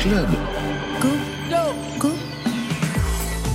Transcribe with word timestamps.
Club. 0.00 0.49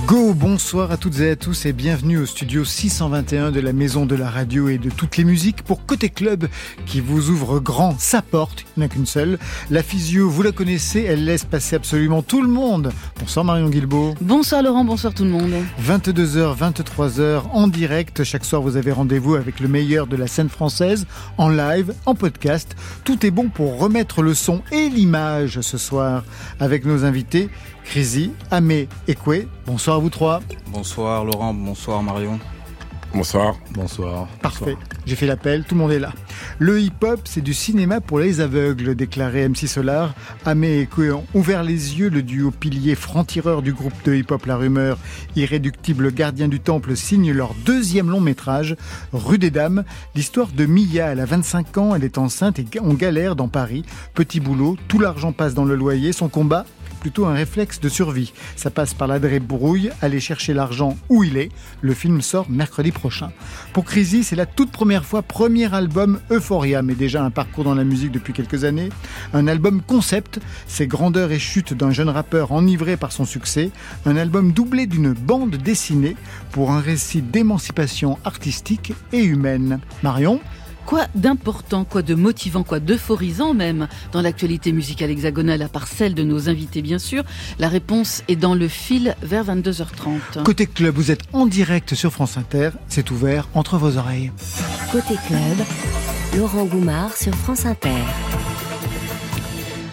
Go, 0.06 0.34
bonsoir 0.34 0.92
à 0.92 0.96
toutes 0.96 1.18
et 1.18 1.30
à 1.30 1.36
tous 1.36 1.66
et 1.66 1.72
bienvenue 1.72 2.18
au 2.18 2.26
studio 2.26 2.64
621 2.64 3.50
de 3.50 3.58
la 3.58 3.72
Maison 3.72 4.06
de 4.06 4.14
la 4.14 4.30
Radio 4.30 4.68
et 4.68 4.78
de 4.78 4.88
toutes 4.88 5.16
les 5.16 5.24
musiques 5.24 5.62
pour 5.62 5.84
Côté 5.84 6.10
Club 6.10 6.46
qui 6.86 7.00
vous 7.00 7.30
ouvre 7.30 7.58
grand 7.58 7.98
sa 7.98 8.22
porte, 8.22 8.64
il 8.76 8.80
n'y 8.80 8.84
en 8.84 8.86
a 8.86 8.88
qu'une 8.88 9.06
seule. 9.06 9.36
La 9.68 9.82
physio, 9.82 10.30
vous 10.30 10.42
la 10.42 10.52
connaissez, 10.52 11.02
elle 11.02 11.24
laisse 11.24 11.44
passer 11.44 11.74
absolument 11.74 12.22
tout 12.22 12.40
le 12.40 12.46
monde. 12.46 12.92
Bonsoir 13.18 13.44
Marion 13.44 13.68
Guilbeault. 13.68 14.14
Bonsoir 14.20 14.62
Laurent, 14.62 14.84
bonsoir 14.84 15.12
tout 15.12 15.24
le 15.24 15.30
monde. 15.30 15.52
22h, 15.84 16.56
23h 16.56 17.42
en 17.52 17.66
direct. 17.66 18.22
Chaque 18.22 18.44
soir, 18.44 18.62
vous 18.62 18.76
avez 18.76 18.92
rendez-vous 18.92 19.34
avec 19.34 19.58
le 19.58 19.66
meilleur 19.66 20.06
de 20.06 20.14
la 20.14 20.28
scène 20.28 20.50
française 20.50 21.08
en 21.36 21.48
live, 21.48 21.92
en 22.06 22.14
podcast. 22.14 22.76
Tout 23.02 23.26
est 23.26 23.32
bon 23.32 23.48
pour 23.48 23.80
remettre 23.80 24.22
le 24.22 24.34
son 24.34 24.62
et 24.70 24.88
l'image 24.88 25.60
ce 25.62 25.78
soir 25.78 26.22
avec 26.60 26.84
nos 26.84 27.04
invités. 27.04 27.48
Crazy, 27.88 28.32
Amé 28.50 28.88
et 29.08 29.14
Koué. 29.14 29.48
Bonsoir 29.66 29.96
à 29.96 29.98
vous 30.00 30.10
trois. 30.10 30.40
Bonsoir 30.68 31.24
Laurent, 31.24 31.54
bonsoir 31.54 32.02
Marion. 32.02 32.38
Bonsoir. 33.14 33.56
Bonsoir. 33.70 34.26
Parfait. 34.42 34.76
J'ai 35.06 35.16
fait 35.16 35.26
l'appel, 35.26 35.64
tout 35.64 35.74
le 35.74 35.80
monde 35.80 35.92
est 35.92 35.98
là. 35.98 36.12
Le 36.58 36.80
hip-hop, 36.80 37.20
c'est 37.24 37.40
du 37.40 37.54
cinéma 37.54 38.00
pour 38.00 38.18
les 38.18 38.40
aveugles, 38.40 38.94
déclarait 38.94 39.48
MC 39.48 39.66
Solar. 39.68 40.14
Amé 40.44 40.80
et 40.80 40.86
Koué 40.86 41.12
ont 41.12 41.24
ouvert 41.32 41.62
les 41.62 41.98
yeux. 41.98 42.10
Le 42.10 42.22
duo 42.22 42.50
pilier 42.50 42.94
franc-tireur 42.94 43.62
du 43.62 43.72
groupe 43.72 43.94
de 44.04 44.14
hip-hop 44.14 44.44
La 44.44 44.56
Rumeur, 44.56 44.98
irréductible 45.34 46.12
gardien 46.12 46.48
du 46.48 46.60
temple, 46.60 46.96
signe 46.96 47.32
leur 47.32 47.54
deuxième 47.64 48.10
long 48.10 48.20
métrage, 48.20 48.76
Rue 49.12 49.38
des 49.38 49.50
Dames. 49.50 49.84
L'histoire 50.14 50.48
de 50.48 50.66
Mia, 50.66 51.06
elle 51.12 51.20
a 51.20 51.24
25 51.24 51.78
ans, 51.78 51.94
elle 51.94 52.04
est 52.04 52.18
enceinte 52.18 52.58
et 52.58 52.66
en 52.80 52.92
galère 52.92 53.36
dans 53.36 53.48
Paris. 53.48 53.84
Petit 54.12 54.40
boulot, 54.40 54.76
tout 54.88 54.98
l'argent 54.98 55.32
passe 55.32 55.54
dans 55.54 55.64
le 55.64 55.76
loyer. 55.76 56.12
Son 56.12 56.28
combat 56.28 56.66
plutôt 57.06 57.26
un 57.26 57.34
réflexe 57.34 57.78
de 57.78 57.88
survie. 57.88 58.32
Ça 58.56 58.68
passe 58.68 58.92
par 58.92 59.06
la 59.06 59.20
brouille, 59.38 59.90
aller 60.02 60.18
chercher 60.18 60.54
l'argent 60.54 60.96
où 61.08 61.22
il 61.22 61.36
est. 61.36 61.50
Le 61.80 61.94
film 61.94 62.20
sort 62.20 62.50
mercredi 62.50 62.90
prochain. 62.90 63.30
Pour 63.72 63.84
Crazy, 63.84 64.24
c'est 64.24 64.34
la 64.34 64.44
toute 64.44 64.72
première 64.72 65.04
fois, 65.04 65.22
premier 65.22 65.72
album 65.72 66.18
Euphoria, 66.32 66.82
mais 66.82 66.96
déjà 66.96 67.22
un 67.22 67.30
parcours 67.30 67.62
dans 67.62 67.76
la 67.76 67.84
musique 67.84 68.10
depuis 68.10 68.32
quelques 68.32 68.64
années. 68.64 68.88
Un 69.34 69.46
album 69.46 69.82
concept, 69.82 70.40
c'est 70.66 70.88
grandeur 70.88 71.30
et 71.30 71.38
chute 71.38 71.74
d'un 71.74 71.92
jeune 71.92 72.08
rappeur 72.08 72.50
enivré 72.50 72.96
par 72.96 73.12
son 73.12 73.24
succès. 73.24 73.70
Un 74.04 74.16
album 74.16 74.50
doublé 74.50 74.88
d'une 74.88 75.12
bande 75.12 75.54
dessinée 75.54 76.16
pour 76.50 76.72
un 76.72 76.80
récit 76.80 77.22
d'émancipation 77.22 78.18
artistique 78.24 78.94
et 79.12 79.22
humaine. 79.22 79.78
Marion 80.02 80.40
Quoi 80.86 81.06
d'important, 81.16 81.84
quoi 81.84 82.02
de 82.02 82.14
motivant, 82.14 82.62
quoi 82.62 82.78
d'euphorisant 82.78 83.54
même 83.54 83.88
dans 84.12 84.22
l'actualité 84.22 84.70
musicale 84.70 85.10
hexagonale, 85.10 85.62
à 85.62 85.68
part 85.68 85.88
celle 85.88 86.14
de 86.14 86.22
nos 86.22 86.48
invités 86.48 86.80
bien 86.80 87.00
sûr 87.00 87.24
La 87.58 87.68
réponse 87.68 88.22
est 88.28 88.36
dans 88.36 88.54
le 88.54 88.68
fil 88.68 89.16
vers 89.20 89.44
22h30. 89.44 90.44
Côté 90.44 90.66
club, 90.66 90.94
vous 90.94 91.10
êtes 91.10 91.22
en 91.32 91.46
direct 91.46 91.94
sur 91.94 92.12
France 92.12 92.36
Inter, 92.36 92.70
c'est 92.88 93.10
ouvert 93.10 93.48
entre 93.54 93.78
vos 93.78 93.96
oreilles. 93.96 94.30
Côté 94.92 95.14
club, 95.26 95.66
Laurent 96.36 96.64
Goumard 96.64 97.16
sur 97.16 97.34
France 97.34 97.66
Inter. 97.66 97.90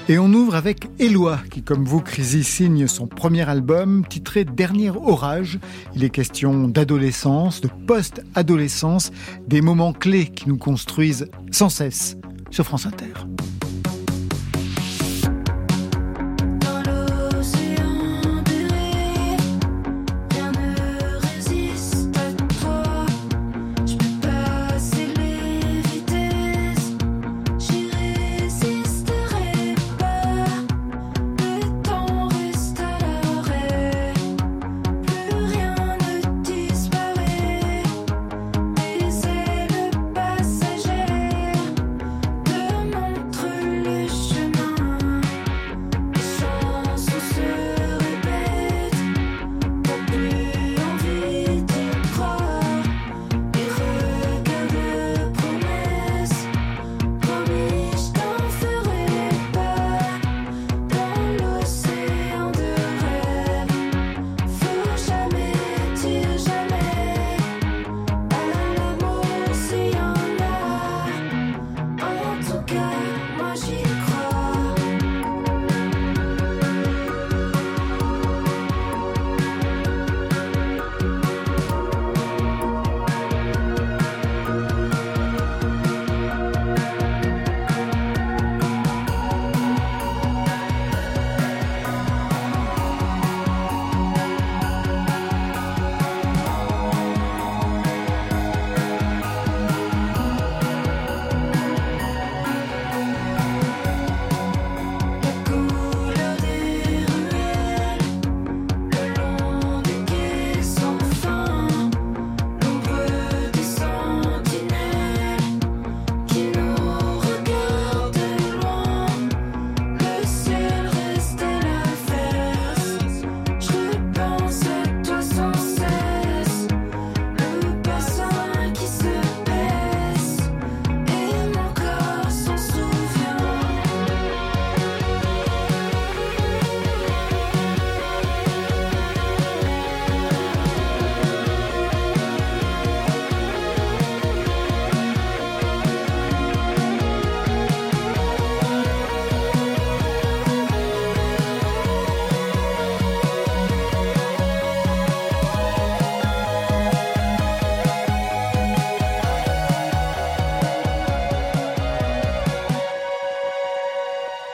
Et 0.09 0.19
on 0.19 0.33
ouvre 0.33 0.55
avec 0.55 0.89
Eloi, 0.99 1.39
qui 1.49 1.63
comme 1.63 1.85
vous, 1.85 2.01
Crazy, 2.01 2.43
signe 2.43 2.87
son 2.87 3.07
premier 3.07 3.47
album 3.47 4.05
titré 4.05 4.43
Dernier 4.43 4.89
orage. 4.89 5.59
Il 5.95 6.03
est 6.03 6.09
question 6.09 6.67
d'adolescence, 6.67 7.61
de 7.61 7.69
post-adolescence, 7.87 9.13
des 9.47 9.61
moments 9.61 9.93
clés 9.93 10.25
qui 10.25 10.49
nous 10.49 10.57
construisent 10.57 11.29
sans 11.51 11.69
cesse 11.69 12.17
sur 12.51 12.65
France 12.65 12.85
Inter. 12.85 13.13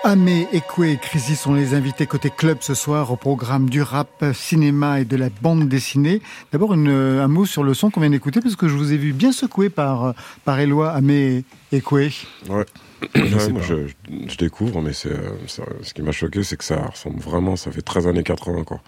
Amé, 0.09 0.47
Ekwe 0.53 0.85
et 0.85 0.97
Crisi 0.97 1.35
sont 1.35 1.53
les 1.53 1.75
invités 1.75 2.07
côté 2.07 2.31
club 2.31 2.57
ce 2.61 2.73
soir 2.73 3.11
au 3.11 3.15
programme 3.15 3.69
du 3.69 3.83
rap, 3.83 4.25
cinéma 4.33 5.01
et 5.01 5.05
de 5.05 5.15
la 5.15 5.29
bande 5.29 5.69
dessinée. 5.69 6.23
D'abord 6.51 6.73
un 6.73 7.27
mot 7.27 7.45
sur 7.45 7.61
le 7.63 7.75
son 7.75 7.91
qu'on 7.91 7.99
vient 7.99 8.09
d'écouter 8.09 8.41
parce 8.41 8.55
que 8.55 8.67
je 8.67 8.73
vous 8.73 8.91
ai 8.91 8.97
vu 8.97 9.13
bien 9.13 9.31
secoué 9.31 9.69
par, 9.69 10.15
par 10.45 10.59
Eloi, 10.59 10.89
Amé 10.89 11.43
et 11.71 11.77
Ekwe. 11.77 12.09
Ouais. 12.49 12.65
je, 13.13 14.35
découvre, 14.39 14.81
mais 14.81 14.93
c'est, 14.93 15.15
ce 15.45 15.93
qui 15.93 16.01
m'a 16.01 16.11
choqué, 16.11 16.41
c'est 16.41 16.57
que 16.57 16.63
ça 16.63 16.87
ressemble 16.87 17.19
vraiment, 17.19 17.55
ça 17.55 17.71
fait 17.71 17.83
13 17.83 18.07
années 18.07 18.23
80 18.23 18.63
quoi. 18.63 18.81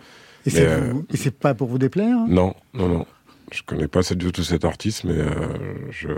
Et 0.48 0.50
c'est, 0.50 0.66
euh, 0.66 0.92
c'est 1.14 1.38
pas 1.38 1.54
pour 1.54 1.68
vous 1.68 1.78
déplaire 1.78 2.18
hein? 2.18 2.26
Non, 2.30 2.56
non, 2.74 2.90
non. 2.90 3.06
Je 3.52 3.62
connais 3.62 3.88
pas 3.88 4.02
du 4.02 4.32
tout 4.32 4.44
cet 4.44 4.66
artiste, 4.66 5.04
mais 5.04 5.20
euh, 5.20 5.28
je 5.92 6.08
je 6.08 6.14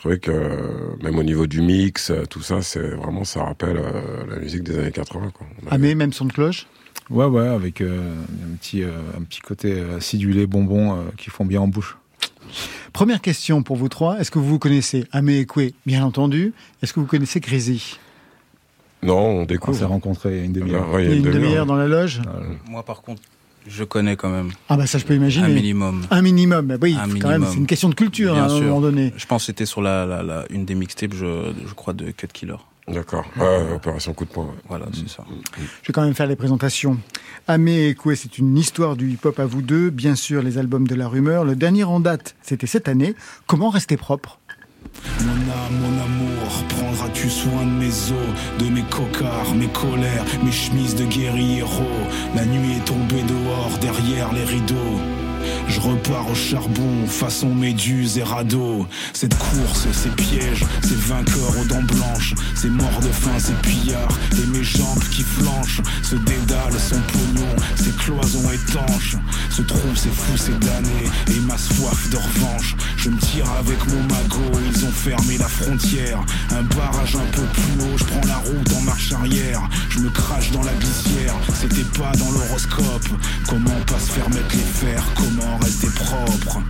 trouvais 0.00 0.18
que 0.18 0.96
même 1.02 1.18
au 1.18 1.22
niveau 1.22 1.46
du 1.46 1.60
mix, 1.60 2.12
tout 2.30 2.40
ça, 2.40 2.62
c'est 2.62 2.90
vraiment 2.90 3.24
ça 3.24 3.44
rappelle 3.44 3.76
euh, 3.76 4.26
la 4.28 4.36
musique 4.36 4.62
des 4.62 4.78
années 4.78 4.92
80. 4.92 5.30
Quoi. 5.32 5.46
Ah 5.70 5.78
mais 5.78 5.94
même 5.94 6.12
son 6.12 6.24
de 6.24 6.32
cloche? 6.32 6.66
Ouais 7.10 7.26
ouais, 7.26 7.46
avec 7.46 7.80
euh, 7.80 8.14
un 8.50 8.56
petit 8.56 8.82
euh, 8.82 8.90
un 9.16 9.22
petit 9.22 9.40
côté 9.40 9.80
acidulé 9.96 10.46
bonbon 10.46 11.04
qui 11.16 11.30
font 11.30 11.44
bien 11.44 11.60
en 11.60 11.68
bouche. 11.68 11.98
Première 12.92 13.20
question 13.20 13.62
pour 13.62 13.76
vous 13.76 13.88
trois. 13.88 14.18
Est-ce 14.18 14.30
que 14.30 14.38
vous 14.38 14.48
vous 14.48 14.58
connaissez 14.58 15.06
Amé 15.12 15.40
Ekwe, 15.40 15.74
bien 15.86 16.04
entendu. 16.04 16.54
Est-ce 16.82 16.92
que 16.92 17.00
vous 17.00 17.06
connaissez 17.06 17.40
Crazy 17.40 17.98
Non, 19.02 19.18
on 19.18 19.44
découvre. 19.44 19.76
On 19.76 19.80
s'est 19.80 19.84
rencontrés 19.84 20.44
une 20.44 20.52
demi-heure. 20.52 20.88
Ah, 20.94 21.00
une, 21.00 21.22
demi-heure 21.22 21.66
dans 21.66 21.76
la 21.76 21.86
loge? 21.86 22.22
Moi, 22.68 22.82
par 22.82 23.02
contre, 23.02 23.22
je 23.66 23.84
connais 23.84 24.16
quand 24.16 24.30
même. 24.30 24.50
Ah 24.68 24.76
bah 24.76 24.86
ça 24.86 24.98
je 24.98 25.04
peux 25.04 25.14
imaginer. 25.14 25.46
Un 25.46 25.50
minimum. 25.50 26.06
Un 26.10 26.22
minimum, 26.22 26.66
bah 26.66 26.76
oui, 26.80 26.96
quand 27.20 27.28
même, 27.28 27.46
c'est 27.48 27.56
une 27.56 27.66
question 27.66 27.88
de 27.88 27.94
culture 27.94 28.36
hein, 28.36 28.48
à 28.48 28.52
un 28.52 28.60
moment 28.60 28.80
donné. 28.80 29.12
Je 29.16 29.26
pense 29.26 29.42
que 29.42 29.46
c'était 29.46 29.66
sur 29.66 29.82
la, 29.82 30.06
la, 30.06 30.44
une 30.50 30.64
des 30.64 30.74
mixtapes, 30.74 31.14
je, 31.14 31.52
je 31.66 31.74
crois, 31.74 31.92
de 31.92 32.10
Cut 32.10 32.28
Killer. 32.32 32.56
D'accord. 32.88 33.24
Ouais, 33.38 33.72
opération 33.72 34.12
coup 34.14 34.24
de 34.24 34.30
poing. 34.30 34.52
Voilà, 34.68 34.86
c'est 34.92 35.08
ça. 35.08 35.24
Je 35.58 35.86
vais 35.86 35.92
quand 35.92 36.02
même 36.02 36.14
faire 36.14 36.26
les 36.26 36.34
présentations. 36.34 36.98
Amé 37.46 37.86
et 37.86 37.94
Koué, 37.94 38.16
c'est 38.16 38.38
une 38.38 38.58
histoire 38.58 38.96
du 38.96 39.10
hip-hop 39.12 39.38
à 39.38 39.46
vous 39.46 39.62
deux. 39.62 39.90
Bien 39.90 40.16
sûr, 40.16 40.42
les 40.42 40.58
albums 40.58 40.88
de 40.88 40.96
la 40.96 41.06
rumeur. 41.06 41.44
Le 41.44 41.54
dernier 41.54 41.84
en 41.84 42.00
date, 42.00 42.34
c'était 42.42 42.66
cette 42.66 42.88
année. 42.88 43.14
Comment 43.46 43.70
rester 43.70 43.96
propre? 43.96 44.39
Mon 45.22 45.32
âme, 45.32 45.78
mon 45.80 46.02
amour, 46.02 46.64
prendras-tu 46.68 47.28
soin 47.28 47.64
de 47.64 47.70
mes 47.70 48.12
os, 48.12 48.64
de 48.64 48.70
mes 48.70 48.82
cocards, 48.82 49.54
mes 49.54 49.68
colères, 49.68 50.24
mes 50.42 50.52
chemises 50.52 50.94
de 50.94 51.04
guerriero 51.04 51.84
La 52.34 52.44
nuit 52.44 52.76
est 52.76 52.84
tombée 52.84 53.22
dehors, 53.22 53.78
derrière 53.80 54.32
les 54.32 54.44
rideaux. 54.44 55.19
Je 55.68 55.80
repars 55.80 56.28
au 56.30 56.34
charbon, 56.34 57.06
façon 57.06 57.54
méduse 57.54 58.18
et 58.18 58.22
radeau. 58.22 58.86
Cette 59.12 59.36
course, 59.38 59.86
ces 59.92 60.10
pièges, 60.10 60.64
ces 60.82 60.96
vainqueurs 60.96 61.58
aux 61.60 61.64
dents 61.64 61.82
blanches, 61.82 62.34
ces 62.54 62.68
morts 62.68 63.00
de 63.00 63.08
faim, 63.08 63.38
ces 63.38 63.54
pillards, 63.54 64.18
et 64.32 64.46
mes 64.46 64.64
jambes 64.64 65.04
qui 65.10 65.22
flanchent. 65.22 65.80
Ce 66.02 66.16
dédale, 66.16 66.74
son 66.78 67.00
pognon, 67.12 67.56
ces 67.76 67.90
cloisons 67.92 68.50
étanches. 68.50 69.16
Ce 69.50 69.62
trou, 69.62 69.88
c'est 69.94 70.12
fou, 70.12 70.36
c'est 70.36 70.58
damné, 70.58 71.10
et 71.28 71.40
ma 71.40 71.56
soif 71.56 72.10
de 72.10 72.16
revanche. 72.16 72.76
Je 72.96 73.10
me 73.10 73.18
tire 73.18 73.50
avec 73.58 73.78
mon 73.88 74.02
magot, 74.02 74.58
ils 74.72 74.84
ont 74.84 74.92
fermé 74.92 75.38
la 75.38 75.48
frontière. 75.48 76.20
Un 76.50 76.62
barrage 76.62 77.16
un 77.16 77.30
peu 77.32 77.42
plus 77.42 77.84
haut, 77.84 77.96
je 77.96 78.04
prends 78.04 78.26
la 78.26 78.36
route 78.36 78.72
en 78.76 78.82
marche 78.82 79.12
arrière. 79.12 79.62
Je 79.90 80.00
me 80.00 80.10
crache 80.10 80.50
dans 80.50 80.62
la 80.62 80.72
glissière, 80.72 81.34
c'était 81.54 81.98
pas 81.98 82.12
dans 82.16 82.30
l'horoscope. 82.30 83.08
Comment 83.48 83.80
pas 83.86 83.98
se 83.98 84.12
faire 84.12 84.28
mettre 84.30 84.54
les 84.54 84.58
fers, 84.58 85.04
comment 85.38 85.58
rester 85.58 85.88
propre? 85.90 86.62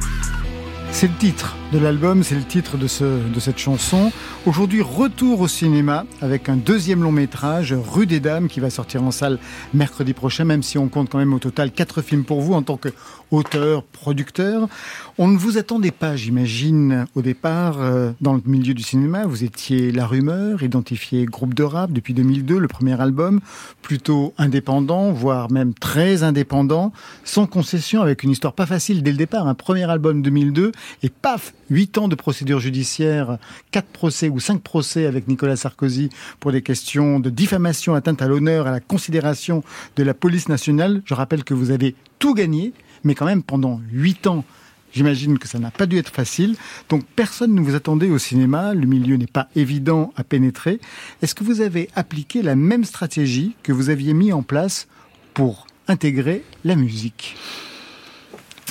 C'est 0.93 1.09
le 1.09 1.15
titre 1.19 1.57
de 1.72 1.78
l'album, 1.78 2.25
c'est 2.25 2.34
le 2.34 2.43
titre 2.43 2.76
de, 2.76 2.88
ce, 2.88 3.05
de 3.05 3.40
cette 3.40 3.58
chanson. 3.58 4.11
Aujourd'hui, 4.44 4.82
retour 4.82 5.40
au 5.40 5.46
cinéma 5.46 6.05
avec 6.20 6.49
un 6.49 6.56
deuxième 6.56 7.02
long 7.02 7.12
métrage, 7.12 7.72
Rue 7.72 8.06
des 8.06 8.19
Dames, 8.19 8.49
qui 8.49 8.58
va 8.58 8.70
sortir 8.70 9.05
en 9.05 9.12
salle 9.12 9.38
mercredi 9.72 10.12
prochain, 10.12 10.44
même 10.44 10.64
si 10.64 10.78
on 10.78 10.88
compte 10.88 11.11
quand 11.11 11.19
même 11.19 11.32
au 11.32 11.38
total 11.38 11.70
quatre 11.70 12.02
films 12.02 12.25
pour 12.25 12.40
vous 12.40 12.55
en 12.55 12.62
tant 12.62 12.76
qu'auteur, 12.76 13.84
producteur. 13.84 14.69
On 15.17 15.28
ne 15.28 15.38
vous 15.38 15.58
attendait 15.58 15.93
pas, 15.93 16.17
j'imagine, 16.17 17.06
au 17.14 17.22
départ, 17.22 17.76
euh, 17.81 18.11
dans 18.20 18.34
le 18.34 18.43
milieu 18.46 18.75
du 18.75 18.82
cinéma. 18.82 19.26
Vous 19.26 19.44
étiez 19.44 19.93
La 19.93 20.06
Rumeur, 20.06 20.64
identifié 20.64 21.25
groupe 21.25 21.55
de 21.55 21.62
rap 21.62 21.93
depuis 21.93 22.14
2002, 22.14 22.58
le 22.58 22.69
premier 22.69 23.00
album, 23.00 23.38
plutôt 23.81 24.34
indépendant, 24.38 25.12
voire 25.12 25.52
même 25.52 25.75
très 25.75 26.25
indépendant, 26.25 26.93
sans 27.22 27.46
concession, 27.46 28.02
avec 28.02 28.25
une 28.25 28.31
histoire 28.31 28.55
pas 28.55 28.67
facile 28.67 29.05
dès 29.05 29.12
le 29.12 29.19
départ. 29.19 29.46
Un 29.46 29.55
premier 29.55 29.88
album 29.88 30.20
2002, 30.22 30.72
et 31.05 31.11
paf, 31.11 31.52
huit 31.70 31.96
ans 31.99 32.08
de 32.08 32.14
procédure 32.14 32.61
judiciaire, 32.61 33.38
quatre 33.70 33.88
procès 33.88 34.28
ou 34.28 34.40
cinq 34.40 34.61
procès 34.61 35.06
avec 35.06 35.28
Nicolas 35.28 35.56
Sarkozy 35.56 36.11
pour 36.40 36.52
des 36.52 36.62
questions 36.62 37.20
de 37.20 37.31
diffamation, 37.31 37.94
atteinte 37.94 38.22
à 38.22 38.28
l'honneur, 38.28 38.67
à 38.67 38.72
la 38.72 38.81
considération 38.81 39.62
de 39.96 40.02
la 40.02 40.14
police 40.14 40.49
nationale. 40.49 41.02
Je 41.05 41.14
rappelle 41.14 41.44
que 41.44 41.55
vous 41.55 41.70
avez 41.70 41.94
tout 42.19 42.34
gagné, 42.34 42.72
mais 43.05 43.14
quand 43.14 43.26
même 43.26 43.43
pendant 43.43 43.81
huit 43.93 44.26
ans, 44.26 44.44
J'imagine 44.93 45.38
que 45.38 45.46
ça 45.46 45.58
n'a 45.58 45.70
pas 45.70 45.87
dû 45.87 45.99
être 45.99 46.12
facile. 46.12 46.56
Donc 46.88 47.05
personne 47.05 47.55
ne 47.55 47.61
vous 47.61 47.75
attendait 47.75 48.11
au 48.11 48.19
cinéma, 48.19 48.75
le 48.75 48.87
milieu 48.87 49.17
n'est 49.17 49.26
pas 49.26 49.49
évident 49.55 50.12
à 50.17 50.25
pénétrer. 50.25 50.81
Est-ce 51.22 51.34
que 51.34 51.44
vous 51.44 51.61
avez 51.61 51.88
appliqué 51.94 52.43
la 52.43 52.56
même 52.56 52.84
stratégie 52.84 53.55
que 53.62 53.72
vous 53.72 53.90
aviez 53.90 54.14
mis 54.14 54.32
en 54.32 54.43
place 54.43 54.88
pour 55.32 55.67
intégrer 55.87 56.43
la 56.64 56.75
musique? 56.75 57.37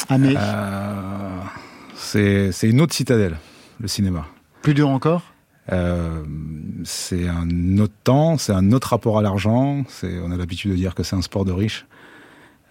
Amé? 0.10 0.34
Euh, 0.38 1.40
c'est, 2.10 2.70
une 2.70 2.82
autre 2.82 2.94
citadelle, 2.94 3.38
le 3.80 3.88
cinéma. 3.88 4.28
Plus 4.62 4.74
dur 4.74 4.90
encore? 4.90 5.24
Euh, 5.72 6.24
c'est 6.84 7.28
un 7.28 7.78
autre 7.78 7.94
temps, 8.04 8.38
c'est 8.38 8.54
un 8.54 8.72
autre 8.72 8.90
rapport 8.90 9.20
à 9.20 9.22
l'argent. 9.22 9.84
on 10.04 10.32
a 10.32 10.38
l'habitude 10.38 10.72
de 10.72 10.76
dire 10.76 10.96
que 10.96 11.04
c'est 11.04 11.16
un 11.16 11.22
sport 11.22 11.46
de 11.46 11.52
riches. 11.52 11.86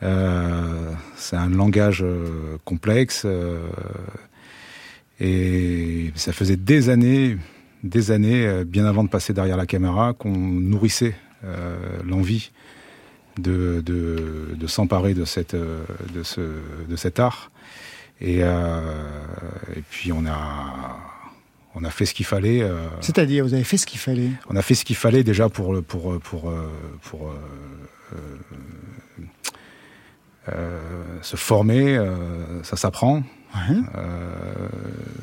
Euh, 0.03 0.93
c'est 1.17 1.37
un 1.37 1.51
langage 1.51 2.03
euh, 2.03 2.57
complexe. 2.65 3.27
et 5.21 6.13
ça 6.17 6.33
faisait 6.33 6.57
des 6.57 6.89
années, 6.89 7.37
des 7.85 8.11
années, 8.11 8.65
bien 8.65 8.87
avant 8.87 9.05
de 9.05 9.09
passer 9.09 9.33
derrière 9.33 9.57
la 9.57 9.67
caméra, 9.67 10.15
qu'on 10.15 10.37
nourrissait 10.37 11.15
l'envie 12.05 12.51
de, 13.39 13.85
s'emparer 14.67 15.15
de, 15.15 15.25
cette, 15.25 15.55
de, 15.55 16.23
ce, 16.25 16.41
de 16.89 16.97
cet 16.97 17.21
art. 17.21 17.53
Et, 18.21 18.39
euh, 18.43 18.81
et 19.77 19.83
puis 19.89 20.13
on 20.13 20.27
a 20.27 20.97
on 21.75 21.85
a 21.85 21.91
fait 21.91 22.07
ce 22.07 22.15
qu'il 22.15 22.27
fallait. 22.27 22.63
Euh, 22.63 22.89
C'est-à-dire, 23.01 23.45
vous 23.45 23.55
avez 23.55 23.63
fait 23.63 23.77
ce 23.77 23.87
qu'il 23.87 24.01
fallait 24.01 24.31
On 24.49 24.57
a 24.57 24.63
fait 24.63 24.75
ce 24.75 24.85
qu'il 24.85 24.97
fallait 24.97 25.23
déjà 25.23 25.49
pour 25.49 25.83
pour 25.85 26.19
pour 26.21 26.53
pour, 27.03 27.33
se 31.23 31.37
former. 31.37 32.01
ça 32.65 32.77
s'apprend. 32.77 33.23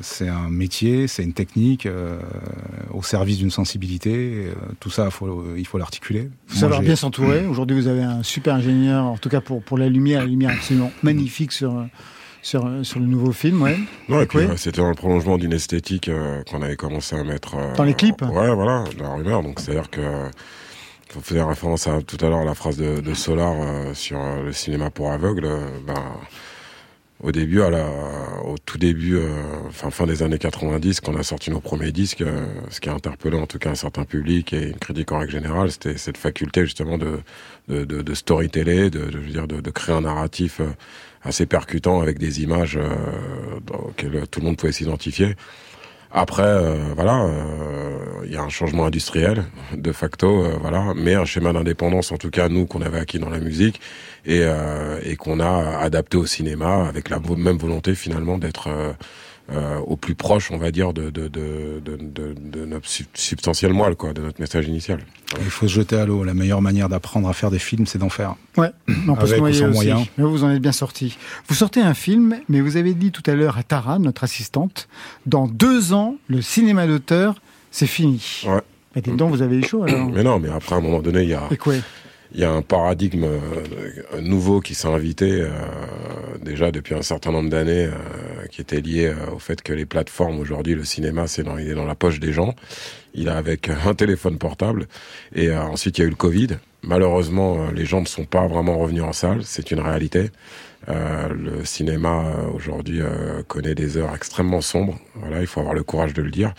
c'est 0.00 0.28
un 0.28 0.48
métier, 0.48 1.08
c'est 1.08 1.24
une 1.24 1.34
technique 1.34 1.86
au 2.92 3.02
service 3.02 3.36
d'une 3.36 3.50
sensibilité. 3.50 4.46
tout 4.80 4.90
ça, 4.90 5.10
il 5.56 5.66
faut 5.66 5.78
l'articuler. 5.78 6.30
Il 6.48 6.54
faut 6.54 6.60
savoir 6.60 6.80
bien 6.80 6.96
s'entourer. 6.96 7.44
Aujourd'hui, 7.50 7.76
vous 7.76 7.88
avez 7.88 8.04
un 8.04 8.22
super 8.22 8.54
ingénieur, 8.54 9.04
en 9.04 9.18
tout 9.18 9.28
cas 9.28 9.42
pour, 9.42 9.62
pour 9.62 9.76
la 9.76 9.90
lumière, 9.90 10.20
la 10.20 10.26
lumière 10.28 10.52
absolument 10.52 10.92
magnifique 11.02 11.52
sur, 11.52 11.84
sur, 12.46 12.64
sur 12.84 13.00
le 13.00 13.06
nouveau 13.06 13.32
film, 13.32 13.60
ouais. 13.62 13.76
c'était 14.56 14.80
dans 14.80 14.88
le 14.88 14.94
prolongement 14.94 15.36
d'une 15.36 15.52
esthétique 15.52 16.08
euh, 16.08 16.44
qu'on 16.44 16.62
avait 16.62 16.76
commencé 16.76 17.16
à 17.16 17.24
mettre. 17.24 17.56
Euh, 17.56 17.74
dans 17.74 17.82
les 17.82 17.94
clips 17.94 18.22
Ouais, 18.22 18.54
voilà, 18.54 18.84
la 18.98 19.14
rumeur. 19.14 19.42
Donc, 19.42 19.58
c'est-à-dire 19.58 19.90
que. 19.90 20.00
Faut 21.08 21.20
faire 21.20 21.48
référence 21.48 21.86
à 21.86 22.02
tout 22.02 22.16
à 22.20 22.28
l'heure 22.28 22.40
à 22.40 22.44
la 22.44 22.54
phrase 22.54 22.76
de, 22.76 23.00
de 23.00 23.14
Solar 23.14 23.54
euh, 23.60 23.94
sur 23.94 24.18
le 24.44 24.52
cinéma 24.52 24.90
pour 24.90 25.10
aveugles. 25.12 25.48
ben, 25.86 25.94
au 27.22 27.32
début, 27.32 27.62
à 27.62 27.70
la, 27.70 27.86
au 28.44 28.56
tout 28.58 28.78
début, 28.78 29.18
enfin 29.68 29.90
fin 29.90 30.06
des 30.06 30.22
années 30.22 30.38
90, 30.38 31.00
quand 31.00 31.14
on 31.14 31.16
a 31.16 31.22
sorti 31.22 31.50
nos 31.50 31.60
premiers 31.60 31.92
disques, 31.92 32.22
ce 32.68 32.80
qui 32.80 32.88
a 32.88 32.94
interpellé 32.94 33.38
en 33.38 33.46
tout 33.46 33.58
cas 33.58 33.70
un 33.70 33.74
certain 33.74 34.04
public 34.04 34.52
et 34.52 34.68
une 34.68 34.78
critique 34.78 35.10
en 35.12 35.18
règle 35.20 35.32
générale, 35.32 35.70
c'était 35.70 35.96
cette 35.96 36.18
faculté 36.18 36.62
justement 36.62 36.98
de 36.98 37.20
de, 37.68 37.84
de, 37.84 38.14
storyteller, 38.14 38.90
de, 38.90 39.10
je 39.10 39.18
veux 39.18 39.26
dire, 39.26 39.48
de, 39.48 39.60
de 39.60 39.70
créer 39.70 39.94
un 39.94 40.02
narratif 40.02 40.60
assez 41.26 41.46
percutant 41.46 42.00
avec 42.00 42.18
des 42.18 42.42
images 42.42 42.76
euh, 42.76 43.58
auxquelles 43.72 44.26
tout 44.30 44.40
le 44.40 44.46
monde 44.46 44.56
pouvait 44.56 44.72
s'identifier. 44.72 45.34
Après, 46.12 46.42
euh, 46.42 46.76
voilà, 46.94 47.24
euh, 47.24 47.98
il 48.24 48.32
y 48.32 48.36
a 48.36 48.42
un 48.42 48.48
changement 48.48 48.86
industriel 48.86 49.44
de 49.76 49.92
facto, 49.92 50.44
euh, 50.44 50.56
voilà, 50.60 50.92
mais 50.94 51.14
un 51.14 51.24
schéma 51.24 51.52
d'indépendance, 51.52 52.12
en 52.12 52.16
tout 52.16 52.30
cas 52.30 52.48
nous 52.48 52.66
qu'on 52.66 52.80
avait 52.80 52.98
acquis 52.98 53.18
dans 53.18 53.28
la 53.28 53.38
musique 53.38 53.80
et, 54.24 54.42
et 55.04 55.14
qu'on 55.14 55.38
a 55.38 55.78
adapté 55.78 56.16
au 56.16 56.26
cinéma 56.26 56.86
avec 56.88 57.10
la 57.10 57.20
même 57.20 57.58
volonté 57.58 57.94
finalement 57.94 58.38
d'être 58.38 58.68
euh, 59.52 59.78
au 59.78 59.96
plus 59.96 60.16
proche, 60.16 60.50
on 60.50 60.58
va 60.58 60.72
dire, 60.72 60.92
de, 60.92 61.10
de, 61.10 61.28
de, 61.28 61.80
de, 61.80 62.64
notre 62.64 62.88
substantiel 63.14 63.72
moelle, 63.72 63.94
quoi, 63.94 64.12
de 64.12 64.20
notre 64.20 64.40
message 64.40 64.66
initial. 64.66 65.00
Il 65.38 65.50
faut 65.50 65.68
se 65.68 65.74
jeter 65.74 65.96
à 65.96 66.04
l'eau. 66.04 66.24
La 66.24 66.34
meilleure 66.34 66.62
manière 66.62 66.88
d'apprendre 66.88 67.28
à 67.28 67.32
faire 67.32 67.50
des 67.50 67.60
films, 67.60 67.86
c'est 67.86 67.98
d'en 67.98 68.08
faire. 68.08 68.34
Ouais, 68.56 68.70
on 69.08 69.14
peut 69.14 69.22
Avec 69.22 69.54
se 69.54 69.64
moyens. 69.64 70.06
Mais 70.18 70.24
vous 70.24 70.42
en 70.42 70.50
êtes 70.50 70.60
bien 70.62 70.72
sorti. 70.72 71.16
Vous 71.48 71.54
sortez 71.54 71.80
un 71.80 71.94
film, 71.94 72.40
mais 72.48 72.60
vous 72.60 72.76
avez 72.76 72.94
dit 72.94 73.12
tout 73.12 73.22
à 73.26 73.34
l'heure 73.34 73.56
à 73.56 73.62
Tara, 73.62 73.98
notre 74.00 74.24
assistante, 74.24 74.88
dans 75.26 75.46
deux 75.46 75.92
ans, 75.92 76.16
le 76.26 76.42
cinéma 76.42 76.86
d'auteur, 76.88 77.36
c'est 77.70 77.86
fini. 77.86 78.42
Ouais. 78.46 78.62
Dites 79.00 79.16
donc, 79.16 79.30
vous 79.30 79.42
avez 79.42 79.56
eu 79.56 79.62
chaud 79.62 79.84
alors. 79.84 80.10
Mais 80.10 80.22
non, 80.22 80.38
mais 80.38 80.48
après, 80.48 80.74
à 80.74 80.78
un 80.78 80.80
moment 80.80 81.00
donné, 81.00 81.22
il 81.22 81.28
y 81.28 81.34
a, 81.34 81.42
Et 81.50 81.56
quoi? 81.56 81.74
Il 82.32 82.40
y 82.40 82.44
a 82.44 82.50
un 82.50 82.62
paradigme 82.62 83.24
euh, 83.24 84.20
nouveau 84.20 84.60
qui 84.60 84.74
s'est 84.74 84.88
invité 84.88 85.40
euh, 85.42 85.48
déjà 86.42 86.70
depuis 86.70 86.94
un 86.94 87.02
certain 87.02 87.32
nombre 87.32 87.50
d'années, 87.50 87.86
euh, 87.86 88.46
qui 88.50 88.60
était 88.60 88.80
lié 88.80 89.06
euh, 89.06 89.34
au 89.34 89.38
fait 89.38 89.62
que 89.62 89.72
les 89.72 89.86
plateformes 89.86 90.38
aujourd'hui, 90.38 90.74
le 90.74 90.84
cinéma, 90.84 91.26
c'est 91.26 91.42
dans, 91.42 91.58
il 91.58 91.68
est 91.68 91.74
dans 91.74 91.84
la 91.84 91.94
poche 91.94 92.20
des 92.20 92.32
gens. 92.32 92.54
Il 93.14 93.28
est 93.28 93.30
avec 93.30 93.68
un 93.86 93.94
téléphone 93.94 94.38
portable. 94.38 94.86
Et 95.34 95.48
euh, 95.48 95.62
ensuite, 95.62 95.98
il 95.98 96.02
y 96.02 96.04
a 96.04 96.06
eu 96.06 96.10
le 96.10 96.16
Covid. 96.16 96.58
Malheureusement, 96.82 97.62
euh, 97.62 97.72
les 97.72 97.84
gens 97.84 98.00
ne 98.00 98.06
sont 98.06 98.24
pas 98.24 98.46
vraiment 98.46 98.78
revenus 98.78 99.02
en 99.02 99.12
salle. 99.12 99.40
C'est 99.44 99.70
une 99.70 99.80
réalité. 99.80 100.30
Euh, 100.88 101.28
le 101.28 101.64
cinéma 101.64 102.26
euh, 102.26 102.50
aujourd'hui 102.54 103.00
euh, 103.00 103.42
connaît 103.48 103.74
des 103.74 103.96
heures 103.96 104.14
extrêmement 104.14 104.60
sombres. 104.60 104.98
Voilà, 105.14 105.40
il 105.40 105.46
faut 105.46 105.60
avoir 105.60 105.74
le 105.74 105.82
courage 105.82 106.14
de 106.14 106.22
le 106.22 106.30
dire. 106.30 106.54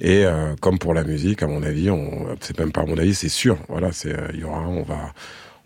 Et 0.00 0.24
euh, 0.26 0.54
comme 0.60 0.78
pour 0.78 0.92
la 0.94 1.04
musique, 1.04 1.42
à 1.42 1.46
mon 1.46 1.62
avis, 1.62 1.90
on, 1.90 2.26
c'est 2.40 2.58
même 2.58 2.72
pas 2.72 2.82
à 2.82 2.86
mon 2.86 2.98
avis, 2.98 3.14
c'est 3.14 3.28
sûr. 3.30 3.56
Voilà, 3.68 3.92
c'est, 3.92 4.12
euh, 4.12 4.28
il 4.34 4.40
y 4.40 4.44
aura, 4.44 4.60
on 4.68 4.82
va, 4.82 5.12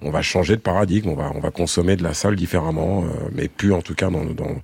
on 0.02 0.10
va 0.10 0.22
changer 0.22 0.54
de 0.56 0.60
paradigme. 0.60 1.08
On 1.08 1.16
va, 1.16 1.32
on 1.34 1.40
va 1.40 1.50
consommer 1.50 1.96
de 1.96 2.02
la 2.04 2.14
salle 2.14 2.36
différemment, 2.36 3.04
euh, 3.04 3.08
mais 3.34 3.48
plus 3.48 3.72
en 3.72 3.82
tout 3.82 3.94
cas 3.94 4.08
dans, 4.08 4.24
dans, 4.24 4.56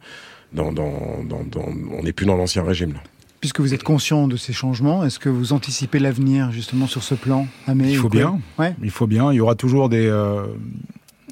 dans, 0.52 0.73
dans, 0.73 1.25
dans, 1.25 1.42
dans- 1.44 1.68
on 1.99 2.02
n'est 2.04 2.12
plus 2.12 2.26
dans 2.26 2.37
l'ancien 2.37 2.62
régime. 2.62 2.92
Là. 2.92 3.00
Puisque 3.40 3.61
vous 3.61 3.75
êtes 3.75 3.82
conscient 3.82 4.28
de 4.28 4.37
ces 4.37 4.52
changements, 4.52 5.04
est-ce 5.04 5.18
que 5.18 5.28
vous 5.28 5.52
anticipez 5.52 5.99
l'avenir 5.99 6.52
justement 6.52 6.87
sur 6.87 7.02
ce 7.02 7.14
plan 7.16 7.46
Amé, 7.66 7.90
Il 7.90 7.96
faut 7.99 8.08
bien. 8.08 8.40
Ouais. 8.58 8.75
Il 8.82 8.90
faut 8.90 9.06
bien. 9.06 9.32
Il 9.32 9.37
y 9.37 9.40
aura 9.40 9.56
toujours 9.56 9.88
des, 9.88 10.06
euh, 10.06 10.46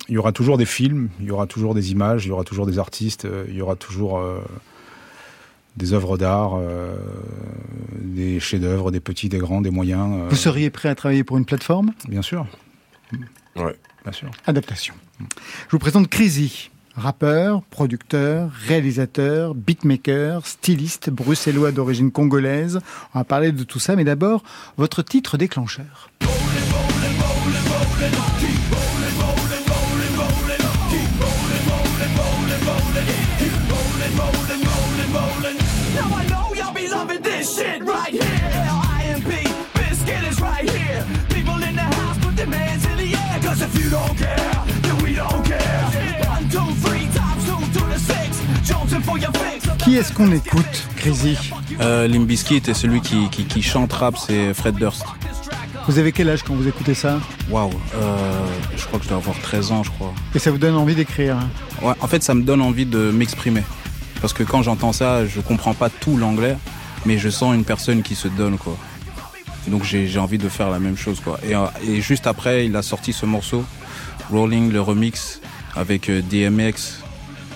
il 0.09 0.15
y 0.15 0.19
aura 0.19 0.33
toujours 0.33 0.59
des 0.59 0.67
films, 0.67 1.09
il 1.21 1.27
y 1.27 1.31
aura 1.31 1.47
toujours 1.47 1.75
des 1.75 1.93
images, 1.93 2.27
il 2.27 2.29
y 2.29 2.33
aura 2.33 2.45
toujours 2.45 2.67
des 2.67 2.79
artistes, 2.81 3.27
il 3.49 3.55
y 3.55 3.63
aura 3.63 3.75
toujours 3.77 4.19
euh, 4.19 4.41
des 5.77 5.93
œuvres 5.93 6.17
d'art, 6.19 6.53
euh, 6.57 6.97
des 8.01 8.39
chefs-d'œuvre, 8.41 8.91
des 8.91 9.01
petits, 9.01 9.29
des 9.29 9.39
grands, 9.39 9.61
des 9.61 9.71
moyens. 9.71 10.09
euh, 10.21 10.29
Vous 10.29 10.37
seriez 10.37 10.71
prêt 10.71 10.89
à 10.89 10.95
travailler 10.95 11.25
pour 11.25 11.37
une 11.39 11.45
plateforme? 11.45 11.93
Bien 12.09 12.23
sûr. 12.23 12.47
Ouais. 13.57 13.77
Bien 14.03 14.13
sûr. 14.13 14.31
Adaptation. 14.47 14.95
Je 15.21 15.71
vous 15.71 15.79
présente 15.79 16.09
Crazy. 16.09 16.71
Rappeur, 16.97 17.63
producteur, 17.63 18.51
réalisateur, 18.69 19.57
beatmaker, 19.57 20.47
styliste 20.47 21.11
bruxellois 21.11 21.73
d'origine 21.73 22.13
congolaise. 22.13 22.79
On 23.15 23.19
va 23.19 23.25
parler 23.25 23.51
de 23.51 23.65
tout 23.65 23.81
ça, 23.81 23.97
mais 23.97 24.05
d'abord, 24.05 24.45
votre 24.77 25.03
titre 25.03 25.37
déclencheur. 25.37 26.11
Qui 49.79 49.97
est-ce 49.97 50.13
qu'on 50.13 50.33
écoute, 50.33 50.89
Crazy 50.97 51.37
Euh, 51.81 52.09
Limp 52.09 52.27
Bizkit 52.27 52.63
et 52.69 52.75
celui 52.75 53.01
qui, 53.01 53.29
qui, 53.31 53.45
qui 53.45 53.63
chante 53.63 53.93
rap, 53.93 54.17
c'est 54.17 54.55
Fred 54.55 54.77
Durst. 54.77 55.05
Vous 55.87 55.99
avez 55.99 56.13
quel 56.13 56.31
âge 56.31 56.43
quand 56.43 56.55
vous 56.55 56.67
écoutez 56.67 56.95
ça? 56.95 57.21
Waouh, 57.51 57.71
euh, 57.95 58.47
je 58.75 58.85
crois 58.87 58.99
que 58.99 59.05
je 59.05 59.11
dois 59.11 59.19
avoir 59.19 59.39
13 59.39 59.73
ans, 59.73 59.83
je 59.83 59.91
crois. 59.91 60.15
Et 60.35 60.39
ça 60.39 60.51
vous 60.51 60.57
donne 60.59 60.77
envie 60.77 60.95
d'écrire 60.95 61.37
hein? 61.37 61.49
Ouais, 61.83 61.93
en 62.01 62.07
fait, 62.07 62.23
ça 62.23 62.33
me 62.35 62.43
donne 62.43 62.63
envie 62.63 62.87
de 62.87 63.11
m'exprimer. 63.11 63.63
Parce 64.23 64.33
que 64.33 64.43
quand 64.43 64.63
j'entends 64.63 64.93
ça, 64.93 65.27
je 65.27 65.41
comprends 65.41 65.75
pas 65.75 65.91
tout 65.91 66.17
l'anglais, 66.17 66.57
mais 67.05 67.19
je 67.19 67.29
sens 67.29 67.55
une 67.55 67.65
personne 67.65 68.03
qui 68.03 68.15
se 68.15 68.29
donne, 68.29 68.57
quoi. 68.57 68.79
Donc 69.69 69.85
j'ai 69.85 70.19
envie 70.19 70.39
de 70.39 70.49
faire 70.49 70.71
la 70.71 70.79
même 70.79 70.97
chose, 70.97 71.21
quoi. 71.21 71.39
Et, 71.43 71.55
euh, 71.55 71.67
et 71.87 72.01
juste 72.01 72.27
après, 72.27 72.67
il 72.67 72.77
a 72.77 72.83
sorti 72.83 73.13
ce 73.13 73.27
morceau, 73.27 73.65
Rolling, 74.31 74.73
le 74.73 74.81
remix, 74.81 75.41
avec 75.75 76.09
euh, 76.09 76.23
DMX, 76.23 77.03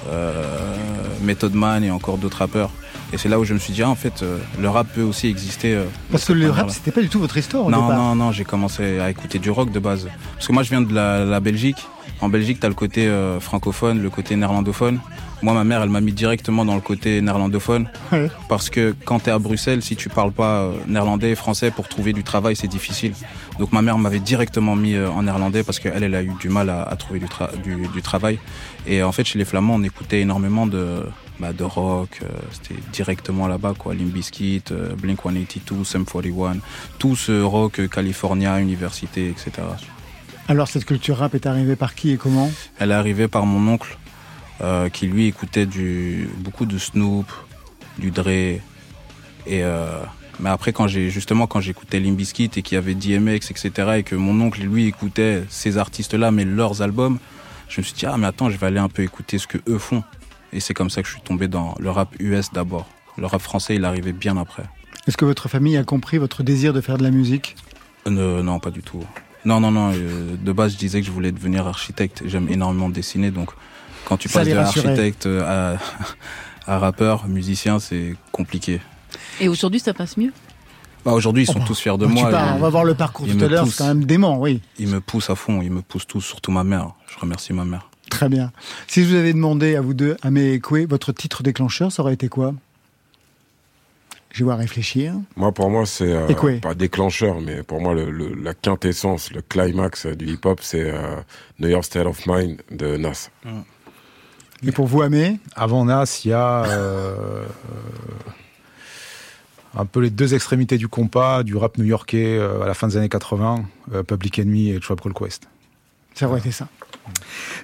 euh, 0.09 0.77
Method 1.23 1.55
Man 1.55 1.85
et 1.85 1.91
encore 1.91 2.19
d'autres 2.19 2.39
rappeurs. 2.39 2.71
Et 3.13 3.17
c'est 3.17 3.29
là 3.31 3.39
où 3.41 3.45
je 3.45 3.55
me 3.55 3.59
suis 3.59 3.73
dit, 3.73 3.83
ah, 3.83 3.89
en 3.89 3.95
fait, 3.95 4.23
euh, 4.23 4.39
le 4.61 4.69
rap 4.69 4.87
peut 4.95 5.03
aussi 5.03 5.29
exister. 5.29 5.75
euh, 5.75 5.85
Parce 6.11 6.27
que 6.27 6.35
le 6.35 6.51
rap, 6.51 6.69
c'était 6.71 6.91
pas 6.91 7.01
du 7.01 7.09
tout 7.09 7.19
votre 7.19 7.37
histoire 7.39 7.65
au 7.67 7.71
Non, 7.71 7.83
départ. 7.89 7.97
non, 7.99 8.15
non, 8.15 8.33
j'ai 8.33 8.45
commencé 8.45 8.99
à 9.01 9.09
écouter 9.09 9.39
du 9.39 9.51
rock 9.51 9.71
de 9.73 9.79
base. 9.79 10.09
Parce 10.35 10.47
que 10.47 10.53
moi, 10.53 10.63
je 10.63 10.69
viens 10.71 10.83
de 10.83 10.95
la, 10.95 11.25
la 11.25 11.41
Belgique. 11.41 11.79
En 12.21 12.29
Belgique, 12.29 12.59
t'as 12.61 12.69
le 12.69 12.75
côté 12.75 13.07
euh, 13.07 13.41
francophone, 13.41 14.03
le 14.03 14.11
côté 14.11 14.37
néerlandophone. 14.37 15.01
Moi, 15.41 15.55
ma 15.55 15.63
mère, 15.65 15.83
elle 15.83 15.89
m'a 15.89 16.01
mis 16.01 16.13
directement 16.13 16.65
dans 16.65 16.75
le 16.75 16.81
côté 16.81 17.21
néerlandophone. 17.23 17.89
Ouais. 18.13 18.29
Parce 18.49 18.69
que 18.71 18.95
quand 19.05 19.21
t'es 19.21 19.31
à 19.31 19.39
Bruxelles, 19.39 19.83
si 19.83 19.95
tu 19.97 20.09
parles 20.11 20.33
pas 20.33 20.63
euh, 20.63 20.73
néerlandais 20.87 21.31
et 21.31 21.35
français 21.35 21.71
pour 21.71 21.89
trouver 21.89 22.13
du 22.13 22.25
travail, 22.25 22.57
c'est 22.57 22.67
difficile. 22.69 23.13
Donc 23.59 23.73
ma 23.73 23.81
mère 23.83 23.97
m'avait 23.99 24.19
directement 24.21 24.77
mis 24.77 24.95
euh, 24.95 25.09
en 25.11 25.23
néerlandais 25.23 25.63
parce 25.63 25.79
qu'elle, 25.79 26.03
elle 26.03 26.15
a 26.15 26.23
eu 26.23 26.33
du 26.41 26.49
mal 26.49 26.69
à, 26.71 26.83
à 26.83 26.97
trouver 26.97 27.21
du, 27.21 27.27
tra- 27.27 27.55
du, 27.63 27.87
du 27.89 28.03
travail. 28.03 28.39
Et 28.87 29.03
en 29.03 29.13
fait, 29.13 29.25
chez 29.25 29.39
les 29.39 29.45
Flamands, 29.45 29.75
on 29.77 29.83
écoutait 29.83 30.21
énormément 30.21 30.67
de, 30.67 31.03
bah, 31.41 31.53
de 31.53 31.65
rock. 31.65 32.21
euh, 32.23 32.27
C'était 32.53 32.81
directement 32.93 33.47
là-bas, 33.47 33.75
quoi. 33.79 33.95
Limp 33.95 34.13
Bizkit, 34.13 34.65
euh, 34.71 34.95
Blink 34.97 35.21
182, 35.23 35.85
Sum 35.85 36.05
41, 36.05 36.59
tout 36.99 37.17
ce 37.17 37.41
rock 37.43 37.81
euh, 37.81 37.89
California, 37.89 38.59
université, 38.61 39.29
etc. 39.31 39.51
Alors 40.49 40.67
cette 40.69 40.87
culture 40.87 41.19
rap 41.19 41.35
est 41.35 41.47
arrivée 41.47 41.77
par 41.77 41.95
qui 41.95 42.11
et 42.13 42.17
comment? 42.17 42.51
Elle 42.79 42.91
est 42.91 42.95
arrivée 42.95 43.29
par 43.29 43.45
mon 43.45 43.71
oncle, 43.73 43.99
euh, 44.63 44.89
qui 44.89 45.07
lui 45.07 45.27
écoutait 45.27 45.67
du, 45.67 46.29
beaucoup 46.39 46.65
de 46.65 46.79
Snoop, 46.79 47.27
du 47.99 48.11
Dre. 48.11 48.29
Et 48.29 48.61
euh, 49.49 50.01
mais 50.41 50.49
après, 50.51 50.73
quand 50.73 50.87
j'ai 50.89 51.11
justement 51.11 51.47
quand 51.47 51.61
j'écoutais 51.61 52.01
Limp 52.01 52.17
Bizkit 52.17 52.51
et 52.57 52.63
qu'il 52.63 52.77
y 52.77 52.79
avait 52.79 52.95
DMX, 52.95 53.51
etc., 53.51 53.71
et 53.99 54.03
que 54.05 54.15
mon 54.15 54.41
oncle 54.41 54.63
lui 54.63 54.87
écoutait 54.87 55.45
ces 55.51 55.77
artistes-là, 55.79 56.31
mais 56.31 56.45
leurs 56.45 56.81
albums, 56.81 57.19
je 57.69 57.81
me 57.81 57.85
suis 57.85 57.95
dit 57.95 58.07
ah 58.07 58.17
mais 58.17 58.27
attends, 58.29 58.49
je 58.49 58.57
vais 58.57 58.67
aller 58.69 58.79
un 58.79 58.89
peu 58.89 59.03
écouter 59.03 59.37
ce 59.39 59.47
que 59.47 59.59
eux 59.69 59.79
font. 59.79 60.03
Et 60.53 60.61
c'est 60.61 60.75
comme 60.75 60.91
ça 60.91 61.03
que 61.03 61.09
je 61.09 61.13
suis 61.15 61.23
tombé 61.23 61.49
dans 61.49 61.75
le 61.79 61.91
rap 61.91 62.15
US 62.21 62.53
d'abord. 62.53 62.87
Le 63.17 63.27
rap 63.27 63.41
français, 63.43 63.75
il 63.77 63.85
arrivait 63.85 64.13
bien 64.13 64.37
après. 64.37 64.65
Est-ce 65.07 65.17
que 65.17 65.25
votre 65.25 65.49
famille 65.49 65.77
a 65.77 65.85
compris 65.85 66.19
votre 66.19 66.43
désir 66.43 66.73
de 66.73 66.81
faire 66.81 66.99
de 66.99 67.03
la 67.03 67.11
musique? 67.11 67.57
Euh, 68.07 68.11
ne- 68.39 68.43
non, 68.43 68.59
pas 68.61 68.71
du 68.71 68.83
tout. 68.83 69.03
Non, 69.45 69.61
non, 69.61 69.71
non. 69.71 69.93
euh, 69.95 70.37
de 70.37 70.53
base, 70.53 70.73
je 70.73 70.79
disais 70.79 71.01
que 71.01 71.07
je 71.07 71.13
voulais 71.13 71.33
devenir 71.33 71.67
architecte. 71.67 72.23
J'aime 72.27 72.49
énormément 72.49 72.89
dessiner, 72.89 73.31
donc 73.31 73.51
quand 74.05 74.17
tu 74.17 74.29
Ça 74.29 74.41
passes 74.41 74.49
de 74.49 74.55
architecte 74.57 75.27
à, 75.27 75.77
à 76.67 76.79
rappeur, 76.79 77.27
musicien, 77.29 77.79
c'est 77.79 78.15
compliqué. 78.33 78.81
Et 79.41 79.49
aujourd'hui, 79.49 79.81
ça 79.81 79.95
passe 79.95 80.17
mieux? 80.17 80.33
Bah, 81.05 81.13
Aujourd'hui, 81.13 81.45
ils 81.45 81.51
Oh 81.51 81.53
sont 81.55 81.59
bah, 81.61 81.65
tous 81.67 81.79
fiers 81.79 81.97
de 81.97 82.07
tu 82.07 82.13
moi. 82.13 82.31
pars, 82.31 82.49
Ils- 82.55 82.57
on 82.57 82.59
va 82.59 82.69
voir 82.71 82.85
le 82.85 82.95
parcours 82.95 83.27
tout 83.27 83.33
à 83.33 83.35
me 83.37 83.47
l'heure, 83.49 83.67
c'est 83.67 83.79
quand 83.79 83.87
même 83.89 84.05
dément, 84.05 84.39
oui. 84.41 84.61
Ils 84.79 84.89
me 84.89 85.01
poussent 85.01 85.31
à 85.31 85.35
fond, 85.35 85.63
ils 85.63 85.71
me 85.71 85.81
poussent 85.83 86.07
tous, 86.07 86.21
surtout 86.21 86.51
ma 86.51 86.65
mère. 86.65 86.91
Je 87.07 87.19
remercie 87.19 87.53
ma 87.53 87.65
mère. 87.65 87.89
Très 88.11 88.29
bien. 88.29 88.53
Si 88.87 89.05
je 89.05 89.09
vous 89.11 89.15
avais 89.17 89.33
demandé 89.33 89.77
à 89.77 89.81
vous 89.81 89.95
deux, 89.95 90.17
à 90.23 90.31
et 90.31 90.61
Koué, 90.61 90.87
votre 90.87 91.13
titre 91.13 91.43
déclencheur, 91.43 91.93
ça 91.93 92.03
aurait 92.03 92.15
été 92.15 92.29
quoi? 92.29 92.55
Je 94.31 94.45
vais 94.45 94.55
réfléchir. 94.55 95.15
Moi, 95.37 95.53
pour 95.53 95.71
moi, 95.71 95.87
c'est 95.87 96.13
euh, 96.13 96.59
pas 96.61 96.75
déclencheur, 96.75 97.41
mais 97.41 97.63
pour 97.63 97.81
moi, 97.81 97.95
le, 97.95 98.11
le- 98.11 98.35
la 98.35 98.55
quintessence, 98.55 99.33
le 99.33 99.41
climax 99.43 100.07
euh, 100.07 100.15
du 100.15 100.27
hip-hop, 100.27 100.61
c'est 100.63 100.91
euh, 100.91 101.17
New 101.59 101.69
York 101.69 101.85
State 101.85 102.07
of 102.07 102.27
Mind 102.27 102.61
de 102.71 102.97
Nas. 102.97 103.31
Et 104.67 104.71
pour 104.73 104.87
vous, 104.87 105.03
Amé? 105.03 105.39
Avant 105.57 105.85
Nas, 105.85 106.21
il 106.25 106.29
y 106.29 106.33
a 106.35 106.65
euh, 106.67 107.45
un 109.77 109.85
peu 109.87 110.01
les 110.01 110.11
deux 110.11 110.35
extrémités 110.35 110.77
du 110.79 110.89
compas, 110.89 111.43
du 111.43 111.57
rap 111.57 111.79
new-yorkais 111.79 112.37
euh, 112.39 112.63
à 112.63 112.67
la 112.67 112.75
fin 112.75 112.89
des 112.89 112.97
années 112.97 113.09
80, 113.09 113.65
euh, 113.95 114.03
Public 114.03 114.39
Enemy 114.39 114.71
et 114.71 114.81
Tribe 114.81 115.01
Called 115.01 115.17
Quest. 115.17 115.49
Ça 116.15 116.29
aurait 116.29 116.41
été 116.41 116.51
ça. 116.51 116.69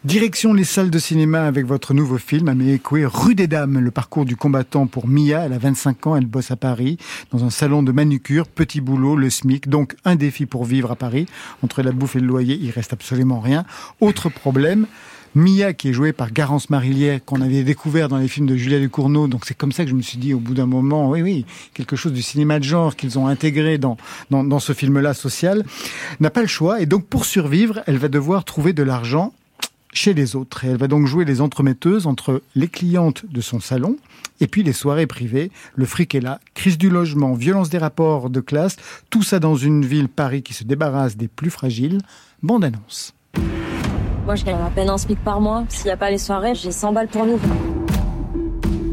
Direction 0.04 0.52
les 0.52 0.64
salles 0.64 0.90
de 0.90 0.98
cinéma 0.98 1.46
avec 1.46 1.66
votre 1.66 1.94
nouveau 1.94 2.18
film, 2.18 2.48
Rue 3.06 3.34
des 3.34 3.46
Dames, 3.46 3.78
le 3.78 3.90
parcours 3.90 4.24
du 4.24 4.36
combattant 4.36 4.86
pour 4.86 5.08
Mia. 5.08 5.46
Elle 5.46 5.52
a 5.52 5.58
25 5.58 6.06
ans, 6.06 6.16
elle 6.16 6.26
bosse 6.26 6.50
à 6.50 6.56
Paris, 6.56 6.98
dans 7.32 7.44
un 7.44 7.50
salon 7.50 7.82
de 7.82 7.92
manucure, 7.92 8.46
petit 8.46 8.80
boulot, 8.80 9.16
le 9.16 9.30
SMIC, 9.30 9.68
donc 9.68 9.96
un 10.04 10.16
défi 10.16 10.46
pour 10.46 10.64
vivre 10.64 10.90
à 10.90 10.96
Paris. 10.96 11.26
Entre 11.62 11.82
la 11.82 11.92
bouffe 11.92 12.16
et 12.16 12.20
le 12.20 12.26
loyer, 12.26 12.58
il 12.60 12.70
reste 12.70 12.92
absolument 12.92 13.40
rien. 13.40 13.64
Autre 14.00 14.28
problème, 14.28 14.86
Mia, 15.34 15.72
qui 15.72 15.88
est 15.88 15.92
jouée 15.92 16.12
par 16.12 16.30
Garance 16.32 16.70
Marillier, 16.70 17.20
qu'on 17.24 17.40
avait 17.40 17.64
découvert 17.64 18.08
dans 18.08 18.18
les 18.18 18.28
films 18.28 18.46
de 18.46 18.54
Julia 18.54 18.78
Ducournau. 18.78 19.26
Donc 19.26 19.46
c'est 19.46 19.56
comme 19.56 19.72
ça 19.72 19.84
que 19.84 19.90
je 19.90 19.96
me 19.96 20.02
suis 20.02 20.18
dit 20.18 20.32
au 20.32 20.38
bout 20.38 20.54
d'un 20.54 20.66
moment, 20.66 21.10
oui, 21.10 21.22
oui, 21.22 21.44
quelque 21.74 21.96
chose 21.96 22.12
du 22.12 22.22
cinéma 22.22 22.58
de 22.58 22.64
genre 22.64 22.94
qu'ils 22.94 23.18
ont 23.18 23.26
intégré 23.26 23.76
dans, 23.78 23.96
dans, 24.30 24.44
dans 24.44 24.60
ce 24.60 24.72
film-là 24.72 25.12
social, 25.12 25.64
n'a 26.20 26.30
pas 26.30 26.42
le 26.42 26.46
choix. 26.46 26.80
Et 26.80 26.86
donc 26.86 27.06
pour 27.06 27.24
survivre, 27.24 27.82
elle 27.86 27.98
va 27.98 28.08
devoir 28.08 28.44
trouver 28.44 28.72
de 28.72 28.82
l'argent 28.82 29.32
chez 29.92 30.14
les 30.14 30.36
autres. 30.36 30.64
Et 30.64 30.68
elle 30.68 30.76
va 30.76 30.88
donc 30.88 31.06
jouer 31.06 31.24
les 31.24 31.40
entremetteuses 31.40 32.06
entre 32.06 32.42
les 32.54 32.68
clientes 32.68 33.24
de 33.30 33.40
son 33.40 33.60
salon 33.60 33.96
et 34.40 34.46
puis 34.46 34.62
les 34.62 34.72
soirées 34.72 35.06
privées. 35.06 35.50
Le 35.74 35.86
fric 35.86 36.14
est 36.14 36.20
là. 36.20 36.40
Crise 36.54 36.78
du 36.78 36.90
logement, 36.90 37.34
violence 37.34 37.70
des 37.70 37.78
rapports 37.78 38.30
de 38.30 38.40
classe, 38.40 38.76
tout 39.10 39.22
ça 39.22 39.38
dans 39.38 39.56
une 39.56 39.84
ville, 39.84 40.08
Paris, 40.08 40.42
qui 40.42 40.54
se 40.54 40.64
débarrasse 40.64 41.16
des 41.16 41.28
plus 41.28 41.50
fragiles. 41.50 42.02
Bande 42.42 42.64
annonce. 42.64 43.14
Moi, 44.24 44.36
je 44.36 44.44
gagne 44.44 44.56
à 44.56 44.70
peine 44.70 44.88
un 44.88 44.96
SMIC 44.96 45.22
par 45.22 45.40
mois. 45.40 45.64
S'il 45.68 45.84
n'y 45.84 45.90
a 45.90 45.98
pas 45.98 46.10
les 46.10 46.16
soirées, 46.16 46.54
j'ai 46.54 46.72
100 46.72 46.94
balles 46.94 47.08
pour 47.08 47.26
nous. 47.26 47.38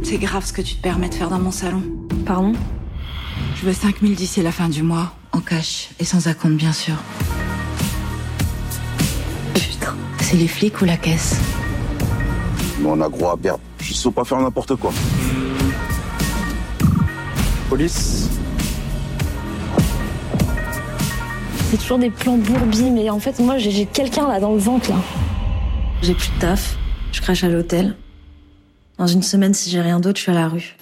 C'est 0.03 0.17
grave 0.17 0.43
ce 0.45 0.51
que 0.51 0.61
tu 0.61 0.75
te 0.75 0.81
permets 0.81 1.07
de 1.07 1.13
faire 1.13 1.29
dans 1.29 1.39
mon 1.39 1.51
salon. 1.51 1.81
Pardon? 2.25 2.51
Je 3.55 3.65
veux 3.65 3.73
5000 3.73 4.15
d'ici 4.15 4.41
la 4.41 4.51
fin 4.51 4.67
du 4.67 4.83
mois. 4.83 5.13
En 5.31 5.39
cash 5.39 5.91
et 6.00 6.03
sans 6.03 6.27
acompte, 6.27 6.57
bien 6.57 6.73
sûr. 6.73 6.95
Putain. 9.53 9.93
C'est 10.19 10.35
les 10.35 10.50
flics 10.50 10.81
ou 10.81 10.85
la 10.85 10.97
caisse? 10.97 11.39
Mais 12.79 12.89
on 12.89 13.00
a 13.00 13.07
gros 13.07 13.29
à 13.29 13.38
perdre. 13.38 13.61
Je 13.79 13.93
sais 13.93 14.11
pas 14.11 14.25
faire 14.25 14.41
n'importe 14.41 14.75
quoi. 14.75 14.91
Police? 17.69 18.27
C'est 21.71 21.77
toujours 21.77 21.99
des 21.99 22.09
plans 22.09 22.37
bourbis, 22.37 22.91
mais 22.91 23.09
en 23.09 23.21
fait, 23.21 23.39
moi, 23.39 23.57
j'ai 23.57 23.85
quelqu'un 23.85 24.27
là 24.27 24.41
dans 24.41 24.51
le 24.51 24.57
ventre, 24.57 24.89
là. 24.89 24.97
J'ai 26.01 26.13
plus 26.13 26.29
de 26.35 26.41
taf. 26.41 26.77
Je 27.13 27.21
crache 27.21 27.45
à 27.45 27.47
l'hôtel. 27.47 27.95
Dans 28.97 29.07
une 29.07 29.23
semaine, 29.23 29.53
si 29.53 29.69
j'ai 29.69 29.79
rien 29.79 30.01
d'autre, 30.01 30.17
je 30.17 30.23
suis 30.23 30.31
à 30.33 30.35
la 30.35 30.49
rue. 30.49 30.75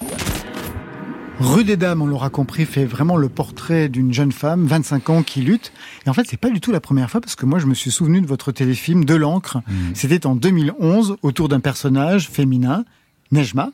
Rue 1.40 1.64
des 1.64 1.78
Dames, 1.78 2.02
on 2.02 2.08
l'aura 2.08 2.32
compris, 2.32 2.66
fait 2.66 2.86
vraiment 2.86 3.18
le 3.18 3.30
portrait 3.30 3.88
d'une 3.88 4.12
jeune 4.12 4.32
femme, 4.32 4.66
25 4.66 5.12
ans, 5.12 5.22
qui 5.22 5.42
lutte. 5.42 5.74
Et 6.08 6.10
en 6.10 6.14
fait, 6.14 6.26
c'est 6.28 6.38
pas 6.38 6.50
du 6.50 6.60
tout 6.60 6.72
la 6.72 6.82
première 6.82 7.12
fois, 7.12 7.22
parce 7.22 7.36
que 7.36 7.46
moi, 7.46 7.60
je 7.60 7.68
me 7.68 7.76
suis 7.76 7.92
souvenu 7.92 8.20
de 8.20 8.26
votre 8.26 8.52
téléfilm 8.52 9.06
De 9.06 9.14
l'encre. 9.14 9.60
C'était 9.94 10.26
en 10.26 10.34
2011, 10.36 11.18
autour 11.22 11.50
d'un 11.50 11.60
personnage 11.60 12.30
féminin, 12.30 12.84
Nejma, 13.32 13.70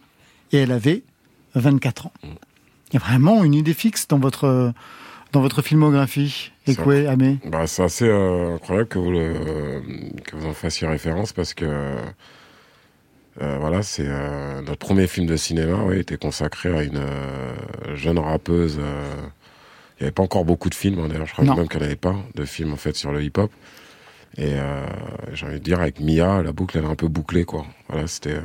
et 0.51 0.57
elle 0.57 0.73
avait 0.73 1.03
24 1.53 2.07
ans. 2.07 2.13
Il 2.23 2.95
y 2.95 2.97
a 2.97 2.99
vraiment 2.99 3.45
une 3.45 3.53
idée 3.53 3.73
fixe 3.73 4.05
dans 4.09 4.19
votre, 4.19 4.73
dans 5.31 5.41
votre 5.41 5.61
filmographie. 5.61 6.51
Quoi, 6.77 7.07
Amé 7.09 7.37
Bah, 7.45 7.67
c'est 7.67 7.83
assez 7.83 8.07
euh, 8.07 8.55
incroyable 8.55 8.87
que 8.87 8.97
vous, 8.99 9.11
le, 9.11 9.33
que 10.23 10.35
vous 10.35 10.47
en 10.47 10.53
fassiez 10.53 10.87
référence 10.87 11.31
parce 11.33 11.53
que 11.53 11.65
euh, 11.65 13.57
voilà, 13.59 13.83
c'est 13.83 14.07
euh, 14.07 14.61
notre 14.61 14.79
premier 14.79 15.07
film 15.07 15.27
de 15.27 15.35
cinéma, 15.35 15.83
oui, 15.83 15.99
était 15.99 16.17
consacré 16.17 16.75
à 16.75 16.83
une 16.83 17.01
jeune 17.95 18.17
rappeuse. 18.17 18.79
il 18.79 20.01
n'y 20.01 20.03
avait 20.03 20.11
pas 20.11 20.23
encore 20.23 20.45
beaucoup 20.45 20.69
de 20.69 20.75
films, 20.75 20.99
hein, 20.99 21.07
d'ailleurs, 21.09 21.27
je 21.27 21.33
crois 21.33 21.45
Non. 21.45 21.55
même 21.55 21.67
qu'il 21.67 21.79
n'y 21.79 21.83
en 21.83 21.87
avait 21.87 21.95
pas 21.97 22.15
de 22.33 22.45
films 22.45 22.73
en 22.73 22.77
fait 22.77 22.95
sur 22.95 23.11
le 23.11 23.21
hip-hop. 23.21 23.51
Et 24.37 24.53
j'ai 25.33 25.45
envie 25.45 25.59
de 25.59 25.63
dire 25.63 25.79
avec 25.81 25.99
Mia, 25.99 26.41
la 26.43 26.51
boucle 26.51 26.77
elle 26.77 26.85
est 26.85 26.87
un 26.89 26.95
peu 26.95 27.07
bouclée, 27.07 27.45
quoi. 27.45 27.65
Voilà, 27.89 28.07
c'était. 28.07 28.37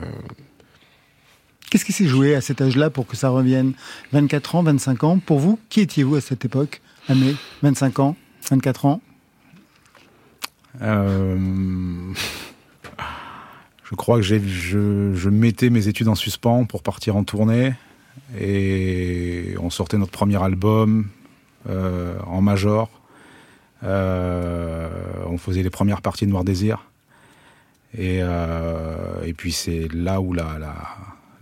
Qu'est-ce 1.70 1.84
qui 1.84 1.92
s'est 1.92 2.08
joué 2.08 2.34
à 2.34 2.40
cet 2.40 2.60
âge-là 2.60 2.90
pour 2.90 3.06
que 3.06 3.14
ça 3.14 3.28
revienne? 3.28 3.74
24 4.12 4.56
ans, 4.56 4.62
25 4.64 5.04
ans? 5.04 5.18
Pour 5.20 5.38
vous, 5.38 5.56
qui 5.68 5.80
étiez-vous 5.80 6.16
à 6.16 6.20
cette 6.20 6.44
époque? 6.44 6.82
Amé 7.08 7.36
25 7.62 8.00
ans 8.00 8.16
24 8.50 8.86
ans? 8.86 9.00
Euh, 10.82 12.12
je 13.84 13.94
crois 13.94 14.16
que 14.16 14.22
je, 14.22 15.14
je 15.14 15.30
mettais 15.30 15.70
mes 15.70 15.86
études 15.86 16.08
en 16.08 16.16
suspens 16.16 16.64
pour 16.64 16.82
partir 16.82 17.14
en 17.14 17.22
tournée. 17.22 17.74
Et 18.40 19.54
on 19.60 19.70
sortait 19.70 19.96
notre 19.96 20.10
premier 20.10 20.42
album 20.42 21.08
euh, 21.68 22.18
en 22.26 22.40
major. 22.40 22.90
Euh, 23.84 24.88
on 25.26 25.38
faisait 25.38 25.62
les 25.62 25.70
premières 25.70 26.02
parties 26.02 26.26
de 26.26 26.32
Noir 26.32 26.42
Désir. 26.42 26.86
Et, 27.96 28.18
et 28.18 29.32
puis 29.34 29.50
c'est 29.50 29.88
là 29.92 30.20
où 30.20 30.32
la, 30.32 30.58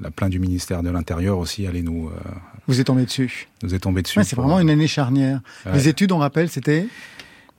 la 0.01 0.11
plainte 0.11 0.31
du 0.31 0.39
ministère 0.39 0.83
de 0.83 0.91
l'Intérieur 0.91 1.39
aussi 1.39 1.67
allait 1.67 1.83
nous, 1.83 2.09
euh, 2.09 2.31
Vous 2.67 2.81
êtes 2.81 2.87
tombé 2.87 3.05
dessus 3.05 3.49
nous 3.63 3.75
est 3.75 3.79
tombée 3.81 4.03
dessus. 4.03 4.19
Ouais, 4.19 4.25
C'est 4.25 4.37
vraiment 4.37 4.61
une 4.61 4.71
année 4.71 4.87
charnière. 4.87 5.41
Ouais. 5.67 5.73
Les 5.75 5.89
études, 5.89 6.13
on 6.13 6.19
rappelle, 6.19 6.49
c'était 6.49 6.87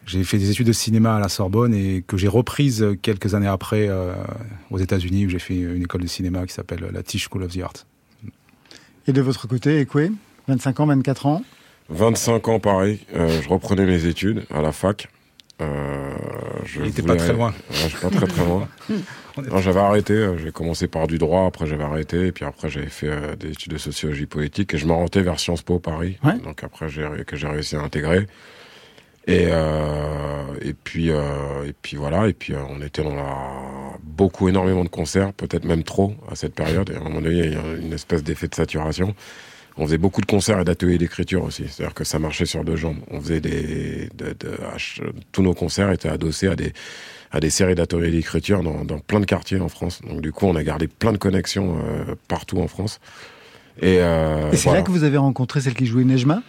J'ai 0.05 0.23
fait 0.23 0.37
des 0.37 0.49
études 0.49 0.67
de 0.67 0.71
cinéma 0.73 1.15
à 1.17 1.19
la 1.19 1.29
Sorbonne 1.29 1.73
et 1.73 2.03
que 2.07 2.17
j'ai 2.17 2.27
reprise 2.29 2.85
quelques 3.01 3.35
années 3.35 3.47
après 3.47 3.87
euh, 3.89 4.13
aux 4.71 4.77
États-Unis 4.79 5.25
où 5.25 5.29
j'ai 5.29 5.39
fait 5.39 5.57
une 5.57 5.83
école 5.83 6.01
de 6.01 6.07
cinéma 6.07 6.45
qui 6.47 6.53
s'appelle 6.53 6.89
la 6.93 7.03
Tisch 7.03 7.27
School 7.29 7.43
of 7.43 7.53
the 7.53 7.59
Arts. 7.61 7.85
Et 9.07 9.11
de 9.13 9.21
votre 9.21 9.47
côté, 9.47 9.79
Ekwe 9.81 10.11
25 10.47 10.79
ans, 10.79 10.85
24 10.87 11.25
ans 11.25 11.43
25 11.89 12.47
ans, 12.47 12.59
pareil. 12.59 12.99
euh, 13.15 13.41
je 13.41 13.49
reprenais 13.49 13.85
mes 13.85 14.05
études 14.05 14.45
à 14.53 14.61
la 14.61 14.71
fac. 14.71 15.09
Euh, 15.61 16.13
je 16.65 16.79
Il 16.81 16.87
était 16.87 17.01
voulais- 17.01 17.15
pas 17.17 17.23
très 17.23 17.33
loin. 17.33 17.49
Ouais, 17.49 17.75
je 17.83 17.87
suis 17.89 17.97
pas 17.97 18.09
très 18.09 18.27
très 18.27 18.45
loin. 18.45 18.67
Non, 19.41 19.57
j'avais 19.59 19.79
arrêté. 19.79 20.13
euh, 20.13 20.37
J'ai 20.37 20.51
commencé 20.51 20.87
par 20.87 21.07
du 21.07 21.17
droit, 21.17 21.45
après 21.45 21.65
j'avais 21.67 21.83
arrêté, 21.83 22.27
et 22.27 22.31
puis 22.31 22.45
après 22.45 22.69
j'avais 22.69 22.87
fait 22.89 23.07
euh, 23.09 23.35
des 23.35 23.51
études 23.51 23.73
de 23.73 23.77
sociologie 23.77 24.25
politique, 24.25 24.73
et 24.73 24.77
je 24.77 24.85
m'orientais 24.85 25.21
vers 25.21 25.39
Sciences 25.39 25.61
Po 25.61 25.79
Paris. 25.79 26.17
Ouais. 26.23 26.37
Donc 26.39 26.63
après 26.63 26.87
que 27.25 27.35
j'ai 27.37 27.47
réussi 27.47 27.75
à 27.75 27.81
intégrer. 27.81 28.27
Et 29.27 29.47
euh, 29.51 30.43
et 30.61 30.73
puis 30.73 31.11
euh, 31.11 31.63
et 31.67 31.73
puis 31.79 31.97
voilà. 31.97 32.27
Et 32.27 32.33
puis 32.33 32.53
on 32.55 32.81
était 32.81 33.03
dans 33.03 33.13
la 33.15 33.35
beaucoup 34.03 34.49
énormément 34.49 34.83
de 34.83 34.89
concerts, 34.89 35.33
peut-être 35.33 35.65
même 35.65 35.83
trop 35.83 36.15
à 36.31 36.35
cette 36.35 36.55
période. 36.55 36.89
Et 36.89 36.95
à 36.95 36.99
un 36.99 37.03
moment 37.03 37.21
donné, 37.21 37.37
il 37.45 37.53
y 37.53 37.55
a 37.55 37.75
une 37.79 37.93
espèce 37.93 38.23
d'effet 38.23 38.47
de 38.47 38.55
saturation. 38.55 39.13
On 39.77 39.85
faisait 39.85 39.97
beaucoup 39.99 40.21
de 40.21 40.25
concerts 40.25 40.59
et 40.59 40.63
d'ateliers 40.65 40.97
d'écriture 40.97 41.43
aussi. 41.43 41.65
C'est-à-dire 41.69 41.93
que 41.93 42.03
ça 42.03 42.17
marchait 42.17 42.45
sur 42.47 42.63
deux 42.65 42.75
jambes. 42.75 42.97
On 43.11 43.21
faisait 43.21 43.39
des, 43.39 44.09
de, 44.15 44.35
de- 44.39 44.57
H- 44.75 45.01
tous 45.31 45.41
nos 45.43 45.53
concerts 45.53 45.91
étaient 45.91 46.09
adossés 46.09 46.47
à 46.47 46.55
des, 46.55 46.73
à 47.31 47.39
des 47.39 47.49
séries 47.49 47.75
d'ateliers 47.75 48.11
d'écriture 48.11 48.63
dans, 48.63 48.83
dans 48.83 48.99
plein 48.99 49.19
de 49.19 49.25
quartiers 49.25 49.59
en 49.59 49.69
France. 49.69 50.01
Donc 50.07 50.21
du 50.21 50.31
coup, 50.31 50.45
on 50.47 50.55
a 50.55 50.63
gardé 50.63 50.87
plein 50.87 51.11
de 51.11 51.17
connexions 51.17 51.77
euh, 51.77 52.15
partout 52.27 52.59
en 52.59 52.67
France. 52.67 52.99
Et, 53.81 53.97
euh, 53.99 54.51
Et 54.51 54.57
c'est 54.57 54.63
voilà. 54.65 54.79
là 54.79 54.85
que 54.85 54.91
vous 54.91 55.03
avez 55.03 55.17
rencontré 55.17 55.61
celle 55.61 55.73
qui 55.75 55.85
jouait 55.85 56.03
Nejma? 56.03 56.41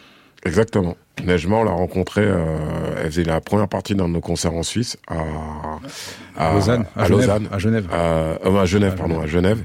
Exactement. 0.45 0.97
Nejma, 1.23 1.57
on 1.57 1.64
l'a 1.64 1.71
rencontrée, 1.71 2.25
euh, 2.25 2.57
elle 2.99 3.07
faisait 3.11 3.25
la 3.25 3.40
première 3.43 3.69
partie 3.69 3.95
d'un 3.95 4.09
de 4.09 4.14
nos 4.14 4.21
concerts 4.21 4.55
en 4.55 4.62
Suisse, 4.62 4.97
à, 5.07 5.79
À 6.37 6.55
Lausanne, 6.55 6.87
à 6.97 7.03
à, 7.03 7.05
Genève, 7.05 7.21
Lausanne, 7.21 7.49
à 7.53 7.59
Genève. 7.59 7.87
à, 7.93 7.97
euh, 7.97 8.61
à 8.62 8.64
Genève, 8.64 8.95
pardon, 8.97 9.21
à 9.21 9.27
Genève. 9.27 9.62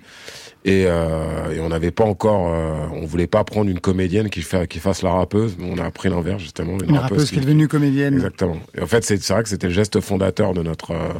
Et, 0.67 0.85
euh, 0.87 1.51
et 1.53 1.59
on 1.59 1.69
n'avait 1.69 1.91
pas 1.91 2.05
encore, 2.05 2.47
euh, 2.51 2.87
on 2.91 3.05
voulait 3.05 3.27
pas 3.27 3.43
prendre 3.43 3.69
une 3.69 3.79
comédienne 3.79 4.31
qui, 4.31 4.41
fait, 4.41 4.67
qui 4.67 4.79
fasse 4.79 5.03
la 5.03 5.11
rappeuse, 5.11 5.55
mais 5.59 5.69
on 5.71 5.77
a 5.77 5.91
pris 5.91 6.09
l'inverse 6.09 6.41
justement. 6.41 6.75
Une 6.79 6.97
rappeuse 6.97 7.29
qui 7.29 7.37
est 7.37 7.41
devenue 7.41 7.67
comédienne. 7.67 8.15
Exactement. 8.15 8.57
Et 8.75 8.81
en 8.81 8.87
fait, 8.87 9.03
c'est 9.03 9.21
c'est 9.21 9.31
vrai 9.33 9.43
que 9.43 9.49
c'était 9.49 9.67
le 9.67 9.73
geste 9.73 10.01
fondateur 10.01 10.53
de 10.55 10.63
notre. 10.63 10.89
euh, 10.91 11.13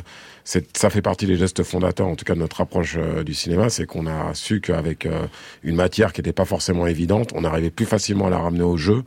c'est- 0.44 0.76
ça 0.76 0.90
fait 0.90 1.04
partie 1.04 1.28
des 1.28 1.36
gestes 1.36 1.62
fondateurs, 1.62 2.08
en 2.08 2.16
tout 2.16 2.26
cas 2.26 2.34
de 2.34 2.40
notre 2.40 2.60
approche 2.62 2.96
euh, 2.98 3.24
du 3.24 3.36
cinéma, 3.36 3.70
c'est 3.70 3.86
qu'on 3.86 4.08
a 4.08 4.34
su 4.34 4.62
qu'avec 4.62 5.06
euh, 5.06 5.28
une 5.64 5.76
matière 5.76 6.12
qui 6.12 6.22
n'était 6.22 6.34
pas 6.34 6.46
forcément 6.46 6.88
évidente, 6.88 7.30
on 7.36 7.44
arrivait 7.44 7.70
plus 7.70 7.86
facilement 7.86 8.26
à 8.26 8.30
la 8.32 8.40
ramener 8.40 8.64
au 8.64 8.78
jeu, 8.78 9.04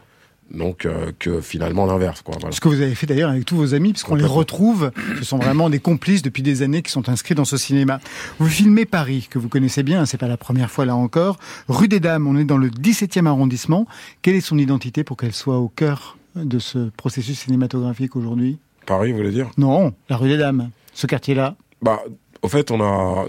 donc 0.50 0.86
euh, 0.86 1.12
que 1.18 1.40
finalement 1.40 1.84
l'inverse, 1.86 2.22
quoi. 2.22 2.36
Voilà. 2.40 2.54
Ce 2.54 2.60
que 2.60 2.68
vous 2.68 2.80
avez 2.80 2.94
fait 2.94 3.06
d'ailleurs 3.06 3.30
avec 3.30 3.44
tous 3.44 3.56
vos 3.56 3.74
amis, 3.74 3.92
puisqu'on 3.92 4.14
les 4.14 4.24
retrouve. 4.24 4.90
Ce 5.18 5.24
sont 5.24 5.38
vraiment 5.38 5.68
des 5.70 5.78
complices 5.78 6.22
depuis 6.22 6.42
des 6.42 6.62
années 6.62 6.82
qui 6.82 6.90
sont 6.90 7.08
inscrits 7.08 7.34
dans 7.34 7.44
ce 7.44 7.56
cinéma. 7.56 8.00
Vous 8.38 8.48
filmez 8.48 8.86
Paris, 8.86 9.28
que 9.30 9.38
vous 9.38 9.48
connaissez 9.48 9.82
bien, 9.82 10.00
hein, 10.02 10.06
c'est 10.06 10.16
pas 10.18 10.28
la 10.28 10.36
première 10.36 10.70
fois 10.70 10.84
là 10.86 10.96
encore. 10.96 11.38
Rue 11.68 11.88
des 11.88 12.00
Dames, 12.00 12.26
on 12.26 12.36
est 12.36 12.44
dans 12.44 12.56
le 12.58 12.70
17e 12.70 13.26
arrondissement. 13.26 13.86
Quelle 14.22 14.34
est 14.36 14.40
son 14.40 14.58
identité 14.58 15.04
pour 15.04 15.16
qu'elle 15.16 15.34
soit 15.34 15.58
au 15.58 15.68
cœur 15.68 16.16
de 16.34 16.58
ce 16.58 16.90
processus 16.96 17.38
cinématographique 17.40 18.16
aujourd'hui? 18.16 18.58
Paris, 18.86 19.10
vous 19.12 19.18
voulez 19.18 19.32
dire? 19.32 19.50
Non, 19.58 19.92
la 20.08 20.16
rue 20.16 20.28
des 20.28 20.38
Dames, 20.38 20.70
ce 20.94 21.06
quartier-là, 21.06 21.56
Bah, 21.82 22.00
au 22.42 22.48
fait, 22.48 22.70
on 22.70 22.80
a. 22.80 23.26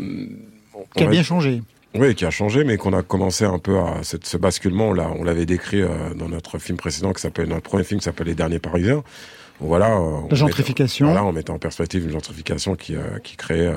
qui 0.95 1.03
a 1.03 1.08
bien 1.08 1.23
changé. 1.23 1.62
Oui, 1.95 2.13
qui 2.13 2.23
a 2.25 2.30
changé, 2.30 2.63
mais 2.63 2.78
qu'on 2.78 2.93
a 2.93 3.02
commencé 3.02 3.45
un 3.45 3.58
peu 3.58 3.80
à 3.80 4.04
cette, 4.04 4.25
ce 4.28 4.38
basculement. 4.38 4.89
On 4.89 4.93
l'a- 4.93 5.10
on 5.17 5.23
l'avait 5.23 5.47
décrit 5.47 5.82
euh, 5.82 6.13
dans 6.15 6.30
notre 6.30 6.60
film 6.60 6.78
précédent, 6.78 7.13
qui 7.13 7.21
s'appelle 7.21 7.47
notre 7.49 7.63
premier 7.63 7.84
film, 7.84 7.99
qui 7.99 8.06
s'appelle 8.06 8.28
Les 8.28 8.36
Derniers 8.36 8.60
Parisiens. 8.60 9.04
Voilà. 9.60 9.97
euh, 9.97 10.19
La 10.30 10.36
gentrification. 10.36 11.08
mettait- 11.08 11.13
voilà, 11.17 11.28
on 11.30 11.34
mettait 11.34 11.49
en 11.52 11.58
perspective 11.58 12.06
une 12.06 12.12
gentrification 12.12 12.75
qui, 12.75 12.95
euh, 12.95 13.02
qui 13.23 13.36
créait. 13.38 13.67
euh, 13.67 13.75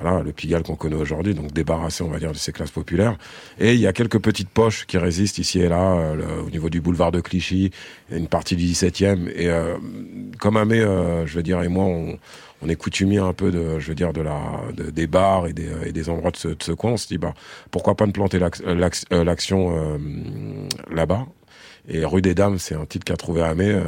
voilà, 0.00 0.24
le 0.24 0.32
Pigalle 0.32 0.64
qu'on 0.64 0.74
connaît 0.74 0.96
aujourd'hui, 0.96 1.34
donc 1.34 1.52
débarrassé, 1.52 2.02
on 2.02 2.08
va 2.08 2.18
dire, 2.18 2.32
de 2.32 2.36
ces 2.36 2.50
classes 2.50 2.72
populaires. 2.72 3.16
Et 3.60 3.74
il 3.74 3.80
y 3.80 3.86
a 3.86 3.92
quelques 3.92 4.18
petites 4.18 4.48
poches 4.48 4.86
qui 4.86 4.98
résistent 4.98 5.38
ici 5.38 5.60
et 5.60 5.68
là, 5.68 5.92
euh, 5.94 6.14
le- 6.16 6.42
au 6.44 6.50
niveau 6.50 6.68
du 6.68 6.80
boulevard 6.80 7.12
de 7.12 7.20
Clichy, 7.20 7.70
une 8.10 8.26
partie 8.26 8.56
du 8.56 8.64
17e. 8.64 9.28
Et 9.36 9.48
euh, 9.48 9.76
comme 10.40 10.56
Amé, 10.56 10.80
euh, 10.80 11.24
je 11.26 11.36
veux 11.36 11.44
dire, 11.44 11.62
et 11.62 11.68
moi, 11.68 11.84
on, 11.84 12.18
on 12.64 12.68
est 12.68 12.76
coutumier 12.76 13.18
un 13.18 13.32
peu 13.32 13.50
je 13.78 13.92
veux 13.92 14.92
des 14.92 15.06
bars 15.06 15.46
et 15.46 15.52
des, 15.52 16.08
endroits 16.08 16.30
de 16.30 16.36
ce, 16.36 16.72
coin. 16.72 16.92
On 16.92 16.96
se 16.96 17.06
dit, 17.06 17.18
bah, 17.18 17.34
pourquoi 17.70 17.94
pas 17.94 18.06
ne 18.06 18.12
planter 18.12 18.42
euh, 18.42 18.50
euh, 19.12 19.24
l'action 19.24 19.76
euh, 19.76 19.98
là-bas 20.90 21.26
et 21.86 22.02
Rue 22.02 22.22
des 22.22 22.34
Dames, 22.34 22.58
c'est 22.58 22.74
un 22.74 22.86
titre 22.86 23.04
qu'a 23.04 23.18
trouvé 23.18 23.42
Amé. 23.42 23.68
Euh, 23.68 23.82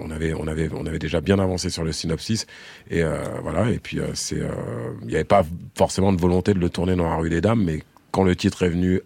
on 0.00 0.10
avait, 0.10 0.98
déjà 0.98 1.20
bien 1.20 1.38
avancé 1.38 1.70
sur 1.70 1.84
le 1.84 1.92
synopsis 1.92 2.48
et 2.90 3.04
voilà. 3.42 3.70
Et 3.70 3.78
puis 3.78 3.98
il 4.32 5.06
n'y 5.06 5.14
avait 5.14 5.22
pas 5.22 5.44
forcément 5.76 6.12
de 6.12 6.20
volonté 6.20 6.52
de 6.52 6.58
le 6.58 6.68
tourner 6.68 6.96
dans 6.96 7.08
la 7.08 7.14
Rue 7.14 7.30
des 7.30 7.40
Dames, 7.40 7.62
mais 7.62 7.84
quand 8.10 8.24
le 8.24 8.34
titre 8.34 8.64
est 8.64 8.68
venu, 8.68 9.02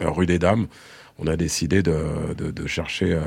Rue 0.00 0.26
des 0.26 0.38
Dames, 0.38 0.66
on 1.18 1.26
a 1.26 1.36
décidé 1.36 1.82
de, 1.82 2.34
de, 2.36 2.50
de 2.50 2.66
chercher 2.66 3.12
euh, 3.12 3.22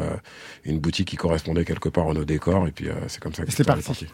une 0.64 0.80
boutique 0.80 1.08
qui 1.10 1.16
correspondait 1.16 1.66
quelque 1.66 1.90
part 1.90 2.10
à 2.10 2.14
nos 2.14 2.26
décors 2.26 2.68
et 2.68 2.72
puis 2.72 2.88
euh, 2.90 2.94
c'est 3.08 3.20
comme 3.20 3.34
ça 3.34 3.44
que 3.44 3.52
C'est 3.52 3.62
est 3.62 3.66
parti. 3.66 4.06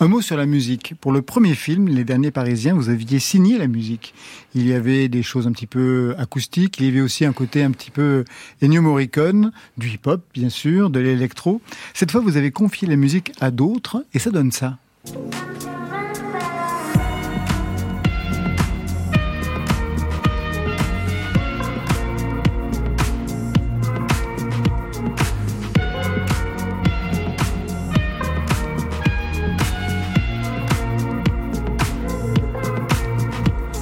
Un 0.00 0.08
mot 0.08 0.20
sur 0.20 0.36
la 0.36 0.46
musique. 0.46 0.94
Pour 1.00 1.12
le 1.12 1.22
premier 1.22 1.54
film, 1.54 1.88
Les 1.88 2.04
Derniers 2.04 2.30
Parisiens, 2.30 2.74
vous 2.74 2.88
aviez 2.90 3.18
signé 3.18 3.58
la 3.58 3.68
musique. 3.68 4.14
Il 4.54 4.66
y 4.66 4.74
avait 4.74 5.08
des 5.08 5.22
choses 5.22 5.46
un 5.46 5.52
petit 5.52 5.66
peu 5.66 6.14
acoustiques, 6.18 6.78
il 6.78 6.86
y 6.86 6.88
avait 6.88 7.00
aussi 7.00 7.24
un 7.24 7.32
côté 7.32 7.62
un 7.62 7.70
petit 7.70 7.90
peu 7.90 8.24
Ennio 8.62 8.82
Morricone, 8.82 9.52
du 9.78 9.88
hip-hop 9.88 10.22
bien 10.34 10.50
sûr, 10.50 10.90
de 10.90 11.00
l'électro. 11.00 11.60
Cette 11.94 12.10
fois, 12.10 12.20
vous 12.20 12.36
avez 12.36 12.50
confié 12.50 12.86
la 12.86 12.96
musique 12.96 13.32
à 13.40 13.50
d'autres 13.50 14.04
et 14.12 14.18
ça 14.18 14.30
donne 14.30 14.52
ça. 14.52 14.78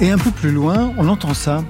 Et 0.03 0.09
un 0.09 0.17
peu 0.17 0.31
plus 0.31 0.51
loin, 0.51 0.91
on 0.97 1.07
entend 1.07 1.35
ça. 1.35 1.63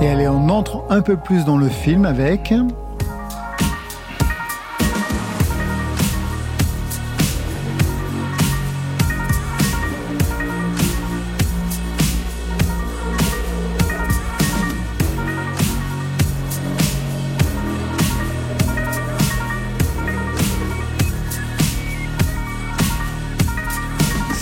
Et 0.00 0.08
allez, 0.08 0.28
on 0.28 0.48
entre 0.50 0.84
un 0.88 1.00
peu 1.02 1.16
plus 1.16 1.44
dans 1.44 1.58
le 1.58 1.68
film 1.68 2.04
avec... 2.04 2.54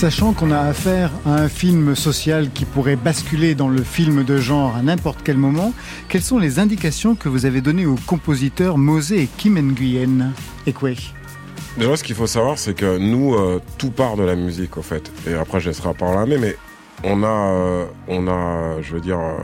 Sachant 0.02 0.32
qu'on 0.32 0.50
a 0.50 0.58
affaire 0.58 1.12
à 1.24 1.36
un 1.36 1.48
film 1.48 1.94
social 1.94 2.50
qui 2.50 2.64
pourrait 2.64 2.96
basculer 2.96 3.54
dans 3.54 3.68
le 3.68 3.84
film 3.84 4.24
de 4.24 4.36
genre 4.36 4.74
à 4.74 4.82
n'importe 4.82 5.20
quel 5.22 5.36
moment, 5.36 5.72
quelles 6.08 6.22
sont 6.22 6.40
les 6.40 6.58
indications 6.58 7.14
que 7.14 7.28
vous 7.28 7.46
avez 7.46 7.60
données 7.60 7.86
aux 7.86 7.94
compositeurs 8.04 8.78
Mosé 8.78 9.22
et 9.22 9.28
Kim 9.28 9.60
Nguyen? 9.60 10.32
Ekwe 10.66 10.96
Déjà, 11.78 11.96
ce 11.96 12.02
qu'il 12.02 12.16
faut 12.16 12.26
savoir, 12.26 12.58
c'est 12.58 12.74
que 12.74 12.98
nous, 12.98 13.36
euh, 13.36 13.60
tout 13.78 13.92
part 13.92 14.16
de 14.16 14.24
la 14.24 14.34
musique, 14.34 14.76
au 14.76 14.82
fait. 14.82 15.12
Et 15.24 15.34
après, 15.34 15.60
je 15.60 15.68
laisserai 15.68 15.94
par 15.94 16.16
là, 16.16 16.26
mais 16.26 16.56
on 17.04 17.22
a, 17.22 17.28
euh, 17.28 17.86
on 18.08 18.26
a, 18.26 18.82
je 18.82 18.94
veux 18.94 19.00
dire, 19.00 19.20
euh, 19.20 19.38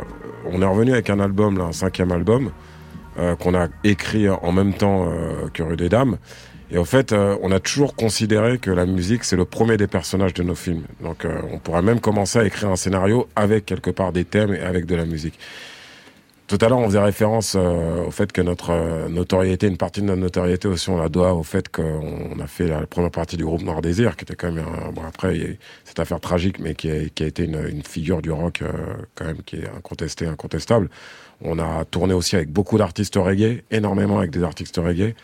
on 0.44 0.60
est 0.60 0.66
revenu 0.66 0.90
avec 0.90 1.08
un 1.08 1.20
album, 1.20 1.60
un 1.60 1.70
cinquième 1.70 2.10
album, 2.10 2.50
qu'on 3.40 3.54
a 3.54 3.68
écrit 3.84 4.28
en 4.28 4.52
même 4.52 4.74
temps 4.74 5.08
que 5.52 5.62
Rue 5.62 5.76
des 5.76 5.88
Dames. 5.88 6.18
Et 6.70 6.76
en 6.78 6.84
fait, 6.84 7.12
euh, 7.12 7.36
on 7.42 7.50
a 7.50 7.60
toujours 7.60 7.94
considéré 7.94 8.58
que 8.58 8.70
la 8.70 8.84
musique, 8.84 9.24
c'est 9.24 9.36
le 9.36 9.46
premier 9.46 9.76
des 9.78 9.86
personnages 9.86 10.34
de 10.34 10.42
nos 10.42 10.54
films. 10.54 10.84
Donc, 11.02 11.24
euh, 11.24 11.40
on 11.52 11.58
pourrait 11.58 11.82
même 11.82 11.98
commencer 12.00 12.38
à 12.38 12.44
écrire 12.44 12.68
un 12.68 12.76
scénario 12.76 13.26
avec 13.36 13.64
quelque 13.64 13.90
part 13.90 14.12
des 14.12 14.24
thèmes 14.26 14.52
et 14.54 14.60
avec 14.60 14.84
de 14.84 14.94
la 14.94 15.06
musique. 15.06 15.38
Tout 16.46 16.58
à 16.62 16.68
l'heure, 16.68 16.78
on 16.78 16.86
faisait 16.86 16.98
référence 16.98 17.56
euh, 17.58 18.04
au 18.06 18.10
fait 18.10 18.32
que 18.32 18.40
notre 18.40 18.70
euh, 18.70 19.08
notoriété, 19.08 19.66
une 19.66 19.76
partie 19.76 20.00
de 20.00 20.06
notre 20.06 20.20
notoriété 20.20 20.66
aussi, 20.68 20.88
on 20.88 20.96
la 20.98 21.08
doit 21.10 21.34
au 21.34 21.42
fait 21.42 21.68
qu'on 21.70 22.38
a 22.40 22.46
fait 22.46 22.66
la 22.66 22.86
première 22.86 23.10
partie 23.10 23.36
du 23.36 23.44
groupe 23.44 23.62
Noir 23.62 23.82
Désir, 23.82 24.16
qui 24.16 24.24
était 24.24 24.34
quand 24.34 24.52
même, 24.52 24.64
un- 24.64 24.90
bon 24.92 25.02
après, 25.06 25.36
il 25.36 25.42
y 25.42 25.44
a 25.46 25.48
cette 25.84 26.00
affaire 26.00 26.20
tragique, 26.20 26.58
mais 26.58 26.74
qui 26.74 26.90
a, 26.90 27.08
qui 27.14 27.22
a 27.22 27.26
été 27.26 27.44
une, 27.44 27.66
une 27.68 27.82
figure 27.82 28.22
du 28.22 28.30
rock 28.30 28.60
euh, 28.62 28.68
quand 29.14 29.26
même 29.26 29.42
qui 29.44 29.56
est 29.56 29.68
incontestée, 29.74 30.26
incontestable. 30.26 30.88
On 31.42 31.58
a 31.58 31.84
tourné 31.84 32.14
aussi 32.14 32.34
avec 32.36 32.50
beaucoup 32.50 32.78
d'artistes 32.78 33.16
reggae, 33.16 33.62
énormément 33.70 34.18
avec 34.18 34.30
des 34.30 34.42
artistes 34.42 34.76
reggae. 34.78 35.14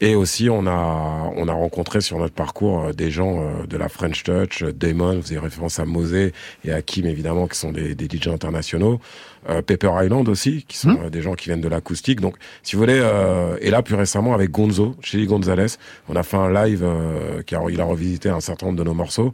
Et 0.00 0.16
aussi, 0.16 0.50
on 0.50 0.66
a, 0.66 1.30
on 1.36 1.46
a 1.48 1.52
rencontré 1.52 2.00
sur 2.00 2.18
notre 2.18 2.34
parcours 2.34 2.84
euh, 2.86 2.92
des 2.92 3.10
gens 3.10 3.40
euh, 3.40 3.66
de 3.66 3.76
la 3.76 3.88
French 3.88 4.24
Touch, 4.24 4.62
euh, 4.62 4.72
Damon, 4.72 5.20
vous 5.20 5.30
avez 5.32 5.38
référence 5.38 5.78
à 5.78 5.84
Mosé 5.84 6.32
et 6.64 6.72
à 6.72 6.82
Kim, 6.82 7.06
évidemment, 7.06 7.46
qui 7.46 7.56
sont 7.58 7.70
des, 7.72 7.94
des 7.94 8.06
DJ 8.06 8.28
internationaux. 8.28 9.00
Euh, 9.48 9.62
Pepper 9.62 9.90
Island 10.02 10.28
aussi, 10.28 10.64
qui 10.66 10.76
sont 10.76 10.98
euh, 11.04 11.10
des 11.10 11.22
gens 11.22 11.34
qui 11.34 11.46
viennent 11.46 11.60
de 11.60 11.68
l'acoustique. 11.68 12.20
Donc, 12.20 12.34
si 12.62 12.74
vous 12.76 12.82
voulez, 12.82 12.98
euh, 13.02 13.56
et 13.60 13.70
là, 13.70 13.82
plus 13.82 13.94
récemment, 13.94 14.34
avec 14.34 14.50
Gonzo, 14.50 14.96
Chili 15.00 15.26
Gonzalez, 15.26 15.76
on 16.08 16.16
a 16.16 16.22
fait 16.22 16.36
un 16.38 16.52
live 16.52 16.82
euh, 16.82 17.42
qui 17.42 17.54
a, 17.54 17.60
il 17.70 17.80
a 17.80 17.84
revisité 17.84 18.28
un 18.30 18.40
certain 18.40 18.66
nombre 18.66 18.78
de 18.78 18.84
nos 18.84 18.94
morceaux 18.94 19.32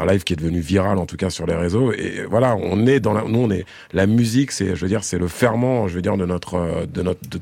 un 0.00 0.06
live 0.06 0.22
qui 0.22 0.34
est 0.34 0.36
devenu 0.36 0.60
viral 0.60 0.96
en 0.98 1.06
tout 1.06 1.16
cas 1.16 1.28
sur 1.28 1.44
les 1.44 1.56
réseaux 1.56 1.90
et 1.92 2.24
voilà 2.30 2.54
on 2.54 2.86
est 2.86 3.00
dans 3.00 3.12
la 3.12 3.22
nous 3.24 3.40
on 3.40 3.50
est 3.50 3.64
la 3.92 4.06
musique 4.06 4.52
c'est 4.52 4.76
je 4.76 4.80
veux 4.80 4.86
dire 4.86 5.02
c'est 5.02 5.18
le 5.18 5.26
ferment 5.26 5.88
je 5.88 5.94
veux 5.96 6.02
dire 6.02 6.16
de 6.16 6.24
notre 6.24 6.86
de 6.86 7.02
notre 7.02 7.28
de- 7.28 7.40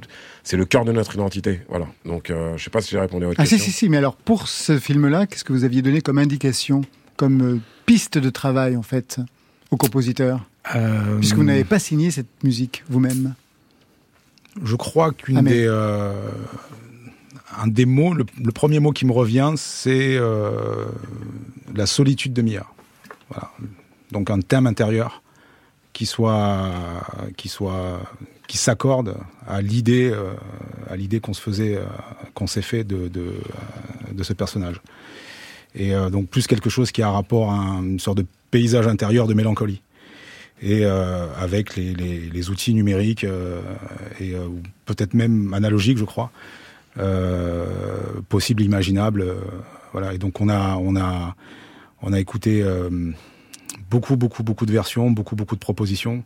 c'est 0.48 0.56
le 0.56 0.64
cœur 0.64 0.84
de 0.84 0.92
notre 0.92 1.12
identité 1.16 1.60
voilà 1.68 1.86
donc 2.04 2.30
euh, 2.30 2.56
je 2.56 2.62
sais 2.62 2.70
pas 2.70 2.80
si 2.80 2.90
j'ai 2.92 3.00
répondu 3.00 3.24
à 3.24 3.28
votre 3.28 3.40
Ah 3.40 3.44
si, 3.46 3.56
question 3.56 3.72
si, 3.72 3.76
si, 3.78 3.88
mais 3.88 3.96
alors 3.96 4.14
pour 4.14 4.46
ce 4.46 4.78
film-là, 4.78 5.26
qu'est-ce 5.26 5.42
que 5.44 5.52
vous 5.52 5.64
aviez 5.64 5.82
donné 5.82 6.00
comme 6.00 6.18
indication, 6.18 6.82
comme 7.16 7.42
euh, 7.42 7.60
piste 7.84 8.16
de 8.16 8.30
travail 8.30 8.76
en 8.76 8.82
fait, 8.82 9.18
au 9.72 9.76
compositeur? 9.76 10.44
Euh, 10.76 11.18
Puisque 11.18 11.34
vous 11.36 11.44
n'avez 11.44 11.64
pas 11.64 11.78
signé 11.80 12.10
cette 12.12 12.42
musique 12.44 12.84
vous-même. 12.88 13.34
Je 14.62 14.76
crois 14.76 15.12
qu'une 15.12 15.38
Ah, 15.38 15.42
mais- 15.42 15.50
des 15.50 15.66
euh, 15.66 16.12
un 17.58 17.66
des 17.68 17.86
mots, 17.86 18.14
le, 18.14 18.24
le 18.42 18.52
premier 18.52 18.80
mot 18.80 18.92
qui 18.92 19.04
me 19.06 19.12
revient, 19.12 19.52
c'est 19.56 20.16
euh, 20.16 20.84
la 21.74 21.86
solitude 21.86 22.32
de 22.32 22.42
Mia. 22.42 22.66
Voilà. 23.30 23.50
Donc 24.12 24.30
un 24.30 24.40
thème 24.40 24.66
intérieur 24.66 25.22
qui 25.92 26.06
soit 26.06 26.70
qui 27.36 27.48
soit 27.48 28.00
qui 28.46 28.58
s'accorde 28.58 29.16
à 29.46 29.60
l'idée 29.60 30.10
euh, 30.12 30.32
à 30.88 30.96
l'idée 30.96 31.20
qu'on 31.20 31.34
se 31.34 31.40
faisait 31.40 31.76
euh, 31.76 31.84
qu'on 32.34 32.46
s'est 32.46 32.62
fait 32.62 32.84
de 32.84 33.08
de, 33.08 33.34
de 34.12 34.22
ce 34.22 34.32
personnage. 34.32 34.80
Et 35.74 35.94
euh, 35.94 36.10
donc 36.10 36.28
plus 36.28 36.46
quelque 36.46 36.70
chose 36.70 36.90
qui 36.92 37.02
a 37.02 37.10
rapport 37.10 37.50
à 37.52 37.56
un- 37.56 37.82
une 37.82 38.00
sorte 38.00 38.18
de 38.18 38.26
paysage 38.50 38.86
intérieur 38.86 39.26
de 39.26 39.34
mélancolie 39.34 39.82
et 40.62 40.86
euh, 40.86 41.26
avec 41.38 41.76
les, 41.76 41.92
les, 41.94 42.20
les 42.30 42.50
outils 42.50 42.72
numériques 42.72 43.24
euh, 43.24 43.60
et 44.20 44.34
euh, 44.34 44.46
peut-être 44.86 45.12
même 45.12 45.52
analogiques, 45.52 45.98
je 45.98 46.04
crois, 46.04 46.30
possibles, 48.28 48.62
imaginables. 48.62 49.20
euh, 49.22 49.34
voilà. 49.92 50.14
Et 50.14 50.18
donc 50.18 50.40
on 50.40 50.48
a 50.48 50.76
on 50.76 50.96
a 50.96 51.34
on 52.02 52.12
a 52.12 52.20
écouté 52.20 52.64
beaucoup 53.90 54.16
beaucoup 54.16 54.42
beaucoup 54.42 54.66
de 54.66 54.72
versions, 54.72 55.10
beaucoup 55.10 55.36
beaucoup 55.36 55.54
de 55.56 55.60
propositions. 55.60 56.22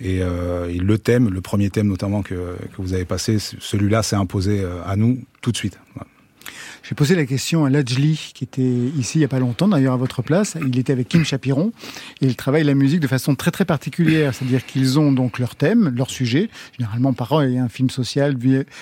Et, 0.00 0.20
euh, 0.22 0.72
le 0.72 0.98
thème, 0.98 1.28
le 1.28 1.40
premier 1.40 1.70
thème 1.70 1.88
notamment 1.88 2.22
que, 2.22 2.34
que 2.34 2.82
vous 2.82 2.94
avez 2.94 3.04
passé, 3.04 3.38
celui-là 3.38 4.02
s'est 4.02 4.16
imposé 4.16 4.60
euh, 4.60 4.82
à 4.84 4.96
nous 4.96 5.18
tout 5.40 5.52
de 5.52 5.56
suite. 5.56 5.78
Voilà. 5.94 6.06
J'ai 6.82 6.94
posé 6.94 7.14
la 7.14 7.26
question 7.26 7.64
à 7.64 7.70
Lajli, 7.70 8.32
qui 8.34 8.44
était 8.44 8.62
ici 8.62 9.18
il 9.18 9.20
n'y 9.20 9.24
a 9.24 9.28
pas 9.28 9.38
longtemps, 9.38 9.68
d'ailleurs 9.68 9.94
à 9.94 9.98
votre 9.98 10.22
place. 10.22 10.56
Il 10.66 10.78
était 10.78 10.92
avec 10.92 11.08
Kim 11.08 11.24
Chapiron 11.24 11.72
et 12.20 12.26
ils 12.26 12.36
travaillent 12.36 12.64
la 12.64 12.74
musique 12.74 13.00
de 13.00 13.06
façon 13.06 13.34
très 13.34 13.50
très 13.50 13.64
particulière. 13.64 14.34
C'est-à-dire 14.34 14.64
qu'ils 14.64 14.98
ont 14.98 15.12
donc 15.12 15.38
leur 15.38 15.56
thème, 15.56 15.92
leur 15.94 16.10
sujet, 16.10 16.48
généralement 16.78 17.12
pareil, 17.12 17.58
un 17.58 17.68
film 17.68 17.90
social, 17.90 18.36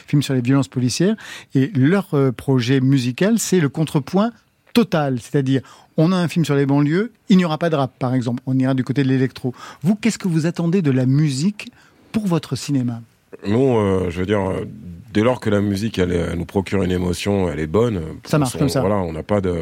film 0.07 0.23
sur 0.23 0.35
les 0.35 0.41
violences 0.41 0.69
policières, 0.69 1.17
et 1.55 1.71
leur 1.75 2.15
euh, 2.15 2.33
projet 2.33 2.81
musical, 2.81 3.39
c'est 3.39 3.61
le 3.61 3.69
contrepoint 3.69 4.33
total. 4.73 5.19
C'est-à-dire, 5.21 5.61
on 5.97 6.13
a 6.13 6.17
un 6.17 6.29
film 6.29 6.45
sur 6.45 6.55
les 6.55 6.67
banlieues, 6.67 7.13
il 7.29 7.37
n'y 7.37 7.45
aura 7.45 7.59
pas 7.59 7.71
de 7.71 7.77
rap, 7.77 7.93
par 7.99 8.15
exemple. 8.15 8.43
On 8.47 8.59
ira 8.59 8.75
du 8.75 8.85
côté 8.85 9.03
de 9.03 9.09
l'électro. 9.09 9.55
Vous, 9.83 9.95
qu'est-ce 9.97 10.19
que 10.19 10.29
vous 10.29 10.47
attendez 10.47 10.83
de 10.83 10.91
la 10.91 11.07
musique 11.07 11.71
pour 12.13 12.27
votre 12.27 12.57
cinéma? 12.57 13.01
Nous 13.47 13.77
euh, 13.77 14.07
je 14.11 14.21
veux 14.21 14.27
dire 14.27 14.41
euh, 14.41 14.65
dès 15.13 15.21
lors 15.23 15.39
que 15.41 15.51
la 15.51 15.61
musique 15.61 15.99
elle, 15.99 16.33
nous 16.35 16.47
procure 16.47 16.83
une 16.83 16.91
émotion 16.91 17.51
elle 17.53 17.61
est 17.61 17.67
bonne 17.67 18.01
Ça 18.25 18.39
marche 18.39 18.55
on- 18.57 18.59
comme 18.59 18.69
ça. 18.71 18.81
voilà 18.81 18.97
on 18.97 19.13
n'a 19.13 19.23
pas 19.23 19.43
de 19.43 19.55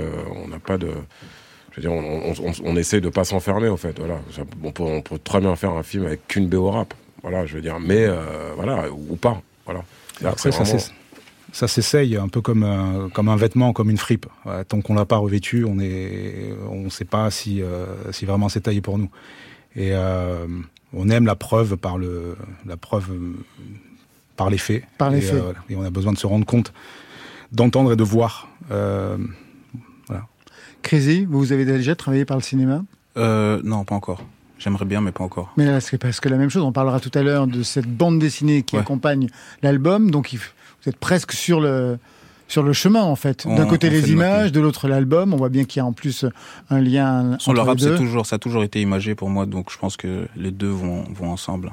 on 0.44 0.46
n'a 0.46 0.60
pas 0.60 0.78
de 0.78 0.86
je 1.72 1.76
veux 1.76 1.82
dire, 1.82 1.92
on, 1.92 2.30
on, 2.30 2.32
on, 2.48 2.52
on 2.64 2.76
essaie 2.76 3.02
de 3.02 3.10
pas 3.10 3.24
s'enfermer, 3.24 3.68
en 3.68 3.76
fait. 3.76 3.98
Voilà, 3.98 4.18
Ça- 4.34 4.42
on 4.64 4.70
peut, 4.72 4.82
on 4.84 5.02
peut 5.02 5.18
très 5.18 5.40
bien 5.40 5.54
faire 5.56 5.72
un 5.72 5.82
film 5.82 6.06
avec 6.06 6.26
qu'une 6.26 6.48
BO 6.48 6.70
rap. 6.70 6.94
Voilà, 7.22 7.44
je 7.44 7.54
veux 7.56 7.60
dire, 7.60 7.78
mais 7.80 8.06
euh, 8.06 8.52
voilà, 8.56 8.84
ou 8.90 9.16
pas. 9.16 9.42
Voilà. 9.66 9.82
C'est-à-dire 10.16 10.36
que 10.36 10.48
Après, 10.48 10.52
ça 10.52 10.62
vraiment- 10.64 10.82
ça 11.52 11.68
s'essaye 11.68 12.16
un 12.16 12.28
peu 12.28 12.40
comme 12.40 12.62
un, 12.64 13.08
comme 13.12 13.28
un 13.28 13.36
vêtement, 13.36 13.72
comme 13.72 13.90
une 13.90 13.98
fripe. 13.98 14.26
Ouais, 14.44 14.64
tant 14.64 14.80
qu'on 14.80 14.94
l'a 14.94 15.04
pas 15.06 15.16
revêtu, 15.18 15.64
on 15.64 15.78
est, 15.78 16.52
on 16.70 16.90
sait 16.90 17.04
pas 17.04 17.30
si, 17.30 17.62
euh, 17.62 17.86
si 18.12 18.24
vraiment 18.26 18.48
c'est 18.48 18.62
taillé 18.62 18.80
pour 18.80 18.98
nous. 18.98 19.10
Et 19.74 19.90
euh, 19.92 20.46
on 20.92 21.08
aime 21.10 21.26
la 21.26 21.36
preuve 21.36 21.76
par 21.76 21.98
le, 21.98 22.36
la 22.66 22.76
preuve 22.76 23.10
euh, 23.12 23.34
par 24.36 24.50
les 24.50 24.58
faits. 24.58 24.84
Par 24.98 25.10
les 25.10 25.18
et, 25.18 25.20
faits. 25.22 25.42
voilà. 25.42 25.58
et 25.70 25.76
on 25.76 25.82
a 25.82 25.90
besoin 25.90 26.12
de 26.12 26.18
se 26.18 26.26
rendre 26.26 26.46
compte, 26.46 26.72
d'entendre 27.52 27.92
et 27.92 27.96
de 27.96 28.04
voir. 28.04 28.48
Euh, 28.70 29.16
Crazy, 30.82 31.24
vous 31.28 31.52
avez 31.52 31.64
déjà 31.64 31.96
travaillé 31.96 32.24
par 32.24 32.36
le 32.36 32.42
cinéma? 32.44 32.84
Euh, 33.16 33.60
non, 33.64 33.84
pas 33.84 33.96
encore. 33.96 34.22
J'aimerais 34.58 34.84
bien, 34.84 35.00
mais 35.00 35.10
pas 35.10 35.24
encore. 35.24 35.52
Mais 35.56 35.64
là, 35.66 35.80
c'est 35.80 35.98
parce 35.98 36.20
que 36.20 36.28
la 36.28 36.36
même 36.36 36.48
chose, 36.48 36.62
on 36.62 36.70
parlera 36.72 37.00
tout 37.00 37.10
à 37.14 37.22
l'heure 37.22 37.46
de 37.48 37.62
cette 37.64 37.86
bande 37.88 38.20
dessinée 38.20 38.62
qui 38.62 38.76
Ouais. 38.76 38.82
accompagne 38.82 39.28
l'album. 39.62 40.10
Donc, 40.12 40.32
il 40.32 40.38
vous 40.86 40.90
êtes 40.90 40.98
presque 40.98 41.32
sur 41.32 41.60
le, 41.60 41.98
sur 42.46 42.62
le 42.62 42.72
chemin, 42.72 43.02
en 43.02 43.16
fait. 43.16 43.46
D'un 43.46 43.66
côté, 43.66 43.90
les 43.90 44.12
images, 44.12 44.52
de 44.52 44.60
l'autre, 44.60 44.86
l'album. 44.86 45.34
On 45.34 45.36
voit 45.36 45.48
bien 45.48 45.64
qu'il 45.64 45.80
y 45.80 45.82
a 45.82 45.86
en 45.86 45.92
plus 45.92 46.24
un 46.70 46.80
lien 46.80 47.36
Sans 47.40 47.52
le 47.52 47.60
rap, 47.60 47.76
les 47.76 47.82
c'est 47.82 47.88
deux. 47.90 47.96
toujours, 47.96 48.24
ça 48.24 48.36
a 48.36 48.38
toujours 48.38 48.62
été 48.62 48.80
imagé 48.80 49.16
pour 49.16 49.28
moi, 49.28 49.46
donc 49.46 49.72
je 49.72 49.78
pense 49.78 49.96
que 49.96 50.28
les 50.36 50.52
deux 50.52 50.68
vont, 50.68 51.04
vont 51.12 51.30
ensemble. 51.30 51.72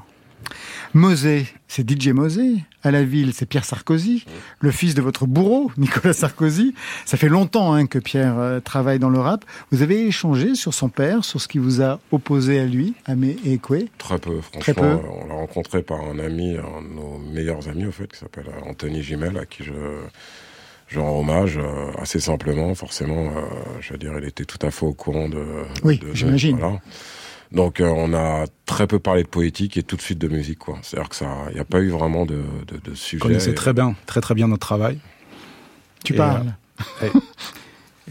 Mosé, 0.93 1.47
c'est 1.67 1.89
DJ 1.89 2.10
Mosé. 2.10 2.56
À 2.84 2.91
la 2.91 3.03
ville, 3.03 3.34
c'est 3.34 3.45
Pierre 3.45 3.63
Sarkozy, 3.63 4.25
le 4.60 4.69
fils 4.71 4.93
de 4.93 5.01
votre 5.01 5.25
bourreau, 5.25 5.71
Nicolas 5.77 6.13
Sarkozy. 6.13 6.75
Ça 7.06 7.15
fait 7.17 7.29
longtemps 7.29 7.73
hein, 7.73 7.86
que 7.88 7.97
Pierre 7.97 8.38
euh, 8.38 8.60
travaille 8.60 8.99
dans 8.99 9.10
le 9.10 9.19
rap. 9.19 9.45
Vous 9.71 9.82
avez 9.82 10.06
échangé 10.06 10.53
sur 10.56 10.73
son 10.73 10.89
père, 10.89 11.23
sur 11.23 11.39
ce 11.39 11.47
qui 11.47 11.60
vous 11.60 11.82
a 11.82 11.99
opposé 12.12 12.60
à 12.60 12.65
lui, 12.65 12.93
Amé 13.06 13.38
et 13.45 13.53
Ekwe? 13.53 13.86
Très 13.97 14.17
peu, 14.19 14.41
franchement. 14.41 14.60
Très 14.62 14.73
peu. 14.73 14.84
euh, 14.84 14.97
On 15.23 15.27
l'a 15.27 15.36
rencontré 15.36 15.82
par 15.82 16.01
un 16.01 16.19
ami, 16.19 16.58
un 16.58 16.82
de 16.82 16.93
nos 16.93 17.19
meilleurs 17.32 17.69
amis, 17.69 17.86
au 17.86 17.91
fait, 17.91 18.08
qui 18.12 18.19
s'appelle 18.19 18.47
euh, 18.49 18.69
Anthony 18.69 19.01
Gimel, 19.01 19.38
à 19.38 19.45
qui 19.45 19.63
je, 19.63 19.71
je 20.89 20.99
rends 20.99 21.19
hommage 21.21 21.58
euh, 21.58 21.91
assez 21.99 22.19
simplement, 22.19 22.75
forcément. 22.75 23.27
euh, 23.38 23.41
je 23.79 23.93
veux 23.93 23.97
dire, 23.97 24.12
il 24.21 24.27
était 24.27 24.43
tout 24.45 24.60
à 24.65 24.71
fait 24.71 24.86
au 24.86 24.93
courant 24.93 25.29
de. 25.29 25.41
Oui, 25.84 26.01
j'imagine. 26.13 26.58
voilà. 26.60 26.79
Donc 27.54 27.80
euh, 27.80 27.88
on 27.88 28.13
a 28.13 28.46
très 28.66 28.88
peu 28.88 28.98
parlé 29.00 29.22
de 29.24 29.28
poétique 29.28 29.78
et 29.78 29.84
tout 29.84 29.96
de 29.96 30.02
suite 30.02 30.18
de 30.20 30.28
musique, 30.28 30.60
quoi. 30.60 30.80
C'est-à-dire 30.82 31.10
que 31.10 31.16
ça, 31.16 31.28
il 31.50 31.54
n'y 31.54 31.60
a 31.60 31.66
pas 31.66 31.80
eu 31.80 31.89
vraiment 31.89 32.26
de, 32.26 32.42
de, 32.68 32.78
de 32.84 32.92
On 32.92 32.96
sujet. 32.96 33.22
connaissait 33.22 33.54
très 33.54 33.74
bien, 33.74 33.96
très 34.08 34.22
très 34.22 34.34
bien 34.34 34.48
notre 34.48 34.66
travail. 34.66 35.00
Tu 36.04 36.13
Et, 36.13 36.18
parles. 36.18 36.54
euh, 37.04 37.08
et 37.08 37.12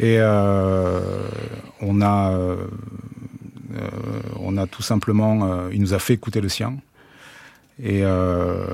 et, 0.14 0.16
euh, 0.20 1.00
on 1.80 2.00
a, 2.00 2.56
on 4.38 4.56
a 4.56 4.66
tout 4.66 4.82
simplement, 4.82 5.44
euh, 5.44 5.70
il 5.72 5.80
nous 5.80 5.92
a 5.94 5.98
fait 5.98 6.14
écouter 6.14 6.40
le 6.40 6.48
sien. 6.48 6.76
Et 7.82 8.02
euh, 8.04 8.64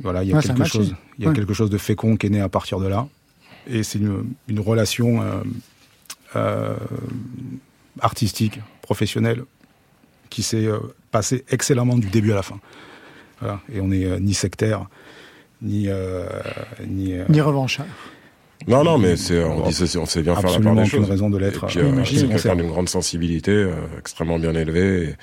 voilà, 0.00 0.22
il 0.22 0.28
y 0.28 0.32
a 0.32 0.36
Ouais, 0.36 0.42
ça 0.42 0.52
a 0.52 0.56
quelque 0.56 0.68
chose, 0.68 0.94
il 1.18 1.24
y 1.24 1.26
a 1.26 1.30
Ouais. 1.30 1.34
quelque 1.36 1.52
chose 1.52 1.68
de 1.70 1.78
fécond 1.78 2.16
qui 2.16 2.26
est 2.28 2.30
né 2.30 2.40
à 2.40 2.48
partir 2.48 2.78
de 2.80 2.86
là. 2.86 3.08
Et 3.66 3.82
c'est 3.82 3.98
une, 3.98 4.24
une 4.46 4.60
relation 4.60 5.20
euh, 5.20 5.42
euh, 6.36 6.76
artistique, 8.00 8.60
professionnelle, 8.88 9.42
qui 10.30 10.42
s'est 10.42 10.64
euh, 10.66 10.78
passée 11.10 11.44
excellemment 11.50 11.96
du 11.98 12.08
début 12.08 12.32
à 12.32 12.36
la 12.36 12.42
fin. 12.42 12.58
Voilà. 13.40 13.60
Et 13.74 13.80
on 13.82 13.88
n'est 13.88 14.06
euh, 14.06 14.18
ni 14.18 14.32
sectaire, 14.32 14.86
ni 15.60 15.88
euh, 15.88 16.26
ni, 16.86 17.12
euh, 17.12 17.24
Ni 17.28 17.40
revanchard. 17.42 17.84
Non, 18.66 18.82
non, 18.84 18.96
mais 18.96 19.16
c'est, 19.16 19.44
on 19.44 19.60
dit, 19.68 19.74
c'est- 19.74 19.98
on 19.98 20.06
sait 20.06 20.22
bien 20.22 20.34
faire 20.36 20.50
la 20.58 20.60
part 20.60 20.74
des 20.74 20.86
choses. 20.86 21.08
raison 21.08 21.28
de 21.28 21.36
l'être. 21.38 21.64
Et 21.64 21.66
puis, 21.68 21.80
Oui, 21.82 22.24
euh, 22.24 22.28
quelqu'un 22.28 22.56
d'une 22.56 22.68
grande 22.74 22.88
sensibilité, 22.88 23.52
euh, 23.52 23.72
extrêmement 23.98 24.38
bien 24.38 24.54
élevé, 24.54 25.14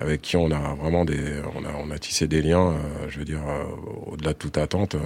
avec 0.00 0.22
qui 0.22 0.36
on 0.38 0.50
a 0.50 0.74
vraiment 0.80 1.04
des, 1.04 1.20
on 1.54 1.62
a, 1.68 1.72
on 1.86 1.90
a 1.90 1.98
tissé 1.98 2.26
des 2.26 2.40
liens, 2.40 2.68
euh, 2.70 2.76
je 3.10 3.18
veux 3.18 3.24
dire, 3.26 3.42
euh, 3.46 4.12
au-delà 4.12 4.32
de 4.32 4.38
toute 4.38 4.56
attente, 4.56 4.94
euh, 4.94 5.00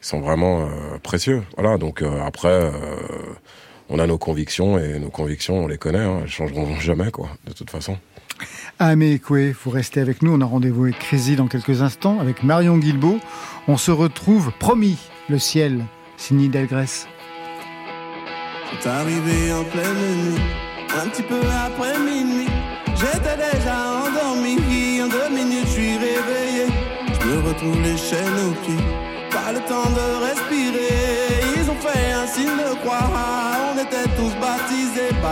qui 0.00 0.08
sont 0.08 0.20
vraiment 0.20 0.62
euh, 0.62 0.98
précieux. 1.02 1.42
Voilà. 1.58 1.76
Donc 1.78 2.00
euh, 2.00 2.20
après, 2.30 2.48
euh, 2.48 2.70
on 3.92 3.98
a 3.98 4.06
nos 4.06 4.18
convictions 4.18 4.78
et 4.78 4.98
nos 4.98 5.10
convictions, 5.10 5.64
on 5.64 5.68
les 5.68 5.76
connaît, 5.76 5.98
hein, 5.98 6.20
elles 6.22 6.30
changeront 6.30 6.74
jamais, 6.80 7.10
quoi, 7.10 7.28
de 7.46 7.52
toute 7.52 7.70
façon. 7.70 7.98
Amé 8.78 9.12
Ekwe, 9.12 9.52
vous 9.52 9.70
restez 9.70 10.00
avec 10.00 10.22
nous. 10.22 10.32
On 10.32 10.40
a 10.40 10.46
rendez-vous 10.46 10.84
avec 10.84 10.98
Crazy 10.98 11.36
dans 11.36 11.46
quelques 11.46 11.82
instants, 11.82 12.18
avec 12.18 12.42
Marion 12.42 12.78
Guilbeault. 12.78 13.20
On 13.68 13.76
se 13.76 13.90
retrouve, 13.90 14.50
promis, 14.58 14.98
le 15.28 15.38
ciel, 15.38 15.84
signé 16.16 16.48
Delgrès. 16.48 17.06
C'est 18.80 18.88
arrivé 18.88 19.52
en 19.52 19.64
pleine 19.64 19.94
nuit, 19.94 20.40
un 21.00 21.08
petit 21.08 21.22
peu 21.22 21.40
après 21.66 21.98
minuit. 21.98 22.48
J'étais 22.96 23.36
déjà 23.36 23.76
endormi, 24.06 25.02
en 25.02 25.08
deux 25.08 25.28
minutes 25.34 25.66
je 25.66 25.70
suis 25.70 25.92
réveillé. 25.98 26.66
Je 27.20 27.26
me 27.28 27.46
retrouve 27.46 27.80
les 27.82 27.96
chaînes 27.96 28.40
aux 28.48 28.54
pieds, 28.64 28.84
On 35.24 35.28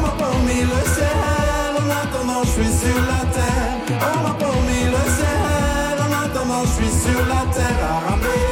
m'a 0.00 0.10
promis 0.16 0.62
le 0.62 0.80
ciel, 0.94 1.72
en 1.76 1.90
attendant 1.90 2.42
je 2.44 2.50
suis 2.50 2.72
sur 2.72 2.98
la 3.00 3.22
terre. 3.34 3.74
On 4.00 4.18
m'a 4.22 4.34
promis 4.34 4.84
le 4.84 5.02
ciel, 5.16 5.96
en 6.00 6.10
attendant 6.24 6.62
je 6.64 6.70
suis 6.70 6.92
sur 7.00 7.20
la 7.26 7.42
terre 7.52 7.88
ramer. 8.06 8.46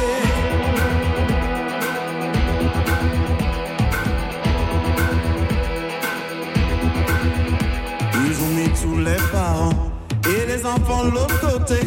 Ils 8.25 8.37
ont 8.43 8.53
mis 8.55 8.69
tous 8.69 8.97
les 8.99 9.21
parents 9.31 9.79
et 10.25 10.41
les 10.47 10.61
enfants 10.65 11.03
de 11.05 11.11
l'autre 11.11 11.39
côté. 11.39 11.79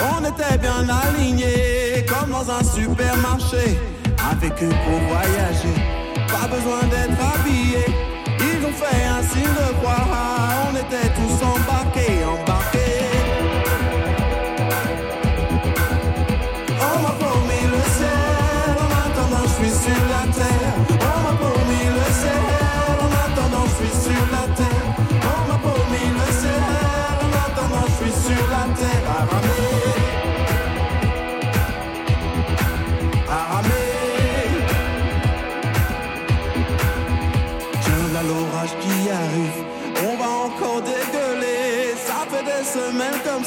On 0.00 0.20
était 0.24 0.56
bien 0.58 0.88
alignés 0.88 2.06
comme 2.06 2.30
dans 2.30 2.48
un 2.48 2.62
supermarché. 2.62 3.78
Avec 4.30 4.62
eux 4.62 4.68
pour 4.68 4.98
voyager, 5.08 5.74
pas 6.28 6.46
besoin 6.46 6.82
d'être 6.84 7.18
habillés. 7.34 7.90
Ils 8.38 8.64
ont 8.64 8.72
fait 8.72 9.04
un 9.04 9.22
signe 9.22 9.42
de 9.42 9.72
croix, 9.78 10.06
on 10.70 10.76
était 10.76 11.08
tous 11.18 11.44
embarqués. 11.44 12.19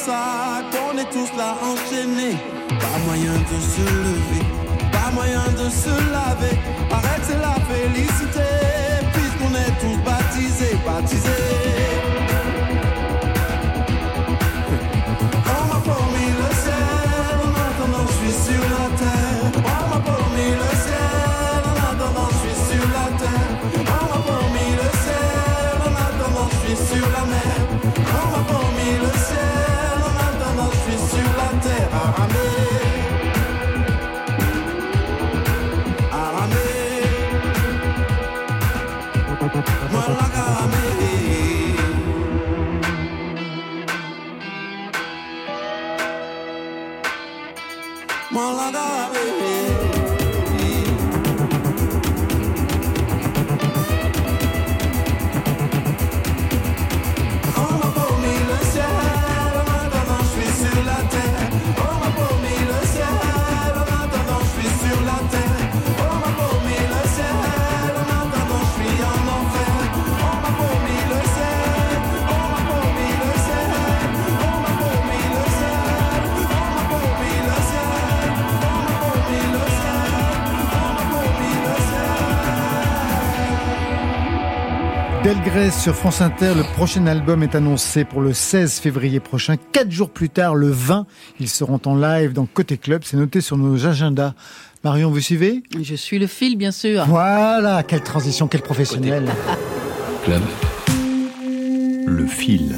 Ça 0.04 0.62
qu'on 0.70 0.98
est 0.98 1.10
tous 1.10 1.30
là 1.36 1.56
enchaînés. 1.70 2.36
Pas 2.68 2.98
moyen 3.06 3.32
de 3.50 3.58
se 3.72 3.86
lever, 4.06 4.44
pas 4.92 5.10
moyen 5.12 5.46
de 5.60 5.70
se 5.70 5.94
laver. 6.12 6.56
Arrête, 6.90 7.28
la 7.46 7.56
félicité, 7.68 8.48
puisqu'on 9.12 9.54
est 9.64 9.74
tous 9.80 9.98
baptisés, 10.04 10.76
baptisés. 10.86 12.03
Sur 85.54 85.94
France 85.94 86.20
Inter, 86.20 86.52
le 86.56 86.64
prochain 86.74 87.06
album 87.06 87.44
est 87.44 87.54
annoncé 87.54 88.04
pour 88.04 88.20
le 88.20 88.32
16 88.32 88.80
février 88.80 89.20
prochain. 89.20 89.54
Quatre 89.70 89.90
jours 89.90 90.10
plus 90.10 90.28
tard, 90.28 90.56
le 90.56 90.68
20, 90.68 91.06
ils 91.38 91.48
seront 91.48 91.80
en 91.86 91.94
live 91.94 92.32
dans 92.32 92.44
Côté 92.44 92.76
Club. 92.76 93.02
C'est 93.04 93.16
noté 93.16 93.40
sur 93.40 93.56
nos 93.56 93.86
agendas. 93.86 94.34
Marion, 94.82 95.10
vous 95.12 95.20
suivez? 95.20 95.62
Je 95.80 95.94
suis 95.94 96.18
le 96.18 96.26
fil, 96.26 96.56
bien 96.56 96.72
sûr. 96.72 97.04
Voilà, 97.06 97.84
quelle 97.84 98.02
transition, 98.02 98.48
quel 98.48 98.62
professionnel. 98.62 99.30
Club. 100.24 100.42
Le 102.06 102.26
fil. 102.26 102.74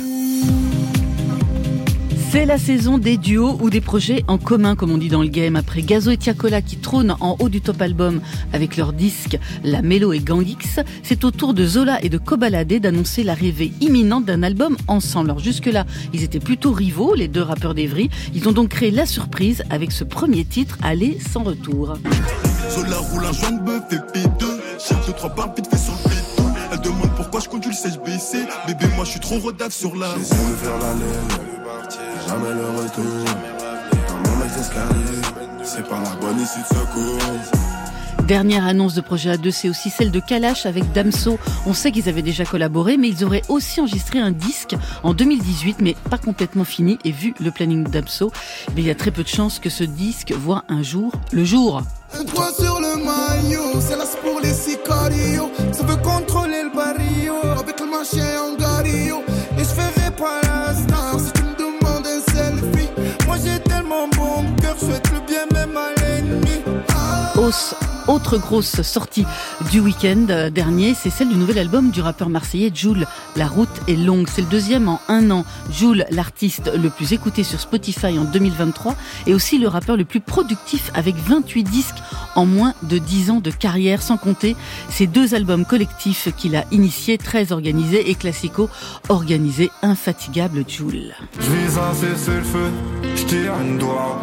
C'est 2.37 2.45
la 2.45 2.59
saison 2.59 2.99
des 2.99 3.17
duos 3.17 3.57
ou 3.63 3.71
des 3.71 3.81
projets 3.81 4.23
en 4.29 4.37
commun, 4.37 4.77
comme 4.77 4.91
on 4.91 4.99
dit 4.99 5.09
dans 5.09 5.23
le 5.23 5.29
game. 5.29 5.57
Après 5.57 5.81
Gazo 5.81 6.11
et 6.11 6.19
Tiakola 6.19 6.61
qui 6.61 6.77
trônent 6.77 7.17
en 7.21 7.35
haut 7.39 7.49
du 7.49 7.63
top 7.63 7.81
album 7.81 8.21
avec 8.53 8.77
leur 8.77 8.93
disque 8.93 9.39
La 9.65 9.81
Mélo 9.81 10.13
et 10.13 10.19
Gangix, 10.19 10.81
c'est 11.03 11.25
au 11.25 11.31
tour 11.31 11.55
de 11.55 11.65
Zola 11.65 11.99
et 12.05 12.11
de 12.11 12.19
Kobalade 12.19 12.75
d'annoncer 12.75 13.23
l'arrivée 13.23 13.73
imminente 13.81 14.27
d'un 14.27 14.43
album 14.43 14.77
ensemble. 14.87 15.31
Alors 15.31 15.43
jusque-là, 15.43 15.87
ils 16.13 16.25
étaient 16.25 16.39
plutôt 16.39 16.73
rivaux, 16.73 17.15
les 17.15 17.29
deux 17.29 17.41
rappeurs 17.41 17.73
d'Evry. 17.73 18.11
Ils 18.35 18.47
ont 18.51 18.53
donc 18.53 18.69
créé 18.69 18.91
la 18.91 19.07
surprise 19.07 19.65
avec 19.71 19.91
ce 19.91 20.05
premier 20.05 20.45
titre, 20.45 20.77
Aller 20.83 21.17
sans 21.19 21.43
retour. 21.43 21.97
Zola 22.69 22.99
roule 22.99 23.25
un 23.25 23.33
joint 23.33 23.53
de 23.53 23.65
bœuf 23.65 23.85
et 23.93 24.19
P2 24.19 24.57
Cherche 24.79 25.07
deux 25.07 25.13
trois 25.15 25.31
barres 25.31 25.55
vite 25.57 25.69
fait 25.71 25.79
sur 25.79 25.95
le 25.95 25.99
béton 25.99 26.06
Elle 26.77 26.83
demande 26.83 27.11
pourquoi 27.17 27.41
je 27.41 27.49
conduis 27.49 27.71
le 27.71 28.05
baissé 28.05 28.45
Bébé 28.67 28.87
moi 28.97 29.05
je 29.05 29.13
suis 29.13 29.21
trop 29.21 29.39
redave 29.39 29.73
sur 29.73 29.97
la 29.97 30.15
Laissez-le 30.15 30.57
faire 30.57 30.79
la 30.79 30.93
laine, 30.93 31.89
jamais 32.29 32.55
le 32.55 32.67
retour. 32.79 33.25
Dans 34.25 34.31
mon 34.31 35.65
C'est 35.65 35.89
pas 35.89 36.01
la 36.01 36.15
bonne 36.21 36.39
issue 36.39 36.61
de 36.61 36.67
secours. 36.67 38.27
Dernière 38.27 38.67
annonce 38.67 38.95
de 38.95 39.01
projet 39.01 39.37
A2, 39.37 39.53
c'est 39.53 39.69
aussi 39.69 39.89
celle 39.89 40.11
de 40.11 40.21
Kalash 40.21 40.67
avec 40.67 40.93
Damso. 40.93 41.39
On 41.65 41.73
sait 41.73 41.93
qu'ils 41.93 42.09
avaient 42.09 42.23
déjà 42.23 42.45
collaboré, 42.45 42.97
mais 42.97 43.09
ils 43.09 43.25
auraient 43.25 43.45
aussi 43.49 43.81
enregistré 43.81 44.19
un 44.19 44.33
disque 44.33 44.75
en 45.05 45.15
2018, 45.15 45.77
mais 45.81 45.95
pas 46.11 46.19
complètement 46.19 46.65
fini. 46.65 46.99
Et 47.05 47.13
vu 47.13 47.35
le 47.41 47.53
planning 47.53 47.85
de 47.85 47.89
Damso, 47.89 48.33
il 48.77 48.85
y 48.85 48.91
a 48.91 48.97
très 48.97 49.13
peu 49.13 49.23
de 49.23 49.29
chances 49.29 49.61
que 49.61 49.71
ce 49.71 49.85
disque 49.85 50.33
voit 50.33 50.65
un 50.69 50.83
jour 50.83 51.13
le 51.31 51.45
jour. 51.45 51.83
Un 52.19 52.25
doigt 52.25 52.53
sur 52.53 52.81
le 52.81 52.97
maillot, 52.97 53.81
c'est 53.81 53.97
là 53.97 54.05
pour 54.23 54.41
les 54.41 54.53
sicarios. 54.53 55.51
Ça 55.73 55.85
veut 55.85 55.97
contrôler 55.97 56.36
Autre 68.09 68.39
grosse 68.39 68.83
sortie 68.83 69.25
du 69.71 69.79
week-end 69.79 70.51
dernier, 70.53 70.95
c'est 70.95 71.11
celle 71.11 71.29
du 71.29 71.37
nouvel 71.37 71.59
album 71.59 71.91
du 71.91 72.01
rappeur 72.01 72.29
marseillais 72.29 72.73
Joule. 72.75 73.07
La 73.37 73.47
route 73.47 73.69
est 73.87 73.95
longue. 73.95 74.27
C'est 74.29 74.41
le 74.41 74.49
deuxième 74.49 74.89
en 74.89 75.01
un 75.07 75.31
an. 75.31 75.45
Joule, 75.71 76.07
l'artiste 76.11 76.73
le 76.75 76.91
plus 76.91 77.13
écouté 77.13 77.45
sur 77.45 77.61
Spotify 77.61 78.19
en 78.19 78.25
2023 78.25 78.97
et 79.29 79.35
aussi 79.35 79.59
le 79.59 79.69
rappeur 79.69 79.97
le 79.97 80.05
plus 80.05 80.19
productif 80.19 80.91
avec 80.95 81.15
28 81.15 81.63
disques 81.63 82.03
en 82.35 82.47
moins 82.47 82.75
de 82.83 82.99
10 82.99 83.31
ans 83.31 83.41
de 83.41 83.53
carrière, 83.53 84.03
sans 84.03 84.17
compter 84.17 84.57
ces 84.89 85.07
deux 85.07 85.35
albums 85.35 85.65
collectifs 85.65 86.35
qu'il 86.37 86.57
a 86.57 86.65
initiés, 86.73 87.17
très 87.17 87.53
organisés 87.53 88.11
et 88.11 88.17
classico 88.17 88.69
organisés, 89.09 89.71
infatigable 89.83 90.65
Joule. 90.67 91.15
Je 91.39 91.45
cesser 91.95 92.39
le 92.39 92.43
feu, 92.43 92.71
je 93.15 93.25
tire 93.25 93.55
un 93.55 93.79
doigt. 93.79 94.21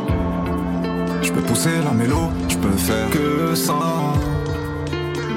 Je 1.24 1.32
peux 1.32 1.42
pousser 1.42 1.82
la 1.84 1.92
mélo, 1.92 2.30
je 2.50 2.58
peux 2.58 2.78
faire 2.78 3.10
que 3.10 3.56
ça. 3.56 3.74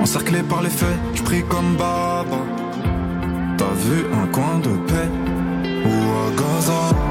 Encerclé 0.01 0.43
par 0.43 0.63
les 0.63 0.71
faits, 0.71 0.99
je 1.15 1.23
prie 1.23 1.43
comme 1.49 1.77
Baba. 1.77 2.39
T'as 3.57 3.75
vu 3.85 4.05
un 4.13 4.27
coin 4.27 4.59
de 4.59 4.77
paix 4.89 5.09
ou 5.85 5.95
à 6.23 6.27
Gaza? 6.39 7.06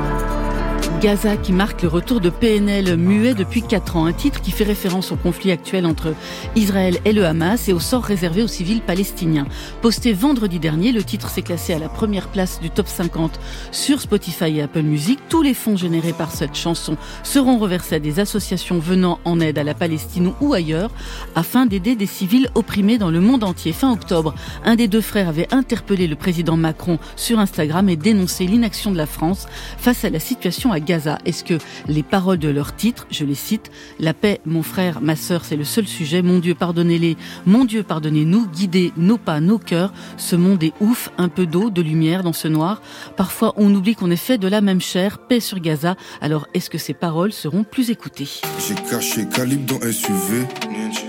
Gaza 1.05 1.37
qui 1.37 1.53
marque 1.53 1.83
le 1.83 1.87
retour 1.87 2.19
de 2.19 2.31
PNL 2.31 2.97
muet 2.97 3.35
depuis 3.35 3.61
4 3.61 3.95
ans, 3.95 4.07
un 4.07 4.11
titre 4.11 4.41
qui 4.41 4.49
fait 4.49 4.63
référence 4.63 5.11
au 5.11 5.15
conflit 5.15 5.51
actuel 5.51 5.85
entre 5.85 6.15
Israël 6.55 6.97
et 7.05 7.13
le 7.13 7.27
Hamas 7.27 7.69
et 7.69 7.73
au 7.73 7.79
sort 7.79 8.01
réservé 8.01 8.41
aux 8.41 8.47
civils 8.47 8.81
palestiniens. 8.81 9.45
Posté 9.83 10.13
vendredi 10.13 10.57
dernier, 10.57 10.91
le 10.91 11.03
titre 11.03 11.29
s'est 11.29 11.43
classé 11.43 11.73
à 11.75 11.77
la 11.77 11.89
première 11.89 12.29
place 12.29 12.59
du 12.59 12.71
top 12.71 12.87
50 12.87 13.39
sur 13.71 14.01
Spotify 14.01 14.57
et 14.57 14.63
Apple 14.63 14.81
Music. 14.81 15.19
Tous 15.29 15.43
les 15.43 15.53
fonds 15.53 15.77
générés 15.77 16.11
par 16.11 16.31
cette 16.31 16.55
chanson 16.55 16.97
seront 17.21 17.59
reversés 17.59 17.93
à 17.93 17.99
des 17.99 18.19
associations 18.19 18.79
venant 18.79 19.19
en 19.25 19.39
aide 19.39 19.59
à 19.59 19.63
la 19.63 19.75
Palestine 19.75 20.33
ou 20.41 20.55
ailleurs 20.55 20.89
afin 21.35 21.67
d'aider 21.67 21.95
des 21.95 22.07
civils 22.07 22.49
opprimés 22.55 22.97
dans 22.97 23.11
le 23.11 23.21
monde 23.21 23.43
entier. 23.43 23.73
Fin 23.73 23.91
octobre, 23.91 24.33
un 24.63 24.75
des 24.75 24.87
deux 24.87 25.01
frères 25.01 25.29
avait 25.29 25.53
interpellé 25.53 26.07
le 26.07 26.15
président 26.15 26.57
Macron 26.57 26.97
sur 27.15 27.37
Instagram 27.37 27.89
et 27.89 27.95
dénoncé 27.95 28.47
l'inaction 28.47 28.91
de 28.91 28.97
la 28.97 29.05
France 29.05 29.45
face 29.77 30.03
à 30.03 30.09
la 30.09 30.19
situation 30.19 30.71
à 30.71 30.79
Gaza. 30.79 30.94
Est-ce 31.25 31.43
que 31.43 31.57
les 31.87 32.03
paroles 32.03 32.39
de 32.39 32.49
leur 32.49 32.75
titre, 32.75 33.07
je 33.11 33.25
les 33.25 33.35
cite, 33.35 33.71
La 33.99 34.13
paix, 34.13 34.39
mon 34.45 34.63
frère, 34.63 35.01
ma 35.01 35.15
sœur, 35.15 35.45
c'est 35.45 35.55
le 35.55 35.63
seul 35.63 35.87
sujet. 35.87 36.21
Mon 36.21 36.39
Dieu, 36.39 36.55
pardonnez-les. 36.55 37.17
Mon 37.45 37.65
Dieu, 37.65 37.83
pardonnez-nous. 37.83 38.47
Guidez 38.47 38.93
nos 38.97 39.17
pas, 39.17 39.39
nos 39.39 39.59
cœurs. 39.59 39.93
Ce 40.17 40.35
monde 40.35 40.63
est 40.63 40.73
ouf. 40.79 41.09
Un 41.17 41.29
peu 41.29 41.45
d'eau, 41.45 41.69
de 41.69 41.81
lumière 41.81 42.23
dans 42.23 42.33
ce 42.33 42.47
noir. 42.47 42.81
Parfois, 43.17 43.53
on 43.57 43.73
oublie 43.73 43.95
qu'on 43.95 44.11
est 44.11 44.15
fait 44.15 44.37
de 44.37 44.47
la 44.47 44.61
même 44.61 44.81
chair. 44.81 45.19
Paix 45.19 45.39
sur 45.39 45.59
Gaza. 45.59 45.95
Alors, 46.21 46.47
est-ce 46.53 46.69
que 46.69 46.77
ces 46.77 46.93
paroles 46.93 47.33
seront 47.33 47.63
plus 47.63 47.89
écoutées? 47.89 48.29
J'ai 48.67 48.75
caché 48.89 49.27
calibre 49.27 49.65
dans 49.65 49.81
SUV. 49.81 50.45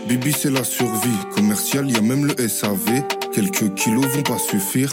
Bibi, 0.09 0.33
c'est 0.33 0.51
la 0.51 0.65
survie. 0.65 1.19
Commercial, 1.35 1.91
y 1.91 1.97
a 1.97 2.01
même 2.01 2.27
le 2.27 2.49
SAV. 2.49 3.03
Quelques 3.33 3.75
kilos 3.75 4.07
vont 4.07 4.23
pas 4.23 4.39
suffire. 4.39 4.93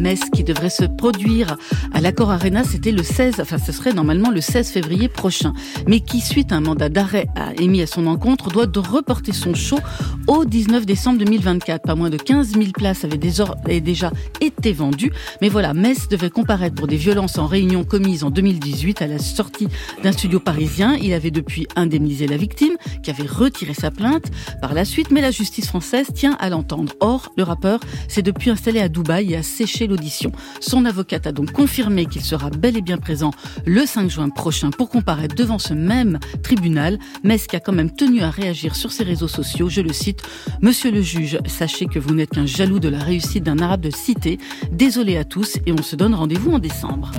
Metz 0.00 0.20
qui 0.32 0.44
devrait 0.44 0.70
se 0.70 0.84
produire 0.84 1.56
à 1.92 2.00
l'Accord 2.00 2.30
Arena, 2.30 2.64
c'était 2.64 2.90
le 2.90 3.02
16, 3.02 3.36
enfin 3.40 3.58
ce 3.58 3.70
serait 3.72 3.92
normalement 3.92 4.30
le 4.30 4.40
16 4.40 4.70
février 4.70 5.08
prochain, 5.08 5.52
mais 5.86 6.00
qui 6.00 6.20
suite 6.20 6.52
à 6.52 6.56
un 6.56 6.60
mandat 6.60 6.88
d'arrêt 6.88 7.26
émis 7.58 7.82
à 7.82 7.86
son 7.86 8.06
encontre, 8.06 8.48
doit 8.48 8.66
reporter 8.80 9.32
son 9.32 9.54
show 9.54 9.78
au 10.26 10.44
19 10.44 10.86
décembre 10.86 11.18
2024. 11.18 11.82
Pas 11.82 11.94
moins 11.94 12.10
de 12.10 12.16
15 12.16 12.52
000 12.52 12.66
places 12.72 13.04
avaient 13.04 13.18
déjà 13.18 14.12
été 14.40 14.72
vendues, 14.72 15.12
mais 15.42 15.48
voilà, 15.48 15.74
Metz 15.74 16.08
devait 16.08 16.30
comparaître 16.30 16.74
pour 16.74 16.86
des 16.86 16.96
violences 16.96 17.38
en 17.38 17.46
réunion 17.46 17.84
commises 17.84 18.24
en 18.24 18.30
2018 18.30 19.02
à 19.02 19.06
la 19.06 19.18
sortie 19.18 19.68
d'un 20.02 20.12
studio 20.12 20.40
parisien. 20.40 20.96
Il 20.96 21.12
avait 21.12 21.30
depuis 21.30 21.66
indemnisé 21.76 22.26
la 22.26 22.36
victime, 22.36 22.76
qui 23.02 23.10
avait 23.10 23.26
retiré 23.26 23.74
sa 23.74 23.90
plainte 23.90 24.30
par 24.60 24.72
la 24.72 24.84
suite, 24.84 25.10
mais 25.10 25.20
la 25.20 25.30
justice 25.30 25.66
française 25.66 26.08
tient 26.14 26.36
à 26.40 26.48
l'entendre. 26.48 26.92
Or, 27.00 27.30
le 27.36 27.42
rappeur 27.42 27.80
s'est 28.08 28.22
depuis 28.22 28.50
installé 28.50 28.80
à 28.80 28.88
Dubaï 28.88 29.32
et 29.32 29.36
a 29.36 29.42
séché 29.42 29.86
l'audition. 29.90 30.32
Son 30.60 30.86
avocate 30.86 31.26
a 31.26 31.32
donc 31.32 31.52
confirmé 31.52 32.06
qu'il 32.06 32.22
sera 32.22 32.48
bel 32.48 32.76
et 32.76 32.80
bien 32.80 32.96
présent 32.96 33.32
le 33.66 33.84
5 33.84 34.08
juin 34.08 34.30
prochain 34.30 34.70
pour 34.70 34.88
comparaître 34.88 35.34
devant 35.34 35.58
ce 35.58 35.74
même 35.74 36.18
tribunal. 36.42 36.98
Metz 37.24 37.46
qui 37.46 37.56
a 37.56 37.60
quand 37.60 37.72
même 37.72 37.90
tenu 37.90 38.22
à 38.22 38.30
réagir 38.30 38.74
sur 38.76 38.92
ses 38.92 39.04
réseaux 39.04 39.28
sociaux. 39.28 39.68
Je 39.68 39.82
le 39.82 39.92
cite. 39.92 40.22
Monsieur 40.62 40.90
le 40.90 41.02
juge, 41.02 41.38
sachez 41.46 41.86
que 41.86 41.98
vous 41.98 42.14
n'êtes 42.14 42.30
qu'un 42.30 42.46
jaloux 42.46 42.80
de 42.80 42.88
la 42.88 42.98
réussite 42.98 43.44
d'un 43.44 43.58
arabe 43.58 43.82
de 43.82 43.90
cité. 43.90 44.38
Désolé 44.72 45.16
à 45.18 45.24
tous 45.24 45.58
et 45.66 45.72
on 45.72 45.82
se 45.82 45.96
donne 45.96 46.14
rendez-vous 46.14 46.52
en 46.52 46.58
décembre. 46.58 47.10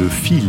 Le 0.00 0.08
fil. 0.08 0.44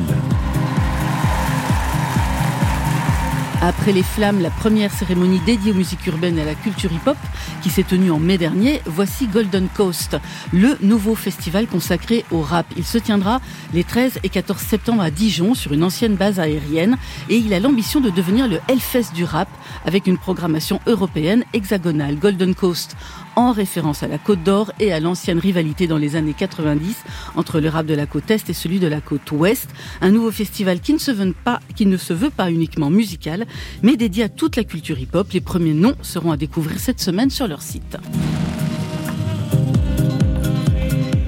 Après 3.61 3.91
les 3.91 4.03
flammes, 4.03 4.39
la 4.39 4.51
première 4.51 4.91
cérémonie 4.91 5.39
dédiée 5.39 5.71
aux 5.71 5.75
musiques 5.75 6.05
urbaines 6.05 6.37
et 6.37 6.43
à 6.43 6.45
la 6.45 6.53
culture 6.53 6.91
hip-hop 6.91 7.17
qui 7.63 7.71
s'est 7.71 7.83
tenue 7.83 8.11
en 8.11 8.19
mai 8.19 8.37
dernier, 8.37 8.81
voici 8.85 9.25
Golden 9.25 9.67
Coast, 9.67 10.15
le 10.53 10.77
nouveau 10.81 11.15
festival 11.15 11.65
consacré 11.65 12.23
au 12.29 12.41
rap. 12.41 12.67
Il 12.77 12.85
se 12.85 12.99
tiendra 12.99 13.41
les 13.73 13.83
13 13.83 14.19
et 14.23 14.29
14 14.29 14.61
septembre 14.61 15.01
à 15.01 15.09
Dijon 15.09 15.55
sur 15.55 15.73
une 15.73 15.83
ancienne 15.83 16.15
base 16.15 16.39
aérienne 16.39 16.97
et 17.29 17.37
il 17.37 17.51
a 17.51 17.59
l'ambition 17.59 17.99
de 17.99 18.11
devenir 18.11 18.47
le 18.47 18.59
Hellfest 18.67 19.13
du 19.15 19.23
rap 19.23 19.49
avec 19.85 20.05
une 20.05 20.19
programmation 20.19 20.79
européenne 20.85 21.43
hexagonale. 21.53 22.17
Golden 22.17 22.53
Coast 22.53 22.95
en 23.37 23.51
référence 23.51 24.01
à 24.01 24.07
la 24.07 24.17
Côte 24.17 24.43
d'Or 24.43 24.73
et 24.79 24.91
à 24.91 24.99
l'ancienne 24.99 25.37
rivalité 25.37 25.87
dans 25.87 25.97
les 25.97 26.15
années 26.15 26.33
90 26.33 26.95
entre 27.35 27.59
le 27.59 27.69
rap 27.69 27.85
de 27.85 27.93
la 27.93 28.07
côte 28.07 28.29
Est 28.31 28.49
et 28.49 28.53
celui 28.53 28.79
de 28.79 28.87
la 28.87 28.99
côte 28.99 29.31
Ouest. 29.31 29.69
Un 30.01 30.09
nouveau 30.09 30.31
festival 30.31 30.79
qui 30.79 30.93
ne 30.93 30.97
se 30.97 31.11
veut 31.11 32.29
pas, 32.29 32.51
uniquement 32.51 32.89
musical, 32.89 33.45
mais 33.83 33.95
dédié 33.95 34.23
à 34.23 34.29
toute 34.29 34.55
la 34.55 34.63
culture 34.63 34.99
hip-hop. 34.99 35.31
Les 35.31 35.41
premiers 35.41 35.73
noms 35.73 35.95
seront 36.01 36.31
à 36.31 36.37
découvrir 36.37 36.79
cette 36.79 36.99
semaine 36.99 37.29
sur 37.29 37.47
leur 37.47 37.61
site. 37.61 37.97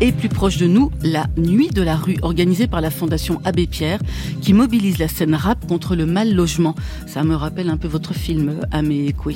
Et 0.01 0.13
plus 0.13 0.29
proche 0.29 0.55
de 0.57 0.65
nous, 0.65 0.91
la 1.01 1.27
Nuit 1.35 1.69
de 1.69 1.81
la 1.81 1.97
rue, 1.97 2.17
organisée 2.21 2.67
par 2.67 2.79
la 2.79 2.89
Fondation 2.89 3.41
Abbé 3.43 3.67
Pierre, 3.67 3.99
qui 4.41 4.53
mobilise 4.53 4.97
la 4.97 5.09
scène 5.09 5.35
rap 5.35 5.67
contre 5.67 5.93
le 5.93 6.05
mal 6.05 6.33
logement. 6.33 6.73
Ça 7.05 7.23
me 7.25 7.35
rappelle 7.35 7.69
un 7.69 7.75
peu 7.75 7.89
votre 7.89 8.13
film, 8.13 8.61
Amé 8.71 9.07
Ekwe. 9.07 9.35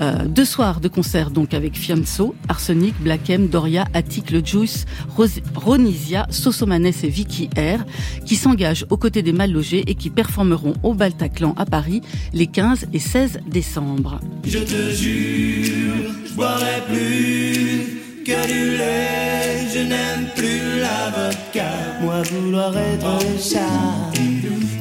Euh, 0.00 0.26
deux 0.26 0.44
soirs 0.44 0.80
de 0.80 0.88
concert 0.88 1.30
donc 1.30 1.54
avec 1.54 1.78
Fianso, 1.78 2.34
Arsenic, 2.48 2.94
Black 3.00 3.30
M, 3.30 3.48
Doria, 3.48 3.86
Attic, 3.94 4.30
Le 4.30 4.44
Juice, 4.44 4.84
Ros 5.16 5.24
Ronisia, 5.54 6.26
Sosomanes 6.28 6.86
et 6.86 7.08
Vicky 7.08 7.48
R, 7.56 7.84
qui 8.26 8.36
s'engagent 8.36 8.84
aux 8.90 8.98
côtés 8.98 9.22
des 9.22 9.32
mal 9.32 9.50
logés 9.50 9.84
et 9.86 9.94
qui 9.94 10.10
performeront 10.10 10.74
au 10.82 10.92
Baltaclan 10.92 11.54
à 11.56 11.64
Paris 11.64 12.02
les 12.34 12.48
15 12.48 12.88
et 12.92 12.98
16 12.98 13.40
décembre. 13.46 14.20
Je 14.44 14.58
te 14.58 14.90
jure, 14.90 16.12
je 16.26 16.34
boirai 16.34 16.82
plus 16.86 18.11
que 18.24 18.46
du 18.46 18.76
lait, 18.76 19.66
je 19.72 19.80
n'aime 19.80 20.26
plus 20.36 20.80
l'avocat. 20.80 22.00
Moi 22.00 22.22
vouloir 22.22 22.76
être 22.76 23.18
chat, 23.38 24.12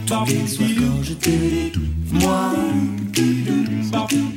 tous 0.05 0.25
les 0.27 0.47
soirs 0.47 0.69
quand 0.77 1.03
je 1.03 1.13
te 1.13 1.77
moi. 2.11 2.51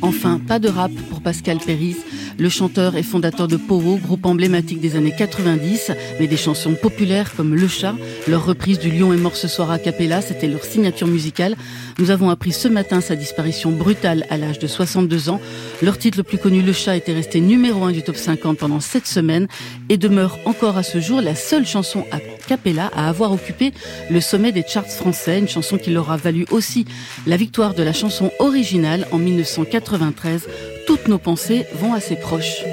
Enfin, 0.03 0.41
pas 0.47 0.59
de 0.59 0.69
rap 0.69 0.93
pour 1.11 1.21
Pascal 1.21 1.59
Péris, 1.59 1.97
le 2.39 2.49
chanteur 2.49 2.97
et 2.97 3.03
fondateur 3.03 3.49
de 3.49 3.57
Powo, 3.57 3.97
groupe 3.97 4.27
emblématique 4.27 4.81
des 4.81 4.97
années 4.97 5.15
90, 5.17 5.93
mais 6.21 6.27
des 6.27 6.37
chansons 6.37 6.75
populaires 6.75 7.35
comme 7.35 7.55
Le 7.55 7.69
Chat, 7.69 7.95
leur 8.29 8.45
reprise 8.45 8.79
du 8.79 8.91
Lion 8.91 9.13
est 9.13 9.19
mort 9.19 9.37
ce 9.37 9.49
soir 9.49 9.71
à 9.71 9.79
Capella, 9.79 10.21
c'était 10.21 10.47
leur 10.47 10.65
signature 10.65 11.07
musicale. 11.07 11.57
Nous 11.99 12.11
avons 12.11 12.31
appris 12.31 12.53
ce 12.53 12.69
matin 12.69 13.01
sa 13.01 13.17
disparition 13.17 13.71
brutale 13.71 14.27
à 14.31 14.37
l'âge 14.37 14.59
de 14.59 14.67
62 14.67 15.29
ans. 15.29 15.41
Leur 15.83 15.99
titre 15.99 16.19
le 16.19 16.25
plus 16.25 16.39
connu, 16.39 16.61
Le 16.61 16.73
Chat, 16.73 16.97
était 16.97 17.13
resté 17.13 17.41
numéro 17.41 17.85
1 17.85 17.93
du 17.93 18.03
top 18.03 18.17
50 18.17 18.59
pendant 18.59 18.81
7 18.81 19.07
semaines 19.07 19.49
et 19.89 19.97
demeure 19.97 20.39
encore 20.45 20.77
à 20.77 20.83
ce 20.83 21.01
jour 21.01 21.21
la 21.21 21.35
seule 21.35 21.67
chanson 21.67 22.05
à 22.11 22.19
Capella 22.47 22.91
à 22.95 23.09
avoir 23.09 23.33
occupé 23.33 23.73
le 24.11 24.21
sommet 24.21 24.53
des 24.53 24.65
charts 24.67 24.87
français, 24.87 25.39
une 25.39 25.49
chanson 25.49 25.79
qui 25.79 25.91
leur 25.91 26.11
a 26.11 26.17
valu 26.17 26.47
aussi 26.51 26.85
la 27.27 27.37
victoire 27.37 27.75
de 27.75 27.83
la 27.83 27.93
chanson 27.93 28.31
originale 28.39 29.07
en 29.13 29.19
1993. 29.45 30.49
Toutes 30.87 31.09
nos 31.09 31.19
pensées 31.19 31.67
vont 31.75 31.93
à 31.95 32.01
ses 32.01 32.17
proches. 32.17 32.65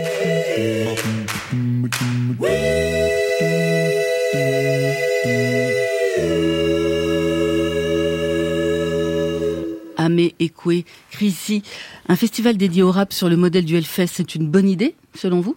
Amé, 9.97 10.33
Ekwe, 10.39 10.83
Chrissy. 11.11 11.61
Un 12.07 12.15
festival 12.15 12.57
dédié 12.57 12.81
au 12.81 12.91
rap 12.91 13.13
sur 13.13 13.29
le 13.29 13.37
modèle 13.37 13.65
du 13.65 13.75
Hellfest, 13.77 14.07
c'est 14.07 14.33
une 14.35 14.47
bonne 14.47 14.67
idée, 14.67 14.95
selon 15.13 15.41
vous? 15.41 15.55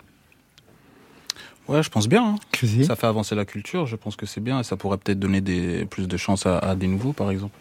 Ouais, 1.67 1.83
je 1.83 1.89
pense 1.89 2.09
bien. 2.09 2.37
hein. 2.63 2.83
Ça 2.85 2.95
fait 2.95 3.07
avancer 3.07 3.35
la 3.35 3.47
culture, 3.47 3.87
je 3.87 3.97
pense 3.97 4.17
que 4.17 4.27
c'est 4.27 4.43
bien 4.43 4.61
et 4.61 4.63
ça 4.65 4.77
pourrait 4.77 4.99
peut-être 4.99 5.19
donner 5.19 5.41
des, 5.41 5.87
plus 5.87 6.07
de 6.07 6.17
chance 6.19 6.45
à, 6.45 6.59
à 6.59 6.75
des 6.77 6.87
nouveaux, 6.89 7.15
par 7.15 7.31
exemple. 7.31 7.57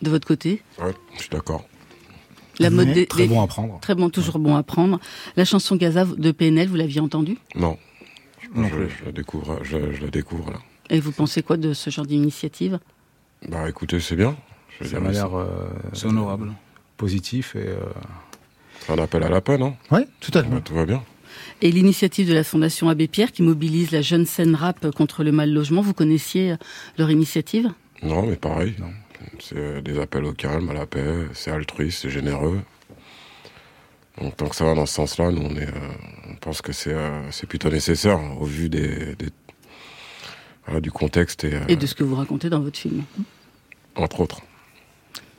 De 0.00 0.10
votre 0.10 0.26
côté? 0.26 0.60
Ouais, 0.80 0.92
je 1.14 1.20
suis 1.20 1.28
d'accord. 1.30 1.64
La 2.58 2.70
mode 2.70 2.92
des- 2.92 3.06
très 3.06 3.26
bon 3.26 3.40
à 3.42 3.46
prendre. 3.46 3.78
Très 3.80 3.94
bon, 3.94 4.10
toujours 4.10 4.38
bon 4.38 4.56
à 4.56 4.62
prendre. 4.62 5.00
La 5.36 5.44
chanson 5.44 5.76
Gaza 5.76 6.04
de 6.04 6.30
PNL, 6.32 6.68
vous 6.68 6.76
l'aviez 6.76 7.00
entendue? 7.00 7.38
Non. 7.54 7.76
Non 8.54 8.68
je, 8.68 9.04
la 9.06 9.12
découvre, 9.12 9.58
je, 9.62 9.92
je 9.92 10.02
la 10.02 10.10
découvre 10.10 10.50
là. 10.50 10.58
Et 10.90 11.00
vous 11.00 11.12
pensez 11.12 11.42
quoi 11.42 11.56
de 11.56 11.72
ce 11.72 11.88
genre 11.90 12.04
d'initiative? 12.06 12.78
Bah 13.48 13.68
écoutez, 13.68 13.98
c'est 14.00 14.16
bien. 14.16 14.36
Je 14.80 14.86
Ça 14.88 15.00
m'a 15.00 15.10
l'air 15.12 15.34
euh, 15.36 15.46
C'est 15.94 16.06
honorable. 16.06 16.52
positif 16.96 17.56
et 17.56 17.60
euh, 17.68 17.76
C'est 18.80 18.92
un 18.92 18.98
appel 18.98 19.22
à 19.22 19.28
la 19.30 19.40
paix, 19.40 19.56
non 19.58 19.74
Oui, 19.90 20.00
tout 20.20 20.32
à 20.34 20.42
fait. 20.42 20.48
Bah, 20.50 20.60
Tout 20.62 20.74
va 20.74 20.84
bien. 20.84 21.02
Et 21.62 21.70
l'initiative 21.72 22.28
de 22.28 22.34
la 22.34 22.44
Fondation 22.44 22.88
Abbé 22.90 23.08
Pierre 23.08 23.32
qui 23.32 23.42
mobilise 23.42 23.90
la 23.92 24.02
jeune 24.02 24.26
scène 24.26 24.54
rap 24.54 24.90
contre 24.90 25.24
le 25.24 25.32
mal 25.32 25.50
logement, 25.52 25.80
vous 25.80 25.94
connaissiez 25.94 26.52
euh, 26.52 26.56
leur 26.98 27.10
initiative? 27.10 27.70
Non, 28.02 28.26
mais 28.26 28.36
pareil. 28.36 28.74
Non. 28.78 28.90
C'est 29.40 29.56
euh, 29.56 29.80
des 29.80 29.98
appels 30.00 30.24
au 30.24 30.32
calme, 30.32 30.70
à 30.70 30.74
la 30.74 30.86
paix, 30.86 31.26
c'est 31.32 31.50
altruiste, 31.50 32.00
c'est 32.02 32.10
généreux. 32.10 32.60
Donc 34.20 34.36
tant 34.36 34.46
que 34.48 34.56
ça 34.56 34.64
va 34.64 34.74
dans 34.74 34.86
ce 34.86 34.94
sens-là, 34.94 35.30
nous 35.30 35.42
on, 35.42 35.56
est, 35.56 35.66
euh, 35.66 36.30
on 36.30 36.34
pense 36.36 36.60
que 36.62 36.72
c'est 36.72 36.92
euh, 36.92 37.30
c'est 37.30 37.46
plutôt 37.46 37.70
nécessaire 37.70 38.18
hein, 38.18 38.36
au 38.40 38.44
vu 38.44 38.68
des, 38.68 39.14
des- 39.16 39.30
voilà, 40.66 40.80
du 40.80 40.90
contexte 40.92 41.44
et, 41.44 41.54
euh, 41.54 41.60
Et 41.68 41.76
de 41.76 41.86
ce 41.86 41.94
que 41.94 42.04
vous 42.04 42.14
racontez 42.14 42.50
dans 42.50 42.60
votre 42.60 42.78
film. 42.78 43.02
entre 43.96 44.20
autres. 44.20 44.42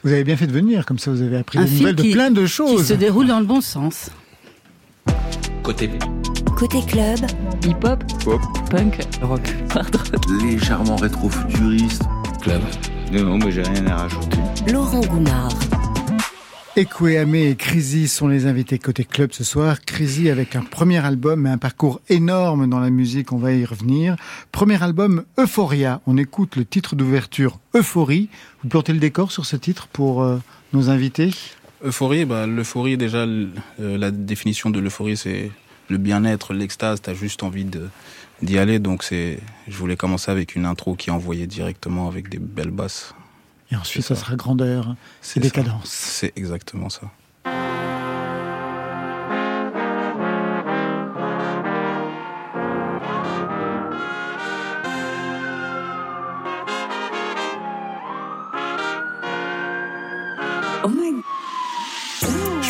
Vous 0.04 0.12
avez 0.12 0.24
bien 0.24 0.36
fait 0.36 0.48
de 0.48 0.52
venir, 0.52 0.86
comme 0.86 1.00
ça 1.00 1.12
vous 1.12 1.22
avez 1.22 1.38
appris 1.38 1.60
Un 1.60 1.66
des 1.66 1.72
nouvelles 1.72 1.96
de 1.96 2.02
qui- 2.04 2.12
plein 2.12 2.32
de 2.32 2.42
Qui 2.42 2.48
choses. 2.48 2.88
se 2.88 2.94
déroule 2.94 3.28
dans 3.28 3.40
le 3.40 3.46
bon 3.46 3.62
sens. 3.62 4.10
Côté 5.62 5.90
Côté 6.58 6.82
club, 6.86 7.20
Hip-hop, 7.66 8.04
pop, 8.24 8.42
punk, 8.70 9.00
rock, 9.22 9.42
hard 9.76 9.96
rock. 9.96 10.26
Légèrement 10.42 10.96
rétro-futuriste. 10.98 12.04
club. 12.42 12.62
Non, 13.14 13.26
non, 13.26 13.38
mais 13.38 13.52
j'ai 13.52 13.62
rien 13.62 13.86
à 13.86 13.98
rajouter. 13.98 14.40
Laurent 14.72 15.02
Goumard. 15.02 15.54
Ekweame 16.76 17.36
et 17.36 17.56
Crazy 17.56 18.08
sont 18.08 18.28
les 18.28 18.48
invités 18.48 18.80
côté 18.80 19.04
club 19.04 19.32
ce 19.34 19.44
soir. 19.44 19.82
Crazy 19.82 20.32
avec 20.32 20.56
un 20.56 20.64
premier 20.64 20.98
album 20.98 21.46
et 21.46 21.52
un 21.52 21.60
parcours 21.60 22.02
énorme 22.10 22.68
dans 22.68 22.80
la 22.80 22.90
musique, 22.90 23.32
on 23.32 23.38
va 23.38 23.52
y 23.52 23.66
revenir. 23.66 24.16
Premier 24.52 24.82
album 24.82 25.26
Euphoria, 25.38 26.02
on 26.08 26.18
écoute 26.18 26.56
le 26.56 26.66
titre 26.66 26.96
d'ouverture 26.96 27.60
Euphorie. 27.76 28.30
Vous 28.64 28.70
plantez 28.70 28.94
le 28.94 29.00
décor 29.00 29.32
sur 29.32 29.46
ce 29.46 29.58
titre 29.58 29.88
pour 29.94 30.24
euh, 30.24 30.40
nos 30.74 30.90
invités? 30.90 31.30
Euphorie, 31.84 32.26
bah, 32.26 32.48
l'euphorie, 32.48 32.98
déjà, 32.98 33.26
euh, 33.28 33.52
la 33.78 34.10
définition 34.10 34.72
de 34.72 34.80
l'euphorie, 34.80 35.18
c'est 35.18 35.52
le 35.90 35.98
bien-être, 36.00 36.56
l'extase, 36.56 37.02
t'as 37.02 37.14
juste 37.14 37.44
envie 37.44 37.66
de 37.66 37.90
d'y 38.42 38.58
aller. 38.58 38.80
Donc, 38.80 39.04
c'est, 39.04 39.40
je 39.68 39.78
voulais 39.78 39.98
commencer 39.98 40.32
avec 40.32 40.56
une 40.56 40.66
intro 40.66 40.96
qui 40.96 41.12
envoyait 41.12 41.48
directement 41.48 42.08
avec 42.08 42.30
des 42.30 42.40
belles 42.40 42.72
basses. 42.72 43.14
Et 43.72 43.76
ensuite 43.76 44.04
ça 44.04 44.16
ça. 44.16 44.22
sera 44.22 44.36
grandeur 44.36 44.96
C'est 45.22 45.40
décadence. 45.40 45.90
C'est 45.90 46.34
exactement 46.36 46.90
ça. 46.90 47.12
Je 61.06 61.13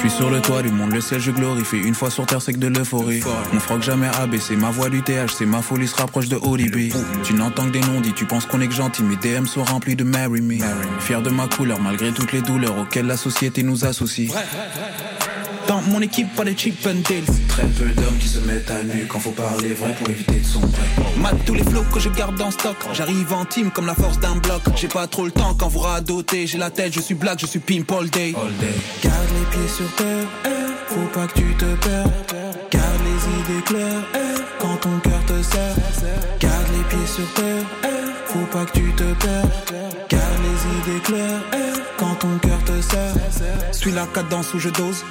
suis 0.10 0.18
sur 0.18 0.30
le 0.30 0.42
toit 0.42 0.62
du 0.62 0.70
monde, 0.70 0.92
le 0.92 1.00
ciel 1.00 1.22
je 1.22 1.32
glorifie. 1.32 1.78
Une 1.78 1.94
fois 1.94 2.10
sur 2.10 2.26
terre, 2.26 2.42
c'est 2.42 2.52
que 2.52 2.58
de 2.58 2.68
l'euphorie. 2.68 3.22
Mon 3.54 3.60
froc 3.62 3.82
jamais 3.82 4.08
abaissé, 4.20 4.58
ma 4.58 4.70
voix 4.70 4.90
du 4.90 5.02
TH, 5.02 5.32
c'est 5.38 5.46
ma 5.46 5.62
folie 5.62 5.88
se 5.88 5.96
rapproche 5.96 6.28
de 6.28 6.36
ODB. 6.36 6.94
Tu 7.24 7.34
n'entends 7.34 7.68
que 7.68 7.72
des 7.72 7.80
noms 7.80 8.02
dits, 8.02 8.14
tu 8.14 8.26
penses 8.26 8.46
qu'on 8.46 8.60
est 8.60 8.68
que 8.68 8.74
gentil, 8.74 9.02
mes 9.04 9.16
DM 9.16 9.46
sont 9.46 9.64
remplis 9.64 9.96
de 9.96 10.04
Marry 10.04 10.42
Me. 10.42 10.58
Fier 11.00 11.22
de 11.22 11.30
ma 11.30 11.48
couleur, 11.48 11.80
malgré 11.80 12.12
toutes 12.12 12.34
les 12.34 12.42
douleurs 12.42 12.78
auxquelles 12.78 13.06
la 13.06 13.16
société 13.16 13.64
nous 13.64 13.86
associe. 13.86 14.30
Dans 15.68 15.82
mon 15.82 16.02
équipe, 16.02 16.34
pas 16.36 16.44
de 16.44 16.54
cheap 16.58 16.86
and 16.86 17.02
deals. 17.08 17.26
Très 17.48 17.66
peu 17.68 17.86
d'hommes 17.86 18.18
qui 18.20 18.28
se 18.28 18.40
mettent 18.40 18.70
à 18.70 18.84
nu 18.84 19.06
quand 19.08 19.20
faut 19.20 19.32
parler 19.32 19.74
vrai 19.74 19.94
pour 19.98 20.10
éviter 20.10 20.40
de 20.40 20.46
sombrer. 20.46 20.70
Mat 21.18 21.36
tous 21.46 21.54
les 21.54 21.64
flots 21.64 21.86
que 21.94 22.00
je 22.00 22.10
garde 22.10 22.42
en 22.42 22.52
stock. 22.52 22.76
J'arrive 22.94 23.32
en 23.34 23.46
team 23.46 23.72
comme 23.72 23.86
la 23.86 23.96
force 23.96 24.20
d'un 24.20 24.36
bloc. 24.36 24.62
J'ai 24.76 24.88
pas 24.88 25.08
trop 25.08 25.26
le 25.26 25.32
temps 25.32 25.54
quand 25.58 25.68
vous 25.68 25.80
radotez. 25.80 26.48
J'ai 26.48 26.58
la 26.58 26.70
tête, 26.70 26.94
je 26.94 27.00
suis 27.00 27.16
black, 27.16 27.40
je 27.40 27.46
suis 27.46 27.60
pimp 27.60 27.92
all 27.92 28.10
day. 28.10 28.34
Garde 28.34 29.30
les 29.40 29.58
pieds 29.58 29.68
sur 29.68 29.90
terre, 29.96 30.28
eh, 30.46 30.94
faut 30.94 31.08
pas 31.14 31.28
que 31.28 31.40
tu 31.40 31.56
te 31.56 31.66
perds. 31.76 32.12
Garde 32.72 33.02
les 33.06 33.54
idées 33.54 33.64
claires, 33.64 34.04
eh, 34.16 34.42
quand 34.60 34.78
ton 34.78 35.00
cœur 35.00 35.26
te 35.26 35.42
serre. 35.44 35.76
Garde 36.40 36.68
les 36.76 36.84
pieds 36.90 37.08
sur 37.08 37.34
terre, 37.34 37.66
eh, 37.84 38.32
faut 38.32 38.46
pas 38.52 38.66
que 38.66 38.80
tu 38.80 38.92
te 38.94 39.14
perds. 39.26 40.03
Les 40.14 40.92
idées 40.92 41.02
claires, 41.02 41.42
eh, 41.54 41.80
quand 41.98 42.16
ton 42.16 42.38
cœur 42.38 42.64
te 42.66 42.80
serre. 42.82 43.14
Suis 43.72 43.92
la 43.92 44.06
cadence 44.06 44.54
où 44.54 44.60
je 44.60 44.70
dose. 44.70 45.04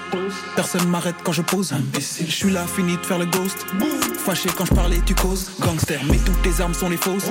Personne 0.54 0.88
m'arrête 0.88 1.16
quand 1.24 1.32
je 1.32 1.42
pose. 1.42 1.74
Je 1.98 2.30
suis 2.30 2.50
là, 2.50 2.64
fini 2.66 2.96
de 2.96 3.02
faire 3.02 3.18
le 3.18 3.26
ghost. 3.26 3.66
Fâché 4.24 4.48
quand 4.56 4.64
je 4.64 4.74
parlais, 4.74 5.00
tu 5.04 5.14
causes. 5.14 5.50
Gangster, 5.60 6.00
mais 6.08 6.18
toutes 6.18 6.40
tes 6.42 6.62
armes 6.62 6.74
sont 6.74 6.88
les 6.88 6.96
fausses. 6.96 7.30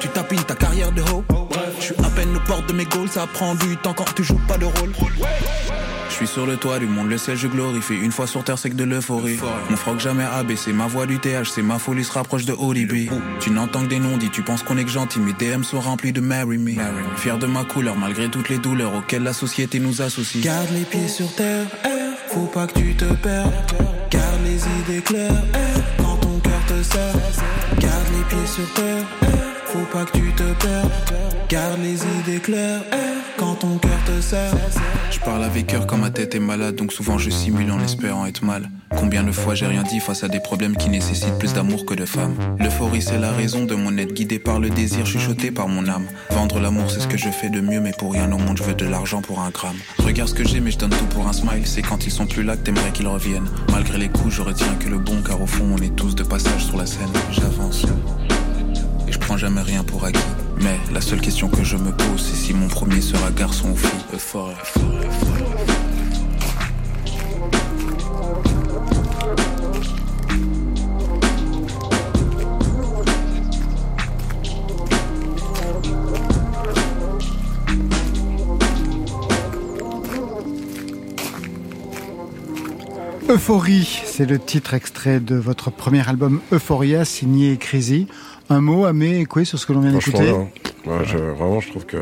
Tu 0.00 0.08
tapines 0.08 0.42
ta 0.42 0.54
carrière 0.54 0.92
de 0.92 1.02
ho. 1.02 1.24
Je 1.78 1.84
suis 1.84 1.94
à 2.04 2.10
peine 2.10 2.36
aux 2.36 2.40
portes 2.40 2.68
de 2.68 2.72
mes 2.72 2.84
goals. 2.86 3.08
Ça 3.08 3.26
prend 3.26 3.54
du 3.54 3.76
temps 3.76 3.94
quand 3.94 4.12
tu 4.14 4.24
joues 4.24 4.40
pas 4.48 4.58
de 4.58 4.64
rôle. 4.64 4.92
Je 6.12 6.18
suis 6.18 6.26
sur 6.26 6.44
le 6.44 6.58
toit 6.58 6.78
du 6.78 6.84
monde, 6.84 7.08
le 7.08 7.16
ciel 7.16 7.38
je 7.38 7.48
glorifie. 7.48 7.94
Une 7.94 8.12
fois 8.12 8.26
sur 8.26 8.44
terre, 8.44 8.58
c'est 8.58 8.68
que 8.68 8.74
de 8.74 8.84
l'euphorie. 8.84 9.38
Mon 9.70 9.76
froc 9.76 9.98
jamais 9.98 10.24
abaissé, 10.24 10.74
ma 10.74 10.86
voix 10.86 11.06
du 11.06 11.18
TH, 11.18 11.48
c'est 11.54 11.62
ma 11.62 11.78
folie 11.78 12.04
se 12.04 12.12
rapproche 12.12 12.44
de 12.44 12.52
ODB. 12.52 13.10
Tu 13.40 13.50
n'entends 13.50 13.80
que 13.84 13.88
des 13.88 13.98
noms 13.98 14.18
dits, 14.18 14.28
tu 14.28 14.42
penses 14.42 14.62
qu'on 14.62 14.76
est 14.76 14.84
que 14.84 14.90
gentil, 14.90 15.20
mes 15.20 15.32
DM 15.32 15.62
sont 15.62 15.80
remplis 15.80 16.12
de 16.12 16.20
Marry 16.20 16.58
Me. 16.58 16.74
Fier 17.16 17.38
de 17.38 17.46
ma 17.46 17.64
couleur, 17.64 17.96
malgré 17.96 18.28
toutes 18.28 18.50
les 18.50 18.58
douleurs 18.58 18.94
auxquelles 18.94 19.22
la 19.22 19.32
société 19.32 19.80
nous 19.80 20.02
associe. 20.02 20.44
Garde 20.44 20.68
les 20.74 20.84
pieds 20.84 21.08
sur 21.08 21.34
terre, 21.34 21.64
eh, 21.86 21.88
faut 22.28 22.46
pas 22.46 22.66
que 22.66 22.78
tu 22.78 22.94
te 22.94 23.06
perds. 23.06 23.50
Garde 24.10 24.44
les 24.44 24.92
idées 24.94 25.02
claires, 25.02 25.32
eh, 25.54 26.02
quand 26.02 26.16
ton 26.16 26.38
cœur 26.40 26.60
te 26.68 26.82
serre. 26.82 27.14
Garde 27.78 28.06
les 28.12 28.24
pieds 28.36 28.46
sur 28.46 28.70
terre, 28.74 29.06
eh, 29.22 29.72
faut 29.72 29.86
pas 29.90 30.04
que 30.04 30.18
tu 30.18 30.30
te 30.32 30.42
perds. 30.62 30.90
Garde 31.48 31.80
les 31.80 32.02
idées 32.20 32.40
claires, 32.40 32.82
quand 33.36 33.54
ton 33.56 33.78
cœur 33.78 33.98
te 34.06 34.20
serre. 34.20 34.54
Je 35.10 35.20
parle 35.20 35.44
avec 35.44 35.66
cœur 35.66 35.86
quand 35.86 35.98
ma 35.98 36.10
tête 36.10 36.34
est 36.34 36.40
malade, 36.40 36.76
donc 36.76 36.92
souvent 36.92 37.18
je 37.18 37.30
simule 37.30 37.70
en 37.70 37.80
espérant 37.80 38.26
être 38.26 38.44
mal. 38.44 38.70
Combien 38.96 39.22
de 39.22 39.32
fois 39.32 39.54
j'ai 39.54 39.66
rien 39.66 39.82
dit 39.82 40.00
face 40.00 40.24
à 40.24 40.28
des 40.28 40.40
problèmes 40.40 40.76
qui 40.76 40.88
nécessitent 40.88 41.38
plus 41.38 41.54
d'amour 41.54 41.86
que 41.86 41.94
de 41.94 42.04
femmes. 42.04 42.34
L'euphorie 42.58 43.02
c'est 43.02 43.18
la 43.18 43.32
raison 43.32 43.64
de 43.64 43.74
mon 43.74 43.96
être 43.98 44.12
guidé 44.12 44.38
par 44.38 44.60
le 44.60 44.70
désir, 44.70 45.06
chuchoté 45.06 45.50
par 45.50 45.68
mon 45.68 45.86
âme. 45.88 46.06
Vendre 46.30 46.60
l'amour 46.60 46.90
c'est 46.90 47.00
ce 47.00 47.08
que 47.08 47.16
je 47.16 47.28
fais 47.28 47.50
de 47.50 47.60
mieux, 47.60 47.80
mais 47.80 47.92
pour 47.98 48.12
rien 48.12 48.30
au 48.32 48.38
monde 48.38 48.56
je 48.56 48.62
veux 48.62 48.74
de 48.74 48.86
l'argent 48.86 49.22
pour 49.22 49.40
un 49.40 49.50
gramme. 49.50 49.76
Regarde 49.98 50.28
ce 50.28 50.34
que 50.34 50.46
j'ai, 50.46 50.60
mais 50.60 50.70
je 50.70 50.78
donne 50.78 50.90
tout 50.90 51.06
pour 51.06 51.26
un 51.28 51.32
smile. 51.32 51.66
C'est 51.66 51.82
quand 51.82 52.06
ils 52.06 52.12
sont 52.12 52.26
plus 52.26 52.42
là 52.42 52.56
que 52.56 52.62
t'aimerais 52.64 52.92
qu'ils 52.92 53.08
reviennent. 53.08 53.48
Malgré 53.70 53.98
les 53.98 54.08
coups, 54.08 54.34
je 54.34 54.42
retiens 54.42 54.74
que 54.78 54.88
le 54.88 54.98
bon, 54.98 55.22
car 55.22 55.40
au 55.40 55.46
fond 55.46 55.66
on 55.72 55.82
est 55.82 55.94
tous 55.94 56.14
de 56.14 56.22
passage 56.22 56.64
sur 56.64 56.76
la 56.76 56.86
scène. 56.86 57.10
J'avance. 57.30 57.86
Et 59.08 59.12
je 59.12 59.18
prends 59.18 59.36
jamais 59.36 59.62
rien 59.62 59.84
pour 59.84 60.04
acquis. 60.04 60.20
Mais 60.60 60.78
la 60.92 61.00
seule 61.00 61.20
question 61.20 61.48
que 61.48 61.64
je 61.64 61.76
me 61.76 61.92
pose, 61.92 62.20
c'est 62.20 62.36
si 62.36 62.54
mon 62.54 62.68
premier 62.68 63.00
sera 63.00 63.30
garçon 63.30 63.70
ou 63.70 63.76
fille. 63.76 63.88
Euphorie, 83.32 84.02
c'est 84.04 84.26
le 84.26 84.38
titre 84.38 84.74
extrait 84.74 85.18
de 85.18 85.36
votre 85.36 85.70
premier 85.70 86.06
album 86.06 86.42
Euphoria, 86.52 87.06
signé 87.06 87.56
Crazy. 87.56 88.06
Un 88.50 88.60
mot, 88.60 88.84
Amé, 88.84 89.20
Ekwe, 89.20 89.44
sur 89.44 89.58
ce 89.58 89.64
que 89.64 89.72
l'on 89.72 89.80
vient 89.80 89.92
d'écouter? 89.92 90.34
Vraiment, 90.84 91.58
je 91.60 91.70
trouve 91.70 91.86
que 91.86 91.96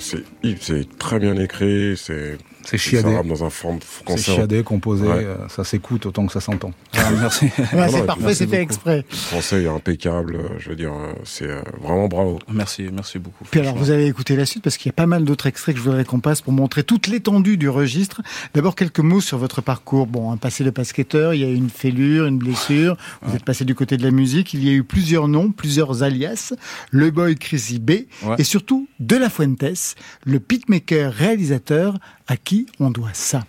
c'est 0.00 0.98
très 0.98 1.20
bien 1.20 1.36
écrit, 1.36 1.96
c'est 1.96 2.38
C'est 2.64 2.78
chiadé. 2.78 3.10
Ça 3.10 3.16
rappe 3.16 3.26
dans 3.26 3.44
un 3.44 3.50
forme 3.50 3.78
C'est 3.80 4.04
français. 4.04 4.32
chiadé, 4.34 4.62
composé, 4.62 5.06
Ouais. 5.06 5.24
euh, 5.24 5.48
ça 5.48 5.64
s'écoute 5.64 6.06
autant 6.06 6.26
que 6.26 6.32
ça 6.32 6.40
s'entend. 6.40 6.72
merci. 7.20 7.46
Ouais, 7.46 7.50
Non, 7.74 7.86
c'est 7.90 8.06
parfait, 8.06 8.22
merci 8.22 8.36
c'est 8.38 8.46
fait 8.46 8.62
exprès. 8.62 9.04
Le 9.10 9.16
français 9.16 9.62
est 9.64 9.68
impeccable. 9.68 10.36
euh, 10.36 10.48
Je 10.58 10.70
veux 10.70 10.76
dire, 10.76 10.92
euh, 10.92 11.12
c'est 11.24 11.48
vraiment 11.82 12.08
bravo. 12.08 12.38
Merci, 12.52 12.88
merci 12.92 13.18
beaucoup. 13.18 13.44
Puis 13.50 13.60
alors, 13.60 13.76
vous 13.76 13.90
allez 13.90 14.06
écouter 14.06 14.36
la 14.36 14.46
suite 14.46 14.62
parce 14.64 14.76
qu'il 14.76 14.88
y 14.88 14.90
a 14.90 14.94
pas 14.94 15.06
mal 15.06 15.24
d'autres 15.24 15.46
extraits 15.46 15.74
que 15.74 15.80
je 15.80 15.84
voudrais 15.84 16.04
qu'on 16.04 16.20
passe 16.20 16.40
pour 16.40 16.52
montrer 16.52 16.82
toute 16.84 17.06
l'étendue 17.06 17.56
du 17.56 17.68
registre. 17.68 18.22
D'abord, 18.54 18.74
quelques 18.76 19.00
mots 19.00 19.20
sur 19.20 19.38
votre 19.38 19.60
parcours. 19.60 20.06
Bon, 20.06 20.32
un 20.32 20.36
passé 20.36 20.64
de 20.64 20.70
basketteur, 20.70 21.34
il 21.34 21.40
y 21.40 21.44
a 21.44 21.48
eu 21.48 21.54
une 21.54 21.70
fêlure, 21.70 22.26
une 22.26 22.38
blessure. 22.38 22.96
Vous 23.22 23.34
êtes 23.36 23.44
passé 23.44 23.64
du 23.64 23.74
côté 23.74 23.96
de 23.96 24.02
la 24.02 24.10
musique. 24.10 24.54
Il 24.54 24.64
y 24.64 24.70
a 24.70 24.72
eu 24.72 24.84
plusieurs 24.84 25.28
noms, 25.28 25.50
plusieurs 25.50 26.02
alias. 26.02 26.52
Le 26.90 27.10
boy 27.10 27.36
Crazy 27.36 27.78
B 27.78 27.90
Ouais. 28.22 28.36
et 28.38 28.44
surtout 28.44 28.88
De 29.00 29.16
La 29.16 29.28
Fuentes, 29.28 29.94
le 30.24 30.40
pitmaker 30.40 31.12
réalisateur 31.12 31.98
à 32.26 32.36
qui 32.36 32.66
on 32.80 32.90
doit 32.90 33.14
ça? 33.14 33.44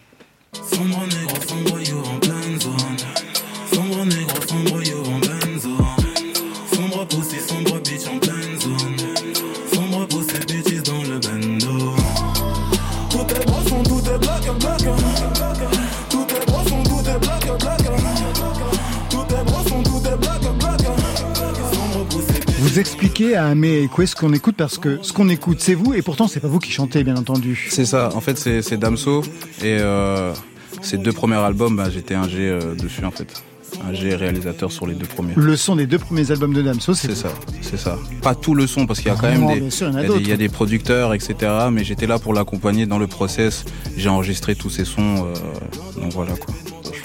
Vous 22.75 22.81
expliquez 22.81 23.37
à 23.37 23.45
Amé 23.45 23.83
et 23.83 23.87
Quest 23.87 24.11
ce 24.11 24.15
qu'on 24.19 24.33
écoute 24.33 24.55
parce 24.57 24.77
que 24.77 24.99
ce 25.01 25.13
qu'on 25.13 25.29
écoute, 25.29 25.61
c'est 25.61 25.75
vous 25.75 25.93
et 25.93 26.01
pourtant, 26.01 26.27
c'est 26.27 26.41
pas 26.41 26.49
vous 26.49 26.59
qui 26.59 26.71
chantez, 26.71 27.05
bien 27.05 27.15
entendu. 27.15 27.67
C'est 27.69 27.85
ça, 27.85 28.09
en 28.13 28.19
fait 28.19 28.37
c'est 28.37 28.75
Damso 28.75 29.21
et 29.61 29.77
euh, 29.79 30.33
ces 30.81 30.97
deux 30.97 31.13
premiers 31.13 31.37
albums, 31.37 31.77
bah, 31.77 31.89
j'étais 31.89 32.15
un 32.15 32.27
G 32.27 32.35
euh, 32.39 32.75
dessus 32.75 33.05
en 33.05 33.11
fait. 33.11 33.41
Un 33.89 33.93
G 33.93 34.13
réalisateur 34.13 34.73
sur 34.73 34.87
les 34.87 34.93
deux 34.93 35.05
premiers. 35.05 35.31
Le 35.37 35.55
son 35.55 35.77
des 35.77 35.87
deux 35.87 35.99
premiers 35.99 36.29
albums 36.31 36.53
de 36.53 36.61
Damso, 36.61 36.93
c'est 36.93 37.15
ça, 37.15 37.29
c'est 37.61 37.77
ça. 37.77 37.97
Pas 38.21 38.35
tout 38.35 38.53
le 38.55 38.67
son 38.67 38.85
parce 38.85 38.99
qu'il 38.99 39.07
y 39.07 39.11
a 39.11 39.15
quand 39.17 39.29
même 39.31 39.47
des, 39.47 39.61
bien 39.61 39.69
sûr, 39.69 39.87
il 39.87 39.93
y 39.93 39.95
en 39.95 39.99
a 39.99 40.01
il 40.03 40.09
y 40.09 40.11
a 40.11 40.17
des- 40.17 40.19
il 40.19 40.27
y 40.27 40.31
a 40.31 40.35
d'autres. 40.35 40.39
des 40.39 40.49
producteurs, 40.49 41.13
etc. 41.13 41.33
Mais 41.71 41.85
j'étais 41.85 42.07
là 42.07 42.19
pour 42.19 42.33
l'accompagner 42.33 42.85
dans 42.85 42.99
le 42.99 43.07
process. 43.07 43.63
J'ai 43.95 44.09
enregistré 44.09 44.53
tous 44.53 44.69
ces 44.69 44.83
sons, 44.83 45.25
euh, 45.27 46.01
donc 46.01 46.11
voilà 46.11 46.33
quoi. 46.33 46.53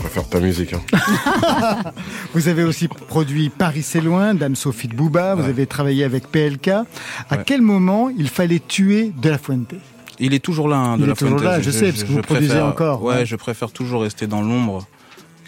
Je 0.03 0.09
préfère 0.09 0.29
ta 0.29 0.41
musique. 0.41 0.73
Hein. 0.73 0.81
Vous 2.35 2.49
avez 2.49 2.65
aussi 2.65 2.89
produit 2.89 3.51
Paris 3.51 3.83
c'est 3.83 4.01
loin, 4.01 4.33
Dame 4.35 4.57
Sophie 4.57 4.89
de 4.89 4.95
Bouba, 4.95 5.35
vous 5.35 5.43
Ouais. 5.43 5.49
avez 5.51 5.67
travaillé 5.67 6.05
avec 6.05 6.27
PLK. 6.29 6.69
À 6.69 6.85
Ouais. 7.31 7.43
quel 7.45 7.61
moment 7.61 8.09
il 8.09 8.29
fallait 8.31 8.61
tuer 8.67 9.13
De 9.21 9.29
La 9.29 9.37
Fuente? 9.39 9.75
Il 10.19 10.33
est 10.33 10.39
toujours 10.39 10.69
là, 10.69 10.77
hein, 10.79 10.97
de 10.97 11.03
Il 11.03 11.07
la 11.07 11.13
est 11.13 11.17
toujours 11.17 11.39
Fuentes. 11.39 11.51
là, 11.53 11.61
je 11.61 11.71
sais, 11.71 11.91
parce 11.93 12.05
que 12.05 12.09
vous 12.13 12.23
produisez 12.23 12.49
préfère- 12.49 12.67
encore, 12.67 13.03
Ouais, 13.03 13.17
ouais. 13.17 13.27
je 13.27 13.37
préfère 13.37 13.71
toujours 13.73 14.03
rester 14.03 14.27
dans 14.27 14.41
l'ombre 14.41 14.87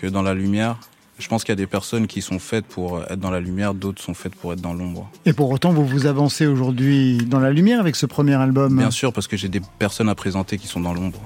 que 0.01 0.07
dans 0.07 0.23
la 0.23 0.35
lumière. 0.35 0.77
Je 1.19 1.29
pense 1.29 1.45
qu'il 1.45 1.53
y 1.53 1.55
a 1.55 1.57
des 1.57 1.67
personnes 1.67 2.07
qui 2.07 2.21
sont 2.21 2.39
faites 2.39 2.67
pour 2.67 3.01
être 3.03 3.19
dans 3.21 3.31
la 3.31 3.41
lumière, 3.41 3.73
d'autres 3.75 4.03
sont 4.03 4.15
faites 4.15 4.35
pour 4.35 4.53
être 4.53 4.61
dans 4.61 4.75
l'ombre. 4.75 5.09
Et 5.25 5.33
pour 5.33 5.51
autant, 5.51 5.71
vous 5.73 5.87
vous 5.87 6.07
avancez 6.07 6.47
aujourd'hui 6.47 7.19
dans 7.27 7.39
la 7.41 7.51
lumière 7.51 7.81
avec 7.81 7.97
ce 7.97 8.05
premier 8.07 8.35
album. 8.35 8.77
Bien 8.77 8.91
sûr, 8.91 9.13
parce 9.15 9.29
que 9.29 9.37
j'ai 9.37 9.49
des 9.49 9.61
personnes 9.79 10.09
à 10.11 10.15
présenter 10.15 10.59
qui 10.59 10.67
sont 10.67 10.81
dans 10.81 10.93
l'ombre. 10.95 11.21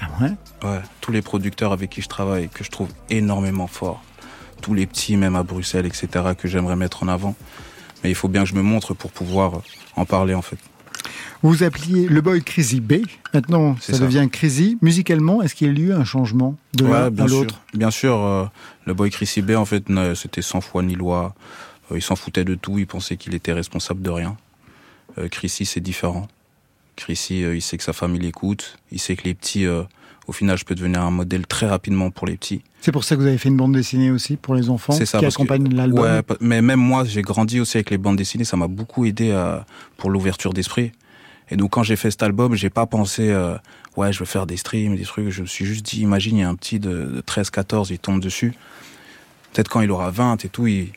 Ah 0.00 0.08
ouais 0.20 0.32
Ouais, 0.62 0.80
tous 1.00 1.12
les 1.12 1.22
producteurs 1.22 1.72
avec 1.72 1.90
qui 1.90 2.02
je 2.02 2.08
travaille, 2.08 2.48
que 2.48 2.64
je 2.64 2.70
trouve 2.70 2.88
énormément 3.10 3.66
forts. 3.66 4.02
Tous 4.62 4.74
les 4.74 4.86
petits, 4.86 5.16
même 5.16 5.36
à 5.36 5.42
Bruxelles, 5.42 5.86
etc., 5.86 6.08
que 6.36 6.48
j'aimerais 6.48 6.76
mettre 6.76 7.02
en 7.02 7.08
avant. 7.08 7.34
Mais 8.02 8.10
il 8.10 8.14
faut 8.14 8.28
bien 8.28 8.42
que 8.42 8.48
je 8.48 8.54
me 8.54 8.62
montre 8.62 8.94
pour 8.94 9.10
pouvoir 9.10 9.62
en 9.96 10.04
parler, 10.04 10.34
en 10.34 10.42
fait. 10.42 10.58
Vous 11.42 11.50
vous 11.50 11.62
appeliez 11.62 12.08
le 12.08 12.20
boy 12.20 12.42
Crazy 12.42 12.80
B. 12.80 12.94
Maintenant, 13.34 13.76
ça, 13.80 13.92
ça. 13.92 13.98
devient 13.98 14.28
Crazy. 14.30 14.78
Musicalement, 14.80 15.42
est-ce 15.42 15.54
qu'il 15.54 15.66
y 15.66 15.70
a 15.70 15.84
eu 15.84 15.92
un 15.92 16.04
changement 16.04 16.56
de 16.74 16.86
l'un 16.86 17.04
à 17.06 17.10
bien 17.10 17.28
sûr. 17.28 17.36
l'autre 17.38 17.60
Bien 17.74 17.90
sûr, 17.90 18.16
euh, 18.16 18.46
le 18.86 18.94
boy 18.94 19.10
Chrissy 19.10 19.42
B, 19.42 19.52
en 19.52 19.64
fait, 19.64 19.84
c'était 20.14 20.42
sans 20.42 20.60
foi 20.60 20.82
ni 20.82 20.94
loi. 20.94 21.34
Euh, 21.90 21.96
il 21.98 22.02
s'en 22.02 22.16
foutait 22.16 22.44
de 22.44 22.54
tout, 22.54 22.78
il 22.78 22.86
pensait 22.86 23.16
qu'il 23.16 23.34
était 23.34 23.52
responsable 23.52 24.02
de 24.02 24.10
rien. 24.10 24.36
Euh, 25.18 25.28
Chrissy, 25.28 25.66
c'est 25.66 25.80
différent. 25.80 26.26
Chrissy, 26.96 27.44
euh, 27.44 27.54
il 27.56 27.62
sait 27.62 27.76
que 27.76 27.84
sa 27.84 27.92
famille 27.92 28.20
l'écoute, 28.20 28.78
il 28.92 28.98
sait 28.98 29.16
que 29.16 29.24
les 29.24 29.34
petits, 29.34 29.66
euh, 29.66 29.82
au 30.26 30.32
final, 30.32 30.56
je 30.58 30.64
peux 30.64 30.74
devenir 30.74 31.02
un 31.02 31.10
modèle 31.10 31.46
très 31.46 31.66
rapidement 31.66 32.10
pour 32.10 32.26
les 32.26 32.36
petits. 32.36 32.62
C'est 32.80 32.92
pour 32.92 33.04
ça 33.04 33.14
que 33.16 33.20
vous 33.20 33.26
avez 33.26 33.38
fait 33.38 33.48
une 33.48 33.56
bande 33.56 33.72
dessinée 33.74 34.10
aussi 34.10 34.36
pour 34.36 34.54
les 34.54 34.70
enfants 34.70 34.92
ça, 35.06 35.18
qui 35.18 35.24
accompagne 35.26 35.68
l'album. 35.74 36.04
Ouais, 36.04 36.22
mais 36.40 36.62
même 36.62 36.80
moi, 36.80 37.04
j'ai 37.04 37.22
grandi 37.22 37.60
aussi 37.60 37.76
avec 37.76 37.90
les 37.90 37.98
bandes 37.98 38.16
dessinées, 38.16 38.44
ça 38.44 38.56
m'a 38.56 38.66
beaucoup 38.68 39.04
aidé 39.04 39.30
à- 39.32 39.66
pour 39.96 40.10
l'ouverture 40.10 40.52
d'esprit. 40.52 40.92
Et 41.48 41.56
donc 41.56 41.70
quand 41.70 41.84
j'ai 41.84 41.94
fait 41.94 42.10
cet 42.10 42.24
album, 42.24 42.56
j'ai 42.56 42.70
pas 42.70 42.86
pensé 42.86 43.30
euh, 43.30 43.54
ouais, 43.96 44.12
je 44.12 44.18
veux 44.18 44.24
faire 44.24 44.46
des 44.46 44.56
streams, 44.56 44.96
des 44.96 45.04
trucs, 45.04 45.28
je 45.30 45.42
me 45.42 45.46
suis 45.46 45.64
juste 45.64 45.86
dit 45.86 46.00
imagine 46.00 46.36
il 46.38 46.40
y 46.40 46.42
a 46.42 46.48
un 46.48 46.56
petit 46.56 46.80
de, 46.80 47.04
de 47.04 47.20
13 47.20 47.50
14, 47.50 47.90
il 47.90 48.00
tombe 48.00 48.20
dessus. 48.20 48.52
Peut-être 49.52 49.68
quand 49.68 49.80
il 49.80 49.90
aura 49.92 50.10
20 50.10 50.44
et 50.44 50.48
tout, 50.48 50.66
il, 50.66 50.88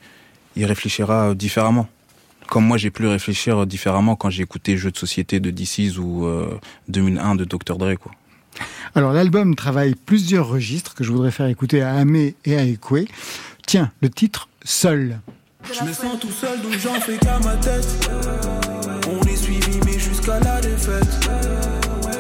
il 0.55 0.65
réfléchira 0.65 1.35
différemment. 1.35 1.87
Comme 2.49 2.65
moi, 2.65 2.77
j'ai 2.77 2.89
pu 2.89 3.05
réfléchir 3.05 3.67
différemment 3.67 4.15
quand 4.15 4.29
j'ai 4.29 4.43
écouté 4.43 4.75
Jeux 4.75 4.91
de 4.91 4.97
société 4.97 5.39
de 5.39 5.51
DC's 5.51 5.97
ou 5.97 6.25
euh, 6.25 6.59
2001 6.87 7.35
de 7.35 7.45
Dr. 7.45 7.77
Dre 7.77 7.95
quoi. 7.95 8.11
Alors 8.95 9.13
l'album 9.13 9.55
travaille 9.55 9.93
plusieurs 9.93 10.47
registres 10.47 10.95
que 10.95 11.03
je 11.03 11.11
voudrais 11.11 11.31
faire 11.31 11.45
écouter 11.45 11.81
à 11.81 11.93
Amé 11.93 12.35
et 12.45 12.57
à 12.57 12.63
Ekwe. 12.63 13.05
Tiens, 13.67 13.91
le 14.01 14.09
titre 14.09 14.49
Seul. 14.63 15.19
Je 15.63 15.83
me 15.83 15.93
sens 15.93 16.19
tout 16.19 16.31
seul 16.31 16.59
donc 16.61 16.73
j'en 16.79 16.99
fais 16.99 17.17
qu'à 17.17 17.37
ma 17.39 17.55
tête 17.57 18.09
On 19.09 19.21
est 19.27 19.35
suivi 19.35 19.79
mais 19.85 19.99
jusqu'à 19.99 20.39
la 20.39 20.59
défaite 20.61 21.29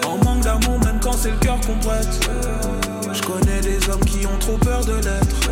En 0.05 0.17
manque 0.23 0.43
d'amour 0.43 0.77
même 0.79 0.99
quand 1.01 1.13
c'est 1.13 1.31
le 1.31 1.37
cœur 1.37 1.59
qu'on 1.61 1.79
prête 1.79 2.29
Je 3.13 3.21
connais 3.21 3.61
des 3.61 3.89
hommes 3.89 4.03
qui 4.05 4.25
ont 4.27 4.37
trop 4.39 4.57
peur 4.57 4.83
de 4.85 4.95
l'être 4.95 5.48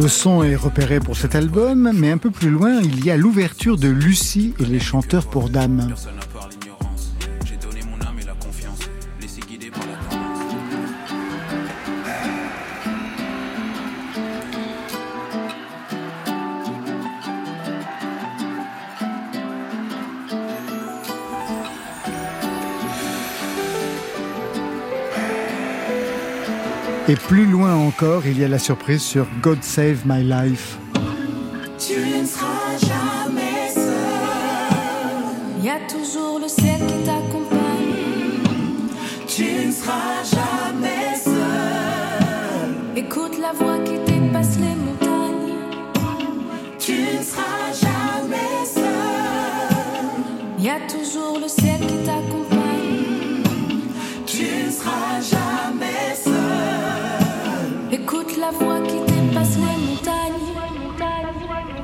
le 0.00 0.08
son 0.08 0.42
est 0.42 0.56
repéré 0.56 1.00
pour 1.00 1.16
cet 1.16 1.34
album, 1.34 1.90
mais 1.94 2.10
un 2.10 2.18
peu 2.18 2.30
plus 2.30 2.50
loin, 2.50 2.80
il 2.82 3.04
y 3.04 3.10
a 3.10 3.16
l'ouverture 3.16 3.76
de 3.76 3.88
Lucie 3.88 4.54
et 4.58 4.64
les 4.64 4.80
chanteurs 4.80 5.26
pour 5.26 5.50
dames. 5.50 5.94
Et 27.10 27.16
plus 27.16 27.46
loin 27.46 27.74
encore, 27.74 28.26
il 28.26 28.38
y 28.38 28.44
a 28.44 28.48
la 28.48 28.58
surprise 28.58 29.00
sur 29.00 29.26
God 29.40 29.62
Save 29.62 30.00
My 30.04 30.22
Life. 30.22 30.76
Tu 31.78 31.94
ne 32.00 32.26
seras 32.26 32.76
jamais 32.78 33.70
seul. 33.72 33.94
Il 35.58 35.64
y 35.64 35.70
a 35.70 35.78
toujours 35.88 36.38
le 36.38 36.48
ciel 36.48 36.78
qui 36.86 37.02
t'accompagne. 37.06 37.56
Tu 39.26 39.68
ne 39.68 39.72
seras 39.72 40.22
jamais 40.22 41.16
seul. 41.16 41.34
Écoute 42.94 43.38
la 43.40 43.52
voix 43.52 43.78
qui 43.78 43.98
dépasse 44.12 44.58
les 44.58 44.74
montagnes. 44.74 45.54
Tu 46.78 46.92
ne 46.92 47.22
seras 47.22 47.72
jamais 47.72 48.66
seul. 48.66 48.84
Il 50.58 50.64
y 50.64 50.68
a 50.68 50.78
toujours 50.86 51.38
le 51.40 51.48
ciel 51.48 51.80
qui 51.80 52.04
t'accompagne. 52.04 52.27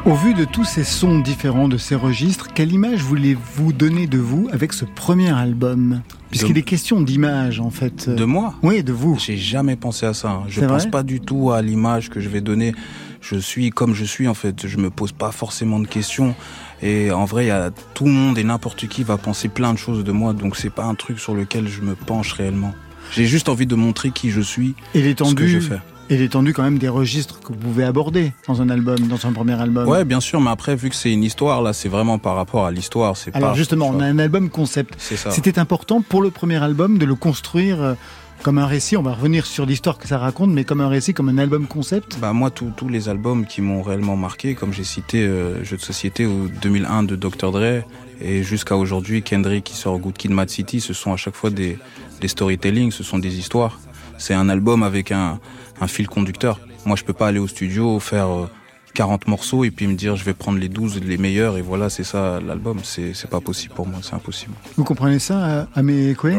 Au 0.06 0.14
vu 0.14 0.34
de 0.34 0.44
tous 0.44 0.64
ces 0.64 0.84
sons 0.84 1.20
différents 1.20 1.66
de 1.66 1.78
ces 1.78 1.94
registres, 1.94 2.48
quelle 2.54 2.72
image 2.72 3.00
voulez-vous 3.00 3.72
donner 3.72 4.06
de 4.06 4.18
vous 4.18 4.48
avec 4.52 4.74
ce 4.74 4.84
premier 4.84 5.30
album? 5.30 6.02
Puisqu'il 6.30 6.58
est 6.58 6.62
question 6.62 7.00
d'image 7.00 7.58
en 7.58 7.70
fait. 7.70 8.10
De 8.10 8.24
moi? 8.24 8.54
Oui, 8.62 8.82
de 8.84 8.92
vous. 8.92 9.18
J'ai 9.18 9.38
jamais 9.38 9.76
pensé 9.76 10.04
à 10.04 10.12
ça. 10.12 10.28
hein. 10.30 10.42
Je 10.48 10.60
pense 10.60 10.86
pas 10.86 11.02
du 11.02 11.20
tout 11.20 11.52
à 11.52 11.62
l'image 11.62 12.10
que 12.10 12.20
je 12.20 12.28
vais 12.28 12.42
donner. 12.42 12.74
Je 13.22 13.36
suis 13.36 13.70
comme 13.70 13.94
je 13.94 14.04
suis 14.04 14.28
en 14.28 14.34
fait. 14.34 14.66
Je 14.66 14.76
me 14.76 14.90
pose 14.90 15.12
pas 15.12 15.30
forcément 15.32 15.80
de 15.80 15.86
questions. 15.86 16.34
Et 16.82 17.10
en 17.10 17.24
vrai, 17.24 17.44
il 17.46 17.48
y 17.48 17.52
a 17.52 17.70
tout 17.94 18.04
le 18.04 18.10
monde 18.12 18.36
et 18.36 18.44
n'importe 18.44 18.86
qui 18.88 19.04
va 19.04 19.16
penser 19.16 19.48
plein 19.48 19.72
de 19.72 19.78
choses 19.78 20.04
de 20.04 20.12
moi. 20.12 20.34
Donc 20.34 20.56
c'est 20.56 20.68
pas 20.70 20.84
un 20.84 20.94
truc 20.94 21.18
sur 21.18 21.34
lequel 21.34 21.66
je 21.66 21.80
me 21.80 21.94
penche 21.94 22.32
réellement. 22.32 22.74
J'ai 23.12 23.24
juste 23.24 23.48
envie 23.48 23.66
de 23.66 23.74
montrer 23.74 24.10
qui 24.10 24.30
je 24.30 24.40
suis, 24.42 24.74
Et 24.94 25.14
ce 25.16 25.34
que 25.34 25.46
je 25.46 25.60
fais. 25.60 25.78
Et 26.10 26.16
l'étendue 26.16 26.52
quand 26.52 26.62
même 26.62 26.78
des 26.78 26.88
registres 26.88 27.40
que 27.40 27.48
vous 27.48 27.58
pouvez 27.58 27.84
aborder 27.84 28.32
dans 28.46 28.60
un 28.60 28.68
album, 28.68 28.98
dans 29.08 29.26
un 29.26 29.32
premier 29.32 29.54
album. 29.60 29.88
Ouais, 29.88 30.04
bien 30.04 30.20
sûr. 30.20 30.40
Mais 30.40 30.50
après, 30.50 30.76
vu 30.76 30.90
que 30.90 30.96
c'est 30.96 31.12
une 31.12 31.24
histoire, 31.24 31.62
là, 31.62 31.72
c'est 31.72 31.88
vraiment 31.88 32.18
par 32.18 32.36
rapport 32.36 32.66
à 32.66 32.70
l'histoire. 32.70 33.16
C'est 33.16 33.34
Alors 33.34 33.50
pas. 33.50 33.56
justement, 33.56 33.88
on 33.88 34.00
a 34.00 34.04
un 34.04 34.18
album 34.18 34.50
concept. 34.50 34.94
C'est 34.98 35.16
ça. 35.16 35.30
C'était 35.30 35.58
important 35.58 36.02
pour 36.02 36.22
le 36.22 36.30
premier 36.30 36.62
album 36.62 36.98
de 36.98 37.06
le 37.06 37.14
construire 37.14 37.82
euh, 37.82 37.94
comme 38.42 38.58
un 38.58 38.66
récit. 38.66 38.96
On 38.96 39.02
va 39.02 39.14
revenir 39.14 39.46
sur 39.46 39.64
l'histoire 39.64 39.98
que 39.98 40.06
ça 40.06 40.18
raconte, 40.18 40.50
mais 40.50 40.64
comme 40.64 40.80
un 40.80 40.88
récit, 40.88 41.14
comme 41.14 41.30
un 41.30 41.38
album 41.38 41.66
concept. 41.66 42.18
Bah 42.20 42.32
moi, 42.32 42.50
tous 42.50 42.88
les 42.88 43.08
albums 43.08 43.46
qui 43.46 43.62
m'ont 43.62 43.82
réellement 43.82 44.16
marqué, 44.16 44.54
comme 44.54 44.72
j'ai 44.72 44.84
cité 44.84 45.22
euh, 45.22 45.64
Jeux 45.64 45.78
de 45.78 45.82
société 45.82 46.26
au 46.26 46.48
2001 46.62 47.04
de 47.04 47.16
Dr 47.16 47.50
Dre 47.50 47.82
et 48.20 48.42
jusqu'à 48.42 48.76
aujourd'hui 48.76 49.22
Kendrick 49.22 49.64
qui 49.64 49.74
sort 49.74 49.98
Good 49.98 50.16
Kid, 50.16 50.30
Mad 50.30 50.48
City, 50.48 50.80
ce 50.80 50.92
sont 50.92 51.12
à 51.12 51.16
chaque 51.16 51.34
fois 51.34 51.50
des, 51.50 51.78
des 52.20 52.28
storytelling, 52.28 52.92
ce 52.92 53.02
sont 53.02 53.18
des 53.18 53.38
histoires. 53.38 53.80
C'est 54.18 54.34
un 54.34 54.48
album 54.48 54.82
avec 54.84 55.10
un, 55.10 55.40
un 55.80 55.86
fil 55.86 56.08
conducteur. 56.08 56.60
Moi, 56.84 56.96
je 56.96 57.04
peux 57.04 57.12
pas 57.12 57.28
aller 57.28 57.38
au 57.38 57.48
studio 57.48 57.98
faire 58.00 58.28
euh, 58.28 58.50
40 58.94 59.26
morceaux 59.26 59.64
et 59.64 59.70
puis 59.70 59.86
me 59.86 59.94
dire 59.94 60.16
je 60.16 60.24
vais 60.24 60.34
prendre 60.34 60.58
les 60.58 60.68
12 60.68 61.00
les 61.02 61.18
meilleurs 61.18 61.56
et 61.56 61.62
voilà, 61.62 61.90
c'est 61.90 62.04
ça 62.04 62.40
l'album. 62.40 62.78
C'est 62.82 63.14
c'est 63.14 63.28
pas 63.28 63.40
possible 63.40 63.74
pour 63.74 63.86
moi, 63.86 63.98
c'est 64.02 64.14
impossible. 64.14 64.54
Vous 64.76 64.84
comprenez 64.84 65.18
ça, 65.18 65.44
euh, 65.44 65.64
Amé 65.74 66.14
Koué 66.14 66.36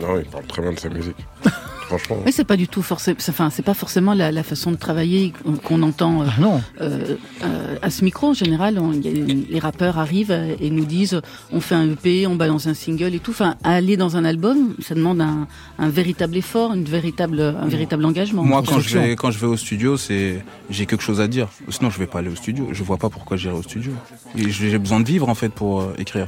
Non, 0.00 0.18
il 0.18 0.24
parle 0.26 0.44
très 0.46 0.62
bien 0.62 0.72
de 0.72 0.78
sa 0.78 0.88
musique. 0.88 1.16
Franchement. 1.86 2.16
Mais 2.24 2.32
c'est 2.32 2.42
pas 2.44 2.56
du 2.56 2.66
tout 2.66 2.82
forcément, 2.82 3.16
enfin 3.28 3.48
c'est 3.48 3.62
pas 3.62 3.72
forcément 3.72 4.12
la, 4.12 4.32
la 4.32 4.42
façon 4.42 4.72
de 4.72 4.76
travailler 4.76 5.32
qu'on 5.62 5.82
entend 5.84 6.22
euh, 6.22 6.26
non. 6.40 6.60
euh, 6.80 7.14
euh, 7.44 7.76
à 7.80 7.90
ce 7.90 8.02
micro. 8.02 8.30
En 8.30 8.34
général, 8.34 8.80
on, 8.80 8.92
y 8.92 9.06
a- 9.06 9.12
les 9.48 9.58
rappeurs 9.60 9.96
arrivent 9.96 10.36
et 10.60 10.68
nous 10.70 10.84
disent 10.84 11.20
on 11.52 11.60
fait 11.60 11.76
un 11.76 11.88
EP, 11.92 12.26
on 12.26 12.34
balance 12.34 12.66
un 12.66 12.74
single 12.74 13.14
et 13.14 13.20
tout. 13.20 13.30
Enfin, 13.30 13.54
aller 13.62 13.96
dans 13.96 14.16
un 14.16 14.24
album, 14.24 14.74
ça 14.80 14.96
demande 14.96 15.20
un, 15.20 15.46
un 15.78 15.88
véritable 15.88 16.36
effort, 16.36 16.74
une 16.74 16.82
véritable, 16.82 17.40
un 17.40 17.68
véritable 17.68 18.04
engagement. 18.04 18.42
Moi, 18.42 18.64
quand 18.66 18.80
je 18.80 18.98
vais 18.98 19.14
quand 19.14 19.30
je 19.30 19.38
vais 19.38 19.46
au 19.46 19.56
studio, 19.56 19.96
c'est 19.96 20.44
j'ai 20.70 20.86
quelque 20.86 21.04
chose 21.04 21.20
à 21.20 21.28
dire. 21.28 21.46
Sinon, 21.68 21.90
je 21.90 22.00
vais 22.00 22.08
pas 22.08 22.18
aller 22.18 22.30
au 22.30 22.36
studio. 22.36 22.66
Je 22.72 22.82
vois 22.82 22.96
pas 22.96 23.10
pourquoi 23.10 23.36
j'irai 23.36 23.54
au 23.54 23.62
studio. 23.62 23.92
Et 24.36 24.50
J'ai 24.50 24.76
besoin 24.80 24.98
de 24.98 25.06
vivre 25.06 25.28
en 25.28 25.36
fait 25.36 25.50
pour 25.50 25.82
euh, 25.82 25.94
écrire. 25.98 26.26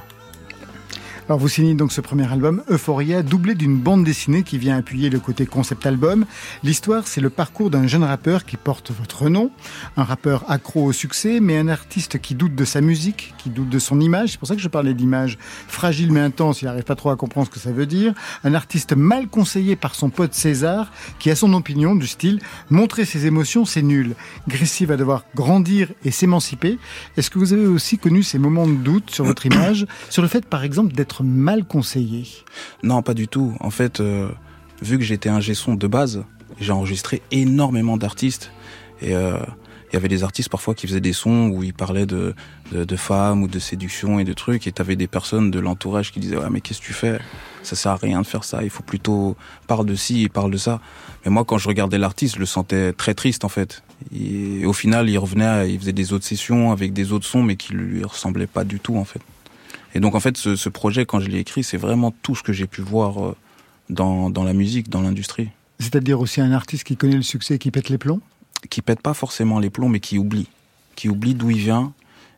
Alors 1.28 1.38
vous 1.38 1.48
signez 1.48 1.74
donc 1.74 1.92
ce 1.92 2.00
premier 2.00 2.26
album, 2.32 2.62
Euphoria, 2.70 3.22
doublé 3.22 3.54
d'une 3.54 3.76
bande 3.76 4.02
dessinée 4.02 4.44
qui 4.44 4.56
vient 4.56 4.78
appuyer 4.78 5.10
le 5.10 5.20
côté 5.20 5.44
concept 5.44 5.84
album. 5.84 6.24
L'histoire, 6.62 7.06
c'est 7.06 7.20
le 7.20 7.28
parcours 7.28 7.68
d'un 7.68 7.86
jeune 7.86 8.02
rappeur 8.02 8.46
qui 8.46 8.56
porte 8.56 8.92
votre 8.92 9.28
nom, 9.28 9.50
un 9.98 10.04
rappeur 10.04 10.50
accro 10.50 10.84
au 10.84 10.92
succès, 10.92 11.40
mais 11.40 11.58
un 11.58 11.68
artiste 11.68 12.18
qui 12.18 12.34
doute 12.34 12.54
de 12.54 12.64
sa 12.64 12.80
musique, 12.80 13.34
qui 13.36 13.50
doute 13.50 13.68
de 13.68 13.78
son 13.78 14.00
image. 14.00 14.30
C'est 14.30 14.38
pour 14.38 14.48
ça 14.48 14.56
que 14.56 14.62
je 14.62 14.68
parlais 14.68 14.94
d'image 14.94 15.36
fragile 15.66 16.12
mais 16.12 16.20
intense. 16.20 16.62
Il 16.62 16.64
n'arrive 16.64 16.84
pas 16.84 16.94
trop 16.94 17.10
à 17.10 17.16
comprendre 17.16 17.46
ce 17.48 17.52
que 17.52 17.60
ça 17.60 17.72
veut 17.72 17.84
dire. 17.84 18.14
Un 18.42 18.54
artiste 18.54 18.96
mal 18.96 19.28
conseillé 19.28 19.76
par 19.76 19.94
son 19.94 20.08
pote 20.08 20.32
César, 20.32 20.90
qui 21.18 21.30
a 21.30 21.36
son 21.36 21.52
opinion 21.52 21.94
du 21.94 22.06
style 22.06 22.40
montrer 22.70 23.04
ses 23.04 23.26
émotions, 23.26 23.66
c'est 23.66 23.82
nul. 23.82 24.14
Grissi 24.48 24.86
va 24.86 24.96
devoir 24.96 25.26
grandir 25.34 25.92
et 26.06 26.10
s'émanciper. 26.10 26.78
Est-ce 27.18 27.28
que 27.28 27.38
vous 27.38 27.52
avez 27.52 27.66
aussi 27.66 27.98
connu 27.98 28.22
ces 28.22 28.38
moments 28.38 28.66
de 28.66 28.72
doute 28.72 29.10
sur 29.10 29.26
votre 29.26 29.44
image, 29.44 29.86
sur 30.08 30.22
le 30.22 30.28
fait 30.28 30.46
par 30.46 30.64
exemple 30.64 30.94
d'être 30.94 31.17
mal 31.24 31.64
conseillé 31.64 32.26
Non, 32.82 33.02
pas 33.02 33.14
du 33.14 33.28
tout. 33.28 33.54
En 33.60 33.70
fait, 33.70 34.00
euh, 34.00 34.28
vu 34.82 34.98
que 34.98 35.04
j'étais 35.04 35.28
un 35.28 35.40
son 35.40 35.74
de 35.74 35.86
base, 35.86 36.24
j'ai 36.60 36.72
enregistré 36.72 37.22
énormément 37.30 37.96
d'artistes. 37.96 38.50
Et 39.00 39.14
euh, 39.14 39.38
il 39.90 39.94
y 39.94 39.96
avait 39.96 40.08
des 40.08 40.22
artistes 40.22 40.50
parfois 40.50 40.74
qui 40.74 40.86
faisaient 40.86 41.00
des 41.00 41.12
sons 41.12 41.48
où 41.48 41.62
ils 41.62 41.72
parlaient 41.72 42.06
de, 42.06 42.34
de, 42.72 42.96
femmes 42.96 43.42
ou 43.42 43.48
de 43.48 43.58
séduction 43.58 44.18
et 44.18 44.24
de 44.24 44.32
trucs. 44.32 44.66
Et 44.66 44.72
t'avais 44.72 44.96
des 44.96 45.06
personnes 45.06 45.50
de 45.50 45.58
l'entourage 45.58 46.12
qui 46.12 46.20
disaient 46.20 46.36
ouais 46.36 46.50
mais 46.50 46.60
qu'est-ce 46.60 46.80
que 46.80 46.86
tu 46.86 46.92
fais? 46.92 47.18
Ça 47.62 47.74
sert 47.74 47.92
à 47.92 47.96
rien 47.96 48.20
de 48.20 48.26
faire 48.26 48.44
ça. 48.44 48.62
Il 48.62 48.70
faut 48.70 48.82
plutôt 48.82 49.36
parle 49.66 49.86
de 49.86 49.94
ci 49.94 50.24
et 50.24 50.28
parle 50.28 50.50
de 50.50 50.58
ça. 50.58 50.80
Mais 51.24 51.30
moi 51.30 51.44
quand 51.44 51.58
je 51.58 51.68
regardais 51.68 51.98
l'artiste, 51.98 52.34
je 52.34 52.40
le 52.40 52.46
sentais 52.46 52.92
très 52.92 53.14
triste 53.14 53.44
en 53.44 53.48
fait. 53.48 53.82
Et 54.14 54.64
au 54.64 54.72
final, 54.72 55.08
il 55.08 55.18
revenait, 55.18 55.72
il 55.72 55.78
faisait 55.78 55.92
des 55.92 56.12
autres 56.12 56.24
sessions 56.24 56.70
avec 56.70 56.92
des 56.92 57.12
autres 57.12 57.26
sons, 57.26 57.42
mais 57.42 57.56
qui 57.56 57.72
lui 57.72 58.04
ressemblaient 58.04 58.46
pas 58.46 58.64
du 58.64 58.80
tout 58.80 58.96
en 58.96 59.04
fait. 59.04 59.20
Et 59.98 60.00
donc 60.00 60.14
en 60.14 60.20
fait, 60.20 60.36
ce, 60.36 60.54
ce 60.54 60.68
projet, 60.68 61.06
quand 61.06 61.18
je 61.18 61.26
l'ai 61.26 61.40
écrit, 61.40 61.64
c'est 61.64 61.76
vraiment 61.76 62.12
tout 62.22 62.36
ce 62.36 62.44
que 62.44 62.52
j'ai 62.52 62.68
pu 62.68 62.82
voir 62.82 63.20
euh, 63.20 63.36
dans, 63.90 64.30
dans 64.30 64.44
la 64.44 64.52
musique, 64.52 64.88
dans 64.88 65.00
l'industrie. 65.00 65.48
C'est-à-dire 65.80 66.20
aussi 66.20 66.40
un 66.40 66.52
artiste 66.52 66.84
qui 66.84 66.96
connaît 66.96 67.16
le 67.16 67.22
succès 67.22 67.56
et 67.56 67.58
qui 67.58 67.72
pète 67.72 67.88
les 67.88 67.98
plombs? 67.98 68.20
Qui 68.70 68.80
pète 68.80 69.02
pas 69.02 69.12
forcément 69.12 69.58
les 69.58 69.70
plombs, 69.70 69.88
mais 69.88 69.98
qui 69.98 70.16
oublie. 70.16 70.46
Qui 70.94 71.08
oublie 71.08 71.34
d'où 71.34 71.50
il 71.50 71.58
vient 71.58 71.92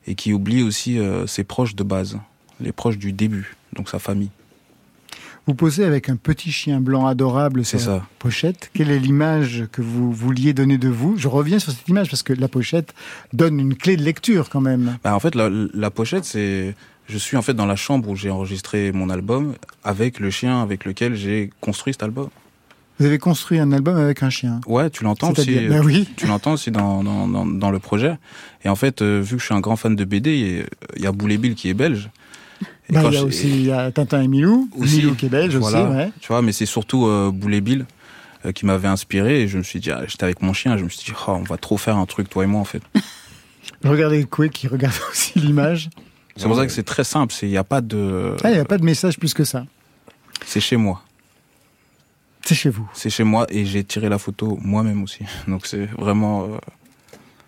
et 0.07 0.15
qui 0.15 0.33
oublie 0.33 0.63
aussi 0.63 0.99
euh, 0.99 1.27
ses 1.27 1.45
proches 1.45 1.75
de 1.75 1.83
base, 1.83 2.19
les 2.61 2.73
proches 2.73 2.97
du 2.97 3.13
début, 3.13 3.55
donc 3.75 3.91
sa 3.91 3.99
famille. 3.99 4.31
Vous 5.47 5.55
posez 5.55 5.85
avec 5.85 6.09
un 6.09 6.17
petit 6.17 6.53
chien 6.53 6.81
blanc 6.81 7.07
adorable 7.07 7.67
sur 7.67 7.79
la 7.79 7.85
ça. 7.85 8.07
pochette. 8.19 8.71
Quelle 8.73 8.91
est 8.91 8.99
l'image 8.99 9.67
que 9.71 9.83
vous 9.83 10.11
vouliez 10.13 10.55
donner 10.55 10.79
de 10.79 10.89
vous? 10.89 11.19
Je 11.19 11.29
reviens 11.29 11.59
sur 11.59 11.73
cette 11.73 11.89
image 11.89 12.09
parce 12.09 12.23
que 12.23 12.33
la 12.33 12.49
pochette 12.49 12.95
donne 13.35 13.61
une 13.61 13.75
clé 13.75 13.99
de 13.99 14.03
lecture 14.03 14.49
quand 14.49 14.63
même. 14.63 14.97
Bah, 15.05 15.15
en 15.15 15.21
fait, 15.21 15.35
la, 15.35 15.51
la 15.51 15.91
pochette, 15.91 16.25
c'est. 16.25 16.75
Je 17.11 17.19
suis 17.19 17.37
en 17.37 17.43
fait 17.43 17.55
dans 17.55 17.67
la 17.67 17.75
chambre 17.77 18.09
où 18.09 18.15
j'ai 18.17 18.31
enregistré 18.31 18.93
mon 18.93 19.11
album 19.11 19.55
avec 19.83 20.21
le 20.21 20.31
chien 20.31 20.63
avec 20.63 20.85
lequel 20.85 21.17
j'ai 21.17 21.51
construit 21.61 21.93
cet 21.93 22.03
album. 22.05 22.29
Vous 23.01 23.07
avez 23.07 23.19
construit 23.19 23.59
un 23.59 23.73
album 23.73 23.97
avec 23.97 24.23
un 24.23 24.31
chien. 24.31 24.61
Ouais, 24.67 24.91
tu 24.91 25.03
l'entends 25.05 25.33
aussi. 25.33 25.45
C'est-à-dire 25.45 25.71
Ben 25.71 25.83
oui. 25.85 26.07
Tu 26.17 26.27
l'entends 26.27 26.53
aussi 26.53 26.71
dans, 26.71 27.03
dans, 27.03 27.27
dans, 27.27 27.47
dans 27.47 27.71
le 27.71 27.79
projet. 27.79 28.17
Et 28.65 28.69
en 28.69 28.77
fait, 28.77 29.01
euh, 29.03 29.21
vu 29.21 29.37
que 29.37 29.41
je 29.41 29.47
suis 29.47 29.55
un 29.55 29.61
grand 29.61 29.77
fan 29.77 29.97
de 29.97 30.05
BD, 30.05 30.65
il 30.97 31.03
y 31.03 31.07
a- 31.07 31.13
Boulet 31.13 31.39
Bill 31.39 31.55
qui 31.55 31.69
est 31.71 31.75
belge. 31.75 32.11
Et 32.91 32.93
Bah, 32.93 33.03
il 33.07 33.15
y 33.15 33.17
a 33.17 33.25
aussi 33.25 33.49
il 33.49 33.65
y 33.67 33.73
a 33.73 33.91
Tintin 33.91 34.23
et 34.23 34.29
Milou. 34.29 34.69
aussi, 34.79 34.99
Milou 34.99 35.15
qui 35.15 35.27
est 35.27 35.31
belge 35.31 35.57
voilà, 35.57 35.83
aussi. 35.85 35.97
Ouais. 35.97 36.13
Tu 36.21 36.29
vois, 36.29 36.43
mais 36.43 36.53
c'est 36.53 36.67
surtout 36.67 37.07
euh, 37.07 37.31
Boulet 37.33 37.63
Bill 37.63 37.87
euh, 38.45 38.53
qui 38.53 38.67
m'avait 38.67 38.89
inspiré. 38.89 39.43
Et 39.43 39.49
je 39.49 39.57
me 39.59 39.63
suis 39.63 39.81
dit, 39.81 39.91
ah, 39.91 40.03
j'étais 40.07 40.25
avec 40.25 40.43
mon 40.43 40.53
chien, 40.53 40.77
je 40.77 40.85
me 40.85 40.91
suis 40.91 41.07
dit, 41.13 41.19
oh, 41.27 41.31
on 41.33 41.43
va 41.43 41.57
trop 41.57 41.79
faire 41.79 41.97
un 41.97 42.05
truc, 42.07 42.29
toi 42.29 42.45
et 42.45 42.47
moi, 42.47 42.61
en 42.61 42.65
fait. 42.65 42.83
Regardez 43.85 44.25
Koué 44.25 44.51
qui 44.51 44.69
regarde 44.69 44.95
aussi 45.11 45.39
l'image. 45.39 45.89
C'est 46.37 46.47
pour 46.47 46.57
ça 46.57 46.67
que 46.67 46.73
c'est 46.73 46.83
très 46.83 47.05
simple. 47.05 47.33
c'est- 47.33 47.47
Il 47.47 47.51
n'y 47.51 47.57
a 47.57 47.65
pas 47.65 47.81
de. 47.81 48.37
Ah, 48.45 48.51
il 48.51 48.55
n'y 48.55 48.59
a 48.61 48.65
pas 48.65 48.79
de 48.79 48.85
message 48.85 49.19
plus 49.19 49.35
que 49.35 49.45
ça. 49.45 49.65
C'est 50.47 50.61
chez 50.61 50.77
moi. 50.77 51.03
C'est 52.45 52.55
chez 52.55 52.71
vous. 52.71 52.89
C'est 52.95 53.11
chez 53.11 53.25
moi 53.25 53.47
et 53.51 53.67
j'ai 53.67 53.85
tiré 53.85 54.09
la 54.09 54.19
photo 54.19 54.59
moi-même 54.63 55.03
aussi. 55.03 55.21
Donc 55.49 55.67
c'est 55.67 55.87
vraiment. 55.99 56.45
euh, 56.45 56.59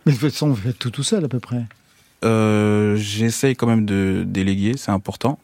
Mais 0.07 0.12
de 0.12 0.18
toute 0.18 0.30
façon, 0.30 0.49
vous 0.49 0.57
faites 0.57 0.78
tout 0.78 0.91
tout 0.91 1.03
seul 1.03 1.24
à 1.24 1.28
peu 1.28 1.41
près. 1.41 1.62
Euh, 2.24 2.97
J'essaye 2.97 3.57
quand 3.57 3.66
même 3.66 3.85
de 3.87 4.24
déléguer, 4.26 4.76
c'est 4.76 4.91
important. 4.93 5.39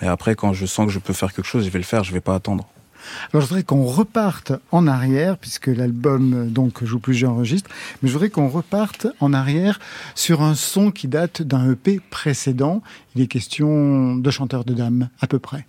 Mais 0.00 0.08
après, 0.08 0.34
quand 0.34 0.52
je 0.52 0.66
sens 0.66 0.86
que 0.86 0.92
je 0.92 0.98
peux 0.98 1.12
faire 1.12 1.32
quelque 1.32 1.46
chose, 1.46 1.64
je 1.64 1.70
vais 1.70 1.78
le 1.78 1.84
faire, 1.84 2.04
je 2.04 2.12
vais 2.12 2.20
pas 2.20 2.34
attendre. 2.34 2.68
Alors 3.32 3.42
je 3.42 3.48
voudrais 3.48 3.62
qu'on 3.62 3.84
reparte 3.84 4.52
en 4.70 4.86
arrière, 4.86 5.38
puisque 5.38 5.66
l'album 5.66 6.34
euh, 6.34 6.44
donc 6.46 6.84
joue 6.84 6.98
plus 6.98 7.14
j'enregistre, 7.14 7.70
mais 8.02 8.08
je 8.08 8.12
voudrais 8.12 8.30
qu'on 8.30 8.48
reparte 8.48 9.06
en 9.20 9.32
arrière 9.32 9.80
sur 10.14 10.42
un 10.42 10.54
son 10.54 10.90
qui 10.90 11.08
date 11.08 11.42
d'un 11.42 11.70
EP 11.70 12.00
précédent. 12.10 12.82
Il 13.14 13.22
est 13.22 13.26
question 13.26 14.16
de 14.16 14.30
chanteur 14.30 14.64
de 14.64 14.74
dames, 14.74 15.08
à 15.20 15.26
peu 15.26 15.38
près. 15.38 15.66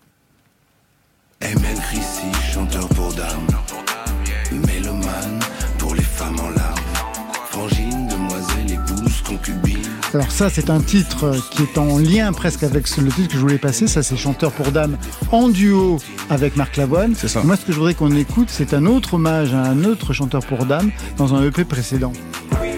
Alors 10.13 10.29
ça, 10.29 10.49
c'est 10.49 10.69
un 10.69 10.79
titre 10.79 11.23
euh, 11.23 11.37
qui 11.51 11.63
est 11.63 11.77
en 11.79 11.97
lien 11.97 12.31
presque 12.33 12.61
avec 12.61 12.85
le 12.97 13.09
titre 13.09 13.29
que 13.29 13.33
je 13.33 13.39
voulais 13.39 13.57
passer. 13.57 13.87
Ça, 13.87 14.03
c'est 14.03 14.15
Chanteur 14.15 14.51
pour 14.51 14.71
dames 14.71 14.95
en 15.31 15.49
duo 15.49 15.97
avec 16.29 16.55
Marc 16.55 16.77
Lavoine. 16.77 17.15
C'est 17.15 17.27
ça. 17.27 17.41
Moi, 17.43 17.55
ce 17.55 17.65
que 17.65 17.71
je 17.71 17.77
voudrais 17.77 17.95
qu'on 17.95 18.15
écoute, 18.15 18.49
c'est 18.49 18.75
un 18.75 18.85
autre 18.85 19.15
hommage 19.15 19.55
à 19.55 19.63
un 19.63 19.83
autre 19.85 20.13
chanteur 20.13 20.45
pour 20.45 20.65
dames 20.65 20.91
dans 21.17 21.33
un 21.33 21.43
EP 21.43 21.63
précédent. 21.65 22.13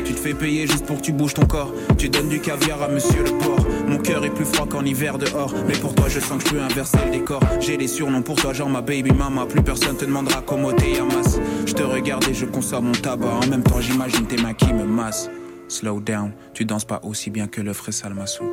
Tu 0.06 0.14
te 0.14 0.20
fais 0.20 0.34
payer 0.34 0.66
juste 0.66 0.86
pour 0.86 0.98
que 0.98 1.02
tu 1.02 1.12
bouges 1.12 1.34
ton 1.34 1.46
corps. 1.46 1.74
Tu 1.98 2.08
donnes 2.08 2.30
du 2.30 2.40
caviar 2.40 2.82
à 2.82 2.88
monsieur 2.88 3.24
le 3.24 3.32
porc. 3.32 3.66
Mon 3.86 3.98
cœur 3.98 4.24
est 4.24 4.30
plus 4.30 4.46
froid 4.46 4.66
qu'en 4.66 4.86
hiver 4.86 5.18
dehors. 5.18 5.54
Mais 5.68 5.74
pour 5.74 5.94
toi, 5.94 6.06
je 6.08 6.22
sens 6.22 6.42
que 6.42 6.50
je 6.50 6.56
peux 6.56 6.62
inverser 6.62 6.98
le 7.06 7.12
décor. 7.12 7.42
J'ai 7.60 7.76
des 7.76 7.90
surnoms 7.90 8.22
pour 8.22 8.36
toi, 8.36 8.54
genre 8.54 8.70
ma 8.70 8.82
baby 8.82 9.12
mama. 9.12 9.46
Plus 9.46 9.62
personne 9.62 9.98
te 9.98 10.06
demandera 10.06 10.42
comment 10.42 10.72
t'es 10.72 10.94
Yamas. 10.94 11.38
Je 11.66 11.74
te 11.74 11.84
regarde 11.84 12.26
et 12.30 12.34
je 12.34 12.46
consomme 12.46 12.86
mon 12.86 12.92
tabac. 12.94 13.28
En 13.44 13.48
même 13.48 13.64
temps, 13.64 13.82
j'imagine 13.82 14.26
tes 14.26 14.38
mains 14.38 14.54
qui 14.54 14.72
me 14.72 14.86
massent. 14.86 15.30
Slow 15.68 16.00
down, 16.00 16.32
tu 16.54 16.64
danses 16.64 16.86
pas 16.86 17.02
aussi 17.04 17.32
bien 17.32 17.48
que 17.48 17.60
le 17.60 17.74
frais 17.74 17.92
Salmassou. 17.92 18.44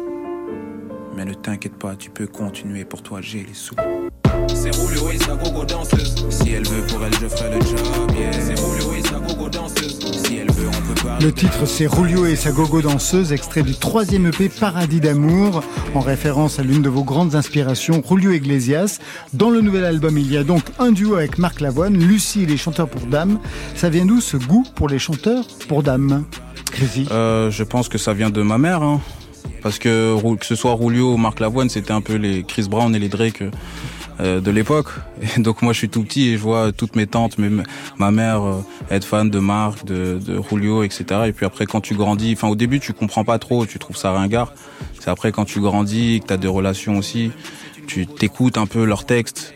Mais 1.15 1.27
ne 1.27 1.35
t'inquiète 1.35 1.77
pas, 1.77 1.95
tu 1.95 2.09
peux 2.09 2.27
continuer. 2.27 2.87
Pour 2.87 3.03
toi, 3.03 3.21
j'ai 3.21 3.45
les 3.47 3.53
sous. 3.53 3.75
C'est 4.49 4.75
Roulio 4.75 5.11
et 5.11 5.19
sa 5.19 5.35
gogo 5.35 5.65
danseuse? 5.65 6.27
Si 6.31 6.53
elle 6.53 6.67
veut, 6.67 6.87
pour 6.87 7.05
elle, 7.05 7.13
je 7.15 7.29
ferai 7.29 7.55
le 7.55 7.61
job. 7.61 8.11
Yeah. 8.17 8.33
C'est 8.33 8.59
Roulio 8.59 8.95
et 8.95 9.03
sa 9.03 9.19
gogo 9.19 9.49
danseuse? 9.51 9.99
Si 10.25 10.37
elle 10.39 10.51
veut, 10.53 10.69
on 10.69 10.95
peut 10.95 11.03
parler. 11.03 11.25
Le 11.27 11.33
titre, 11.33 11.67
c'est 11.67 11.87
Rulio 11.87 12.25
et 12.25 12.35
sa 12.35 12.51
gogo 12.51 12.81
danseuse, 12.81 13.33
extrait 13.33 13.63
du 13.63 13.75
troisième 13.75 14.27
EP 14.27 14.49
Paradis 14.49 15.01
d'amour, 15.01 15.63
en 15.95 16.01
référence 16.01 16.59
à 16.59 16.63
l'une 16.63 16.81
de 16.81 16.89
vos 16.89 17.05
grandes 17.05 17.35
inspirations, 17.35 18.03
Rulio 18.05 18.33
Iglesias. 18.33 19.01
Dans 19.35 19.51
le 19.51 19.61
nouvel 19.61 19.85
album, 19.85 20.17
il 20.17 20.33
y 20.33 20.39
a 20.39 20.45
donc 20.45 20.63
un 20.79 20.93
duo 20.93 21.17
avec 21.17 21.37
Marc 21.39 21.61
Lavoine, 21.61 21.99
Lucie 21.99 22.45
et 22.45 22.47
les 22.47 22.57
chanteurs 22.57 22.89
pour 22.89 23.07
dames. 23.07 23.39
Ça 23.75 23.91
vient 23.91 24.07
d'où 24.07 24.23
ce 24.23 24.39
goût 24.39 24.65
pour 24.75 24.89
les 24.89 24.99
chanteurs 24.99 25.47
pour 25.69 25.83
dames? 25.83 26.25
Euh, 27.11 27.51
je 27.51 27.63
pense 27.65 27.89
que 27.89 27.99
ça 27.99 28.13
vient 28.13 28.31
de 28.31 28.43
ma 28.43 28.59
mère. 28.59 28.83
Hein. 28.83 29.01
Parce 29.63 29.79
que 29.79 30.17
que 30.37 30.47
ce 30.47 30.55
soit 30.55 30.75
Rulio 30.75 31.15
ou 31.15 31.17
Marc 31.17 31.41
Lavoine, 31.41 31.69
c'était 31.69 31.93
un 31.93 32.01
peu 32.01 32.15
les 32.15 32.43
Chris 32.43 32.67
Brown 32.69 32.95
et 32.95 32.99
les 32.99 33.09
Drake 33.09 33.43
euh, 34.21 34.41
de 34.41 34.51
l'époque. 34.51 34.89
Donc 35.39 35.63
moi 35.63 35.73
je 35.73 35.79
suis 35.79 35.89
tout 35.89 36.03
petit 36.03 36.31
et 36.31 36.37
je 36.37 36.43
vois 36.43 36.73
toutes 36.73 36.97
mes 36.97 37.07
tantes, 37.07 37.39
même 37.39 37.63
ma 37.99 38.11
mère 38.11 38.43
euh, 38.43 38.65
être 38.91 39.05
fan 39.05 39.31
de 39.31 39.39
Marc, 39.39 39.85
de, 39.85 40.19
de 40.25 40.37
Rulio, 40.37 40.83
etc. 40.83 41.05
Et 41.27 41.33
puis 41.33 41.47
après 41.47 41.67
quand 41.67 41.81
tu 41.81 41.95
grandis, 41.95 42.33
enfin 42.37 42.49
au 42.49 42.57
début 42.57 42.81
tu 42.81 42.93
comprends 42.93 43.25
pas 43.25 43.39
trop, 43.39 43.67
tu 43.67 43.79
trouves 43.79 43.97
ça 43.97 44.11
ringard. 44.13 44.53
C'est 45.01 45.11
après 45.11 45.33
quand 45.33 45.45
tu 45.45 45.61
grandis, 45.61 46.21
que 46.21 46.27
tu 46.27 46.33
as 46.33 46.37
des 46.37 46.49
relations 46.49 46.99
aussi, 46.99 47.31
tu 47.87 48.07
t'écoutes 48.07 48.59
un 48.59 48.67
peu 48.67 48.85
leurs 48.85 49.07
textes, 49.07 49.55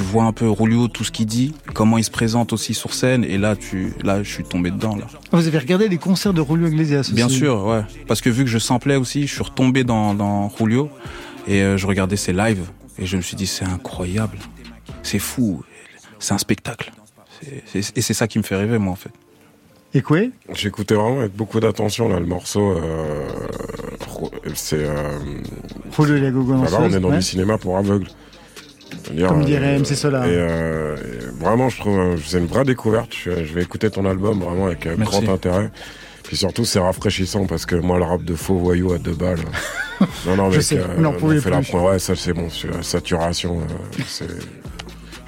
tu 0.00 0.06
vois 0.06 0.24
un 0.24 0.32
peu 0.32 0.48
Rulio, 0.48 0.88
tout 0.88 1.04
ce 1.04 1.10
qu'il 1.10 1.26
dit, 1.26 1.52
comment 1.74 1.98
il 1.98 2.04
se 2.04 2.10
présente 2.10 2.54
aussi 2.54 2.72
sur 2.72 2.94
scène, 2.94 3.22
et 3.22 3.36
là, 3.36 3.54
tu, 3.54 3.92
là, 4.02 4.22
je 4.22 4.30
suis 4.32 4.44
tombé 4.44 4.70
dedans, 4.70 4.96
là. 4.96 5.04
Vous 5.30 5.46
avez 5.46 5.58
regardé 5.58 5.88
les 5.90 5.98
concerts 5.98 6.32
de 6.32 6.42
Julio 6.42 6.68
Iglesias 6.68 7.10
Bien 7.12 7.26
aussi 7.26 7.36
sûr, 7.36 7.66
ouais. 7.66 7.82
Parce 8.08 8.22
que 8.22 8.30
vu 8.30 8.44
que 8.44 8.48
je 8.50 8.56
samplais 8.58 8.96
aussi, 8.96 9.26
je 9.26 9.34
suis 9.34 9.42
retombé 9.42 9.84
dans, 9.84 10.14
dans 10.14 10.50
Julio, 10.58 10.88
et 11.46 11.60
euh, 11.60 11.76
je 11.76 11.86
regardais 11.86 12.16
ses 12.16 12.32
lives, 12.32 12.64
et 12.98 13.04
je 13.04 13.18
me 13.18 13.20
suis 13.20 13.36
dit, 13.36 13.46
c'est 13.46 13.66
incroyable. 13.66 14.38
C'est 15.02 15.18
fou. 15.18 15.62
C'est 16.18 16.32
un 16.32 16.38
spectacle. 16.38 16.92
C'est- 17.42 17.62
c'est- 17.82 17.98
et 17.98 18.00
c'est 18.00 18.14
ça 18.14 18.26
qui 18.26 18.38
me 18.38 18.42
fait 18.42 18.56
rêver, 18.56 18.78
moi, 18.78 18.92
en 18.94 18.96
fait. 18.96 19.10
Et 19.92 20.00
quoi 20.00 20.20
J'écoutais 20.54 20.94
vraiment 20.94 21.18
avec 21.20 21.36
beaucoup 21.36 21.60
d'attention 21.60 22.08
là 22.08 22.20
le 22.20 22.26
morceau. 22.26 22.70
euh, 22.70 23.28
c'est. 24.54 24.78
Euh, 24.84 25.18
Julio 25.94 26.16
et 26.16 26.20
la 26.20 26.30
Gogo 26.30 26.54
voilà, 26.54 26.86
on 26.86 26.90
est 26.90 27.00
dans 27.00 27.10
ouais. 27.10 27.16
du 27.16 27.22
cinéma 27.22 27.58
pour 27.58 27.76
aveugle. 27.76 28.06
Comme 29.28 29.44
dirait 29.44 29.78
MC 29.78 29.94
Solar. 29.94 30.24
Et, 30.26 30.28
euh, 30.32 30.96
et 30.96 31.42
vraiment, 31.42 31.68
je 31.68 31.78
trouve, 31.80 31.98
euh, 31.98 32.16
c'est 32.24 32.38
une 32.38 32.46
vraie 32.46 32.64
découverte. 32.64 33.10
Je, 33.14 33.44
je 33.44 33.52
vais 33.54 33.62
écouter 33.62 33.90
ton 33.90 34.04
album 34.06 34.40
vraiment 34.40 34.66
avec 34.66 34.86
euh, 34.86 34.94
Merci. 34.98 35.20
grand 35.24 35.34
intérêt. 35.34 35.70
Puis 36.24 36.36
surtout, 36.36 36.64
c'est 36.64 36.78
rafraîchissant 36.78 37.46
parce 37.46 37.66
que 37.66 37.74
moi, 37.74 37.98
le 37.98 38.04
rap 38.04 38.22
de 38.22 38.34
faux 38.34 38.54
voyous 38.56 38.92
à 38.92 38.98
deux 38.98 39.14
balles. 39.14 39.40
euh, 40.00 40.06
non, 40.26 40.36
non, 40.36 40.50
Je 40.50 40.60
sais, 40.60 40.78
euh, 40.78 41.04
on 41.04 41.12
pouvez 41.14 41.40
fait 41.40 41.50
la 41.50 41.60
plus. 41.60 41.74
ouais, 41.74 41.98
ça, 41.98 42.14
c'est 42.14 42.32
bon. 42.32 42.48
c'est 42.50 42.68
la 42.68 42.82
saturation, 42.82 43.58
euh, 43.60 44.02
c'est. 44.06 44.28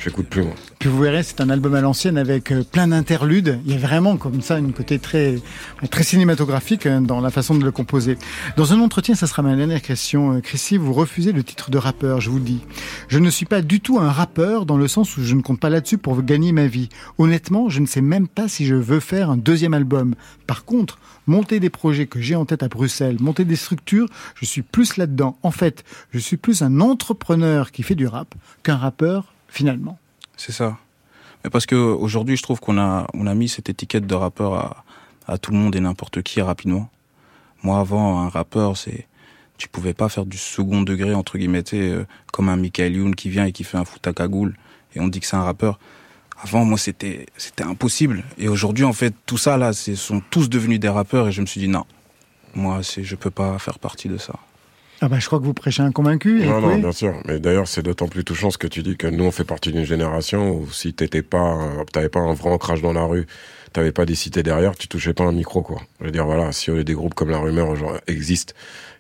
J'écoute 0.05 0.27
plus. 0.27 0.43
Puis 0.81 0.89
vous 0.89 0.99
verrez, 0.99 1.23
c'est 1.23 1.41
un 1.41 1.49
album 1.49 1.77
à 1.77 1.81
l'ancienne 1.81 2.19
avec 2.19 2.51
euh, 2.51 2.65
plein 2.65 2.89
d'interludes. 2.89 3.61
Il 3.65 3.71
y 3.71 3.77
a 3.77 3.79
vraiment 3.79 4.17
comme 4.17 4.43
ça 4.43 4.59
une 4.59 4.73
côté 4.73 4.99
très 4.99 5.39
très 5.93 6.03
cinématographique 6.03 6.87
hein, 6.87 7.01
dans 7.01 7.21
la 7.21 7.31
façon 7.31 7.55
de 7.55 7.65
le 7.65 7.71
composer. 7.71 8.19
Dans 8.57 8.73
un 8.73 8.81
entretien, 8.81 9.15
ça 9.15 9.29
sera 9.29 9.43
ma 9.43 9.55
dernière 9.55 9.81
question. 9.81 10.33
Euh, 10.33 10.41
Chrissy, 10.41 10.77
vous 10.77 10.93
refusez 10.93 11.31
le 11.31 11.45
titre 11.45 11.71
de 11.71 11.79
rappeur, 11.79 12.21
je 12.21 12.31
vous 12.31 12.39
le 12.39 12.45
dis. 12.45 12.63
Je 13.07 13.21
ne 13.21 13.31
suis 13.31 13.47
pas 13.47 13.63
du 13.63 13.79
tout 13.79 14.01
un 14.01 14.11
rappeur 14.11 14.67
dans 14.67 14.77
le 14.77 14.89
sens 14.89 15.17
où 15.17 15.23
je 15.23 15.37
ne 15.37 15.41
compte 15.41 15.61
pas 15.61 15.71
là-dessus 15.71 15.99
pour 15.99 16.21
gagner 16.25 16.51
ma 16.51 16.67
vie. 16.67 16.89
Honnêtement, 17.19 17.69
je 17.69 17.79
ne 17.79 17.87
sais 17.87 18.03
même 18.03 18.27
pas 18.27 18.49
si 18.49 18.67
je 18.67 18.75
veux 18.75 18.99
faire 18.99 19.31
un 19.31 19.37
deuxième 19.37 19.73
album. 19.73 20.17
Par 20.49 20.65
contre, 20.65 20.99
monter 21.29 21.61
des 21.61 21.71
projets 21.71 22.07
que 22.07 22.21
j'ai 22.21 22.35
en 22.35 22.45
tête 22.45 22.65
à 22.65 22.69
Bruxelles, 22.69 23.19
monter 23.21 23.45
des 23.45 23.55
structures, 23.55 24.09
je 24.35 24.47
suis 24.47 24.63
plus 24.63 24.97
là-dedans. 24.97 25.39
En 25.45 25.53
fait, 25.53 25.85
je 26.11 26.19
suis 26.19 26.39
plus 26.39 26.63
un 26.63 26.81
entrepreneur 26.81 27.71
qui 27.71 27.85
fait 27.85 27.95
du 27.95 28.09
rap 28.09 28.35
qu'un 28.65 28.77
rappeur 28.77 29.32
finalement. 29.53 29.99
C'est 30.37 30.53
ça. 30.53 30.79
Mais 31.45 31.51
parce 31.51 31.67
que 31.67 31.77
aujourd'hui, 31.77 32.37
je 32.37 32.43
trouve 32.43 32.59
qu'on 32.61 32.79
a, 32.79 33.07
on 33.15 33.27
a 33.27 33.35
mis 33.35 33.49
cette 33.49 33.69
étiquette 33.69 34.07
de 34.07 34.15
rappeur 34.15 34.85
à, 35.27 35.39
tout 35.39 35.53
le 35.53 35.57
monde 35.57 35.77
et 35.77 35.81
n'importe 35.81 36.23
qui 36.23 36.41
rapidement. 36.41 36.91
Moi, 37.63 37.79
avant, 37.79 38.21
un 38.21 38.29
rappeur, 38.29 38.77
c'est, 38.77 39.07
tu 39.57 39.69
pouvais 39.69 39.95
pas 39.95 40.09
faire 40.09 40.27
du 40.27 40.37
second 40.37 40.83
degré, 40.83 41.15
entre 41.15 41.39
guillemets, 41.39 41.63
euh, 41.75 42.05
comme 42.33 42.49
un 42.49 42.57
Michael 42.57 42.97
Youn 42.97 43.15
qui 43.15 43.31
vient 43.31 43.47
et 43.47 43.53
qui 43.53 43.65
fait 43.65 43.79
un 43.79 43.85
foot 43.85 44.05
à 44.07 44.13
cagoule, 44.13 44.57
et 44.95 45.01
on 45.01 45.09
dit 45.09 45.21
que 45.21 45.27
c'est 45.27 45.37
un 45.37 45.45
rappeur. 45.45 45.79
Avant, 46.43 46.65
moi, 46.65 46.77
c'était, 46.77 47.27
c'était 47.37 47.63
impossible. 47.63 48.25
Et 48.37 48.49
aujourd'hui, 48.49 48.85
en 48.85 48.93
fait, 48.93 49.15
tout 49.27 49.39
ça, 49.39 49.57
là, 49.57 49.73
c'est, 49.73 49.95
sont 49.95 50.21
tous 50.31 50.51
devenus 50.51 50.81
des 50.81 50.89
rappeurs, 50.89 51.29
et 51.29 51.33
je 51.33 51.41
me 51.41 51.47
suis 51.47 51.61
dit, 51.61 51.69
non. 51.69 51.87
Moi, 52.55 52.83
c'est, 52.83 53.05
je 53.05 53.15
peux 53.15 53.31
pas 53.31 53.59
faire 53.59 53.79
partie 53.79 54.09
de 54.09 54.19
ça. 54.19 54.35
Ah 55.05 55.09
bah 55.09 55.19
je 55.19 55.27
crois 55.27 55.41
que 55.41 55.45
vous 55.45 55.53
prêchez 55.53 55.83
un 55.83 55.91
convaincu. 55.91 56.45
Non, 56.47 56.61
non, 56.61 56.79
bien 56.79 56.93
sûr. 56.93 57.13
Mais 57.27 57.41
d'ailleurs, 57.41 57.67
c'est 57.67 57.83
d'autant 57.83 58.07
plus 58.07 58.23
touchant 58.23 58.53
ce 58.53 58.59
que 58.59 58.69
tu 58.69 58.85
dis 58.85 58.97
que 58.97 59.09
nous, 59.09 59.25
on 59.25 59.33
fait 59.33 59.43
partie 59.43 59.73
d'une 59.73 59.85
génération 59.85 60.53
où 60.53 60.71
si 60.71 60.95
t'étais 60.95 61.23
pas, 61.23 61.59
t'avais 61.93 62.09
pas 62.09 62.21
un 62.21 62.35
vrai 62.35 62.51
ancrage 62.51 62.83
dans 62.83 62.93
la 62.93 63.03
rue, 63.03 63.27
t'avais 63.73 63.91
pas 63.91 64.07
des 64.07 64.15
cités 64.15 64.45
derrière, 64.45 64.77
tu 64.77 64.87
touchais 64.87 65.13
pas 65.13 65.25
un 65.25 65.33
micro, 65.33 65.61
quoi. 65.63 65.83
Je 65.99 66.05
veux 66.05 66.13
dire, 66.13 66.25
voilà, 66.25 66.53
si 66.53 66.71
des 66.85 66.95
groupes 66.95 67.15
comme 67.15 67.31
La 67.31 67.39
Rumeur 67.39 67.75
existent 68.07 68.55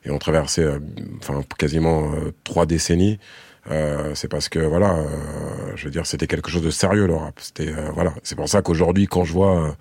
et 0.04 0.10
ont 0.10 0.18
traversé, 0.18 0.62
euh, 0.62 0.80
enfin, 1.20 1.44
quasiment 1.56 2.10
euh, 2.14 2.32
trois 2.42 2.66
décennies, 2.66 3.20
euh, 3.70 4.12
c'est 4.16 4.26
parce 4.26 4.48
que, 4.48 4.58
voilà, 4.58 4.96
euh, 4.96 5.06
je 5.76 5.84
veux 5.84 5.92
dire, 5.92 6.04
c'était 6.04 6.26
quelque 6.26 6.50
chose 6.50 6.62
de 6.62 6.70
sérieux, 6.70 7.06
le 7.06 7.14
rap. 7.14 7.38
C'était, 7.38 7.68
euh, 7.68 7.90
voilà. 7.94 8.12
C'est 8.24 8.34
pour 8.34 8.48
ça 8.48 8.60
qu'aujourd'hui, 8.60 9.06
quand 9.06 9.24
je 9.24 9.32
vois, 9.32 9.76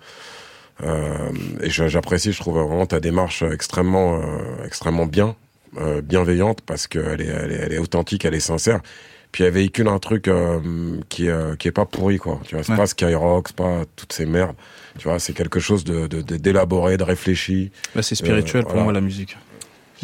et 0.84 1.70
j'apprécie, 1.70 2.32
je 2.32 2.38
trouve 2.40 2.58
vraiment 2.58 2.86
ta 2.86 3.00
démarche 3.00 3.42
extrêmement, 3.42 4.20
euh, 4.20 4.64
extrêmement 4.64 5.06
bien, 5.06 5.34
euh, 5.78 6.02
bienveillante 6.02 6.60
parce 6.62 6.86
qu'elle 6.86 7.20
est, 7.20 7.26
elle 7.26 7.52
est, 7.52 7.56
elle 7.56 7.72
est 7.72 7.78
authentique, 7.78 8.24
elle 8.24 8.34
est 8.34 8.40
sincère. 8.40 8.80
Puis 9.32 9.44
elle 9.44 9.52
véhicule 9.54 9.88
un 9.88 9.98
truc 9.98 10.28
euh, 10.28 10.60
qui, 11.08 11.28
euh, 11.30 11.56
qui 11.56 11.66
est 11.68 11.72
pas 11.72 11.86
pourri, 11.86 12.18
quoi. 12.18 12.38
Tu 12.46 12.54
vois, 12.54 12.62
c'est 12.64 12.72
Ouais. 12.72 12.76
pas 12.78 12.86
Skyrock, 12.86 13.48
c'est 13.48 13.56
pas 13.56 13.84
toutes 13.96 14.12
ces 14.12 14.26
merdes. 14.26 14.56
Tu 14.98 15.08
vois, 15.08 15.18
c'est 15.18 15.32
quelque 15.32 15.58
chose 15.58 15.84
de, 15.84 16.06
de, 16.06 16.20
de- 16.20 16.36
d'élaboré, 16.36 16.98
de 16.98 17.02
réfléchi. 17.04 17.70
Bah, 17.94 18.02
c'est 18.02 18.14
spirituel 18.14 18.60
Euh, 18.60 18.64
pour 18.64 18.72
voilà. 18.72 18.84
moi, 18.84 18.92
la 18.92 19.00
musique. 19.00 19.38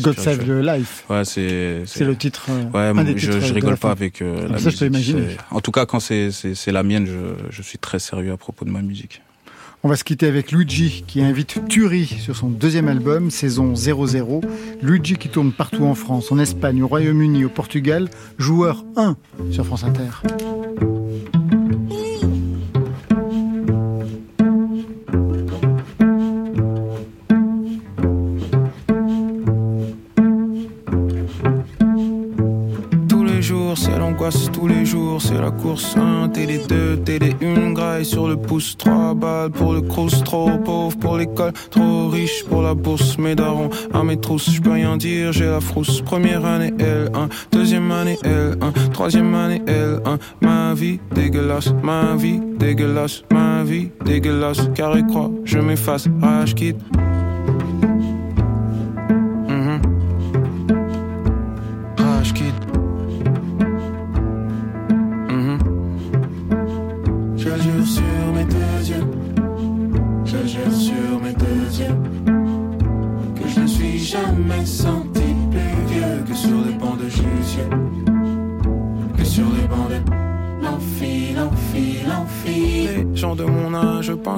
God. 0.01 0.19
Save 0.19 0.45
the 0.47 0.65
Life. 0.65 1.05
Ouais, 1.11 1.25
c'est. 1.25 1.83
C'est 1.85 2.05
le 2.05 2.17
titre. 2.17 2.47
euh, 2.51 2.71
Ouais, 2.73 2.81
un 2.91 2.95
moi, 2.95 3.03
des 3.05 3.19
je, 3.19 3.33
rigole 3.53 3.77
pas 3.77 3.91
avec 3.91 4.23
euh, 4.23 4.49
la 4.49 4.59
ça, 4.59 4.71
je 4.71 4.79
peux 4.79 4.89
musique. 4.89 5.09
imaginer. 5.17 5.37
En 5.51 5.61
tout 5.61 5.73
cas, 5.73 5.87
quand 5.87 5.99
c'est 6.01 6.31
c'est 6.31 6.55
c'est 6.55 6.71
la 6.73 6.85
mienne, 6.85 7.05
je, 7.07 7.35
je 7.51 7.63
suis 7.63 7.79
très 7.79 7.99
sérieux 7.99 8.33
à 8.33 8.37
propos 8.37 8.65
de 8.65 8.71
ma 8.71 8.81
musique. 8.81 9.21
On 9.85 9.89
va 9.89 9.95
se 9.95 10.03
quitter 10.03 10.27
avec 10.27 10.51
Luigi 10.51 11.05
qui 11.07 11.23
invite 11.23 11.69
Turi 11.69 12.07
sur 12.07 12.35
son 12.35 12.49
deuxième 12.49 12.89
album, 12.89 13.31
saison 13.31 13.77
00. 13.77 14.41
Luigi 14.83 15.17
qui 15.17 15.29
tourne 15.29 15.53
partout 15.53 15.85
en 15.85 15.95
France, 15.95 16.33
en 16.33 16.39
Espagne, 16.41 16.83
au 16.83 16.89
Royaume-Uni, 16.89 17.45
au 17.45 17.49
Portugal. 17.49 18.09
Joueur 18.39 18.85
1 18.97 19.17
sur 19.53 19.65
France 19.65 19.85
Inter. 19.85 20.11
Tous 34.53 34.67
les 34.67 34.85
jours, 34.85 35.23
c'est 35.23 35.41
la 35.41 35.51
course 35.51 35.97
1, 35.97 36.31
télé 36.31 36.61
2, 36.69 36.97
télé 37.05 37.37
1, 37.41 37.73
graille 37.73 38.05
sur 38.05 38.27
le 38.27 38.37
pouce, 38.37 38.77
3 38.77 39.15
balles 39.15 39.51
pour 39.51 39.73
le 39.73 39.81
crous, 39.81 40.23
trop 40.25 40.51
pauvre 40.59 40.97
pour 40.99 41.17
l'école, 41.17 41.53
trop 41.71 42.09
riche 42.09 42.45
pour 42.45 42.63
la 42.63 42.75
bourse, 42.75 43.17
mes 43.17 43.37
darons 43.37 43.71
à 43.95 44.03
mes 44.03 44.19
trousses, 44.19 44.51
je 44.51 44.61
peux 44.61 44.73
rien 44.73 44.97
dire, 44.97 45.33
j'ai 45.33 45.47
la 45.47 45.61
frousse. 45.61 46.01
Première 46.03 46.45
année 46.45 46.73
L1, 46.79 47.29
deuxième 47.53 47.91
année 47.93 48.19
L1, 48.25 48.91
troisième 48.93 49.35
année 49.35 49.63
L1, 49.67 50.19
ma 50.41 50.75
vie 50.75 50.99
dégueulasse, 51.15 51.73
ma 51.83 52.17
vie 52.17 52.41
dégueulasse, 52.59 53.23
ma 53.33 53.63
vie 53.63 53.91
dégueulasse, 54.05 54.69
carré 54.75 55.05
croix, 55.07 55.31
je 55.45 55.59
m'efface, 55.59 56.09
rage 56.21 56.55
quitte. 56.55 56.81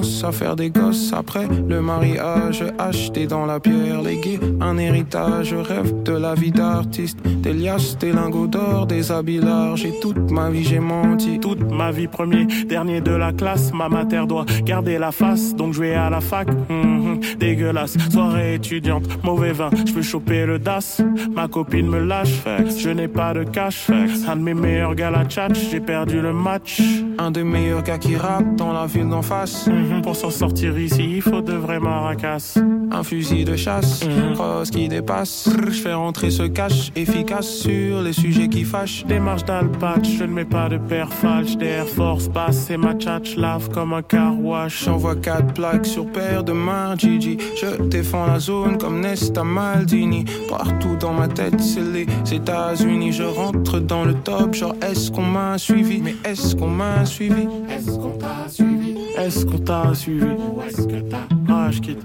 Pensent 0.01 0.23
à 0.23 0.31
faire 0.31 0.55
des 0.55 0.71
gosses 0.71 1.13
après 1.13 1.47
le 1.47 1.79
mariage, 1.81 2.63
acheter 2.79 3.27
dans 3.27 3.45
la 3.45 3.59
pierre, 3.59 4.01
léguer 4.01 4.39
un 4.59 4.77
héritage, 4.77 5.53
rêve 5.53 6.01
de 6.03 6.13
la 6.13 6.33
vie 6.33 6.51
d'artiste, 6.51 7.19
des 7.23 7.53
liasses, 7.53 7.97
des 7.99 8.11
lingots 8.11 8.47
d'or, 8.47 8.87
des 8.87 9.11
habits 9.11 9.39
larges, 9.39 9.85
et 9.85 9.93
toute 10.01 10.31
ma 10.31 10.49
vie 10.49 10.63
j'ai 10.63 10.79
menti. 10.79 11.39
Toute 11.39 11.71
ma 11.71 11.91
vie 11.91 12.07
premier, 12.07 12.45
dernier 12.67 13.01
de 13.01 13.11
la 13.11 13.31
classe, 13.31 13.71
ma 13.73 13.89
mater 13.89 14.25
doit 14.27 14.45
garder 14.63 14.97
la 14.97 15.11
face, 15.11 15.55
donc 15.55 15.73
je 15.73 15.81
vais 15.81 15.93
à 15.93 16.09
la 16.09 16.21
fac. 16.21 16.47
Mhm, 16.69 17.19
dégueulasse, 17.39 17.97
soirée 18.09 18.55
étudiante, 18.55 19.03
mauvais 19.23 19.51
vin, 19.51 19.69
je 19.85 19.93
peux 19.93 20.01
choper 20.01 20.45
le 20.45 20.57
DAS. 20.57 21.01
Ma 21.35 21.47
copine 21.47 21.87
me 21.87 21.99
lâche, 21.99 22.41
je 22.77 22.89
n'ai 22.89 23.07
pas 23.07 23.33
de 23.33 23.43
cash. 23.43 23.89
Un 24.27 24.35
de 24.35 24.41
mes 24.41 24.55
meilleurs 24.55 24.95
gars 24.95 25.11
la 25.11 25.25
tchatch, 25.25 25.69
j'ai 25.69 25.79
perdu 25.79 26.21
le 26.21 26.33
match. 26.33 26.81
Un 27.19 27.29
des 27.29 27.43
meilleurs 27.43 27.83
gars 27.83 27.99
qui 27.99 28.15
rappe 28.15 28.55
dans 28.55 28.73
la 28.73 28.87
ville 28.87 29.09
d'en 29.09 29.21
face. 29.21 29.69
Pour 30.03 30.15
s'en 30.15 30.31
sortir 30.31 30.77
ici, 30.77 31.07
il 31.15 31.21
faut 31.21 31.41
de 31.41 31.53
vraies 31.53 31.79
maracas. 31.79 32.57
Un 32.91 33.03
fusil 33.03 33.45
de 33.45 33.55
chasse, 33.55 34.01
crosse 34.33 34.69
qui 34.69 34.89
dépasse. 34.89 35.49
Je 35.67 35.71
fais 35.71 35.93
rentrer 35.93 36.31
ce 36.31 36.43
cash 36.43 36.91
efficace 36.95 37.47
sur 37.47 38.01
les 38.01 38.11
sujets 38.11 38.49
qui 38.49 38.65
fâchent. 38.65 39.05
Démarche 39.05 39.45
d'alpatch, 39.45 40.09
je 40.17 40.23
ne 40.25 40.33
mets 40.33 40.45
pas 40.45 40.67
de 40.67 40.77
paire 40.77 41.13
falche. 41.13 41.55
Des 41.55 41.67
Air 41.67 41.87
Force 41.87 42.27
passe 42.27 42.69
et 42.69 42.77
ma 42.77 42.93
tchatch 42.93 43.37
lave 43.37 43.69
comme 43.69 43.93
un 43.93 44.01
car 44.01 44.37
wash. 44.37 44.85
J'envoie 44.85 45.15
quatre 45.15 45.53
plaques 45.53 45.85
sur 45.85 46.05
paire 46.07 46.43
de 46.43 46.51
mains, 46.51 46.95
Gigi. 46.97 47.37
Je 47.55 47.81
défends 47.83 48.25
la 48.25 48.39
zone 48.39 48.77
comme 48.77 48.99
Nesta 48.99 49.43
Maldini. 49.43 50.25
Partout 50.49 50.97
dans 50.99 51.13
ma 51.13 51.27
tête, 51.27 51.61
c'est 51.61 51.79
les 51.81 52.07
États-Unis. 52.33 53.13
Je 53.13 53.23
rentre 53.23 53.79
dans 53.79 54.03
le 54.03 54.15
top, 54.15 54.55
genre 54.55 54.75
est-ce 54.81 55.11
qu'on 55.11 55.25
m'a 55.25 55.57
suivi? 55.57 56.01
Mais 56.01 56.15
est-ce 56.25 56.55
qu'on 56.55 56.67
m'a 56.69 57.05
suivi? 57.05 57.47
Est-ce 57.69 57.91
qu'on 57.91 58.17
t'a 58.17 58.49
suivi? 58.49 58.80
Est-ce 59.17 59.45
qu'on 59.45 59.57
t'a 59.59 59.93
suivi 59.93 60.25
Ou 60.25 60.61
est-ce 60.67 60.87
que 60.87 60.99
t'as 61.01 61.27
Ah, 61.49 61.69
je 61.71 61.79
quitte. 61.81 62.03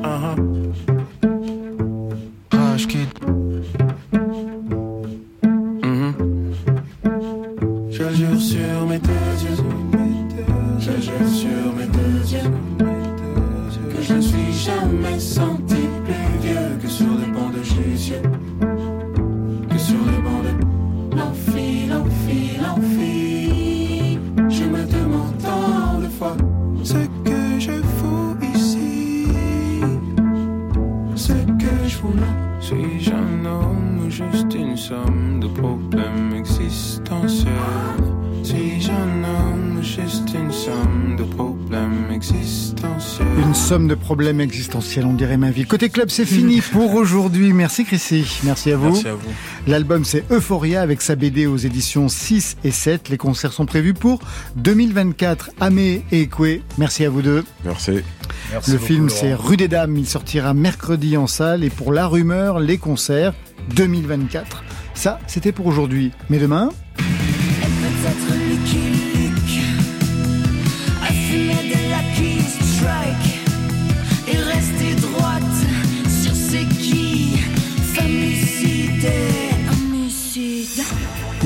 Uh 0.00 0.14
-huh. 0.22 0.36
Ah, 2.52 2.76
je 2.76 2.86
quitte. 2.86 3.20
Mm 5.82 5.96
-hmm. 5.98 6.12
Je 7.90 8.04
jure 8.18 8.40
sur 8.40 8.86
mes 8.88 9.00
somme 43.68 43.86
de 43.86 43.94
problèmes 43.94 44.40
existentiels, 44.40 45.04
on 45.04 45.12
dirait 45.12 45.36
ma 45.36 45.50
vie. 45.50 45.66
Côté 45.66 45.90
club, 45.90 46.08
c'est 46.08 46.24
fini 46.24 46.60
pour 46.72 46.94
aujourd'hui. 46.94 47.52
Merci 47.52 47.84
Chrissy. 47.84 48.24
Merci 48.42 48.72
à 48.72 48.78
vous. 48.78 48.92
Merci 48.92 49.08
à 49.08 49.12
vous. 49.12 49.28
L'album 49.66 50.06
c'est 50.06 50.24
Euphoria 50.30 50.80
avec 50.80 51.02
sa 51.02 51.16
BD 51.16 51.46
aux 51.46 51.58
éditions 51.58 52.08
6 52.08 52.56
et 52.64 52.70
7. 52.70 53.10
Les 53.10 53.18
concerts 53.18 53.52
sont 53.52 53.66
prévus 53.66 53.92
pour 53.92 54.20
2024. 54.56 55.50
Amé 55.60 56.02
et 56.12 56.22
Ekwe, 56.22 56.62
merci 56.78 57.04
à 57.04 57.10
vous 57.10 57.20
deux. 57.20 57.44
Merci. 57.62 58.00
Merci 58.52 58.70
le 58.70 58.78
film 58.78 59.10
c'est 59.10 59.34
Rue 59.34 59.58
des 59.58 59.68
Dames, 59.68 59.98
il 59.98 60.06
sortira 60.06 60.54
mercredi 60.54 61.18
en 61.18 61.26
salle 61.26 61.62
et 61.62 61.68
pour 61.68 61.92
La 61.92 62.06
Rumeur, 62.06 62.60
les 62.60 62.78
concerts 62.78 63.34
2024. 63.74 64.64
Ça, 64.94 65.18
c'était 65.26 65.52
pour 65.52 65.66
aujourd'hui. 65.66 66.12
Mais 66.30 66.38
demain, 66.38 66.70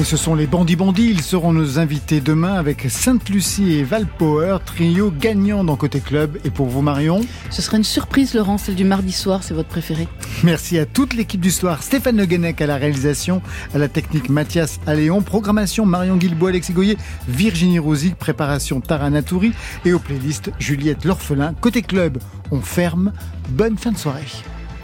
mais 0.02 0.06
ce 0.08 0.16
sont 0.16 0.34
les 0.34 0.48
Bandits 0.48 0.74
Bandits, 0.74 1.10
ils 1.10 1.22
seront 1.22 1.52
nos 1.52 1.78
invités 1.78 2.20
demain 2.20 2.54
avec 2.54 2.86
Sainte-Lucie 2.90 3.74
et 3.74 3.84
Valpower, 3.84 4.58
trio 4.66 5.12
gagnant 5.16 5.62
dans 5.62 5.76
Côté 5.76 6.00
Club. 6.00 6.38
Et 6.44 6.50
pour 6.50 6.66
vous 6.66 6.82
Marion, 6.82 7.20
Ce 7.50 7.62
sera 7.62 7.76
une 7.76 7.84
surprise, 7.84 8.34
Laurent, 8.34 8.58
celle 8.58 8.74
du 8.74 8.82
mardi 8.82 9.12
soir, 9.12 9.44
c'est 9.44 9.54
votre 9.54 9.68
préféré. 9.68 10.08
Merci 10.42 10.76
à 10.80 10.86
toute 10.86 11.14
l'équipe 11.14 11.40
du 11.40 11.52
soir, 11.52 11.84
Stéphane 11.84 12.16
Le 12.16 12.26
Guenec 12.26 12.60
à 12.60 12.66
la 12.66 12.78
réalisation, 12.78 13.42
à 13.76 13.78
la 13.78 13.86
technique 13.86 14.28
Mathias 14.28 14.80
Alléon, 14.88 15.22
programmation 15.22 15.86
Marion 15.86 16.16
Guilbault, 16.16 16.48
Alexis 16.48 16.72
Goyer, 16.72 16.98
Virginie 17.28 17.78
Rosic, 17.78 18.16
préparation 18.16 18.80
Tara 18.80 19.08
Natouri 19.08 19.52
et 19.84 19.92
aux 19.92 20.00
playlists 20.00 20.50
Juliette 20.58 21.04
L'Orphelin. 21.04 21.54
Côté 21.60 21.80
club, 21.82 22.18
on 22.50 22.60
ferme. 22.60 23.12
Bonne 23.50 23.78
fin 23.78 23.92
de 23.92 23.98
soirée. 23.98 24.26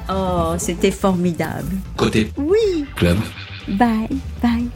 Oh, 0.09 0.55
c'était 0.59 0.93
formidable. 0.93 1.75
Côté 1.97 2.31
Oui. 2.37 2.85
club. 2.95 3.19
Bye, 3.67 4.09
bye. 4.41 4.69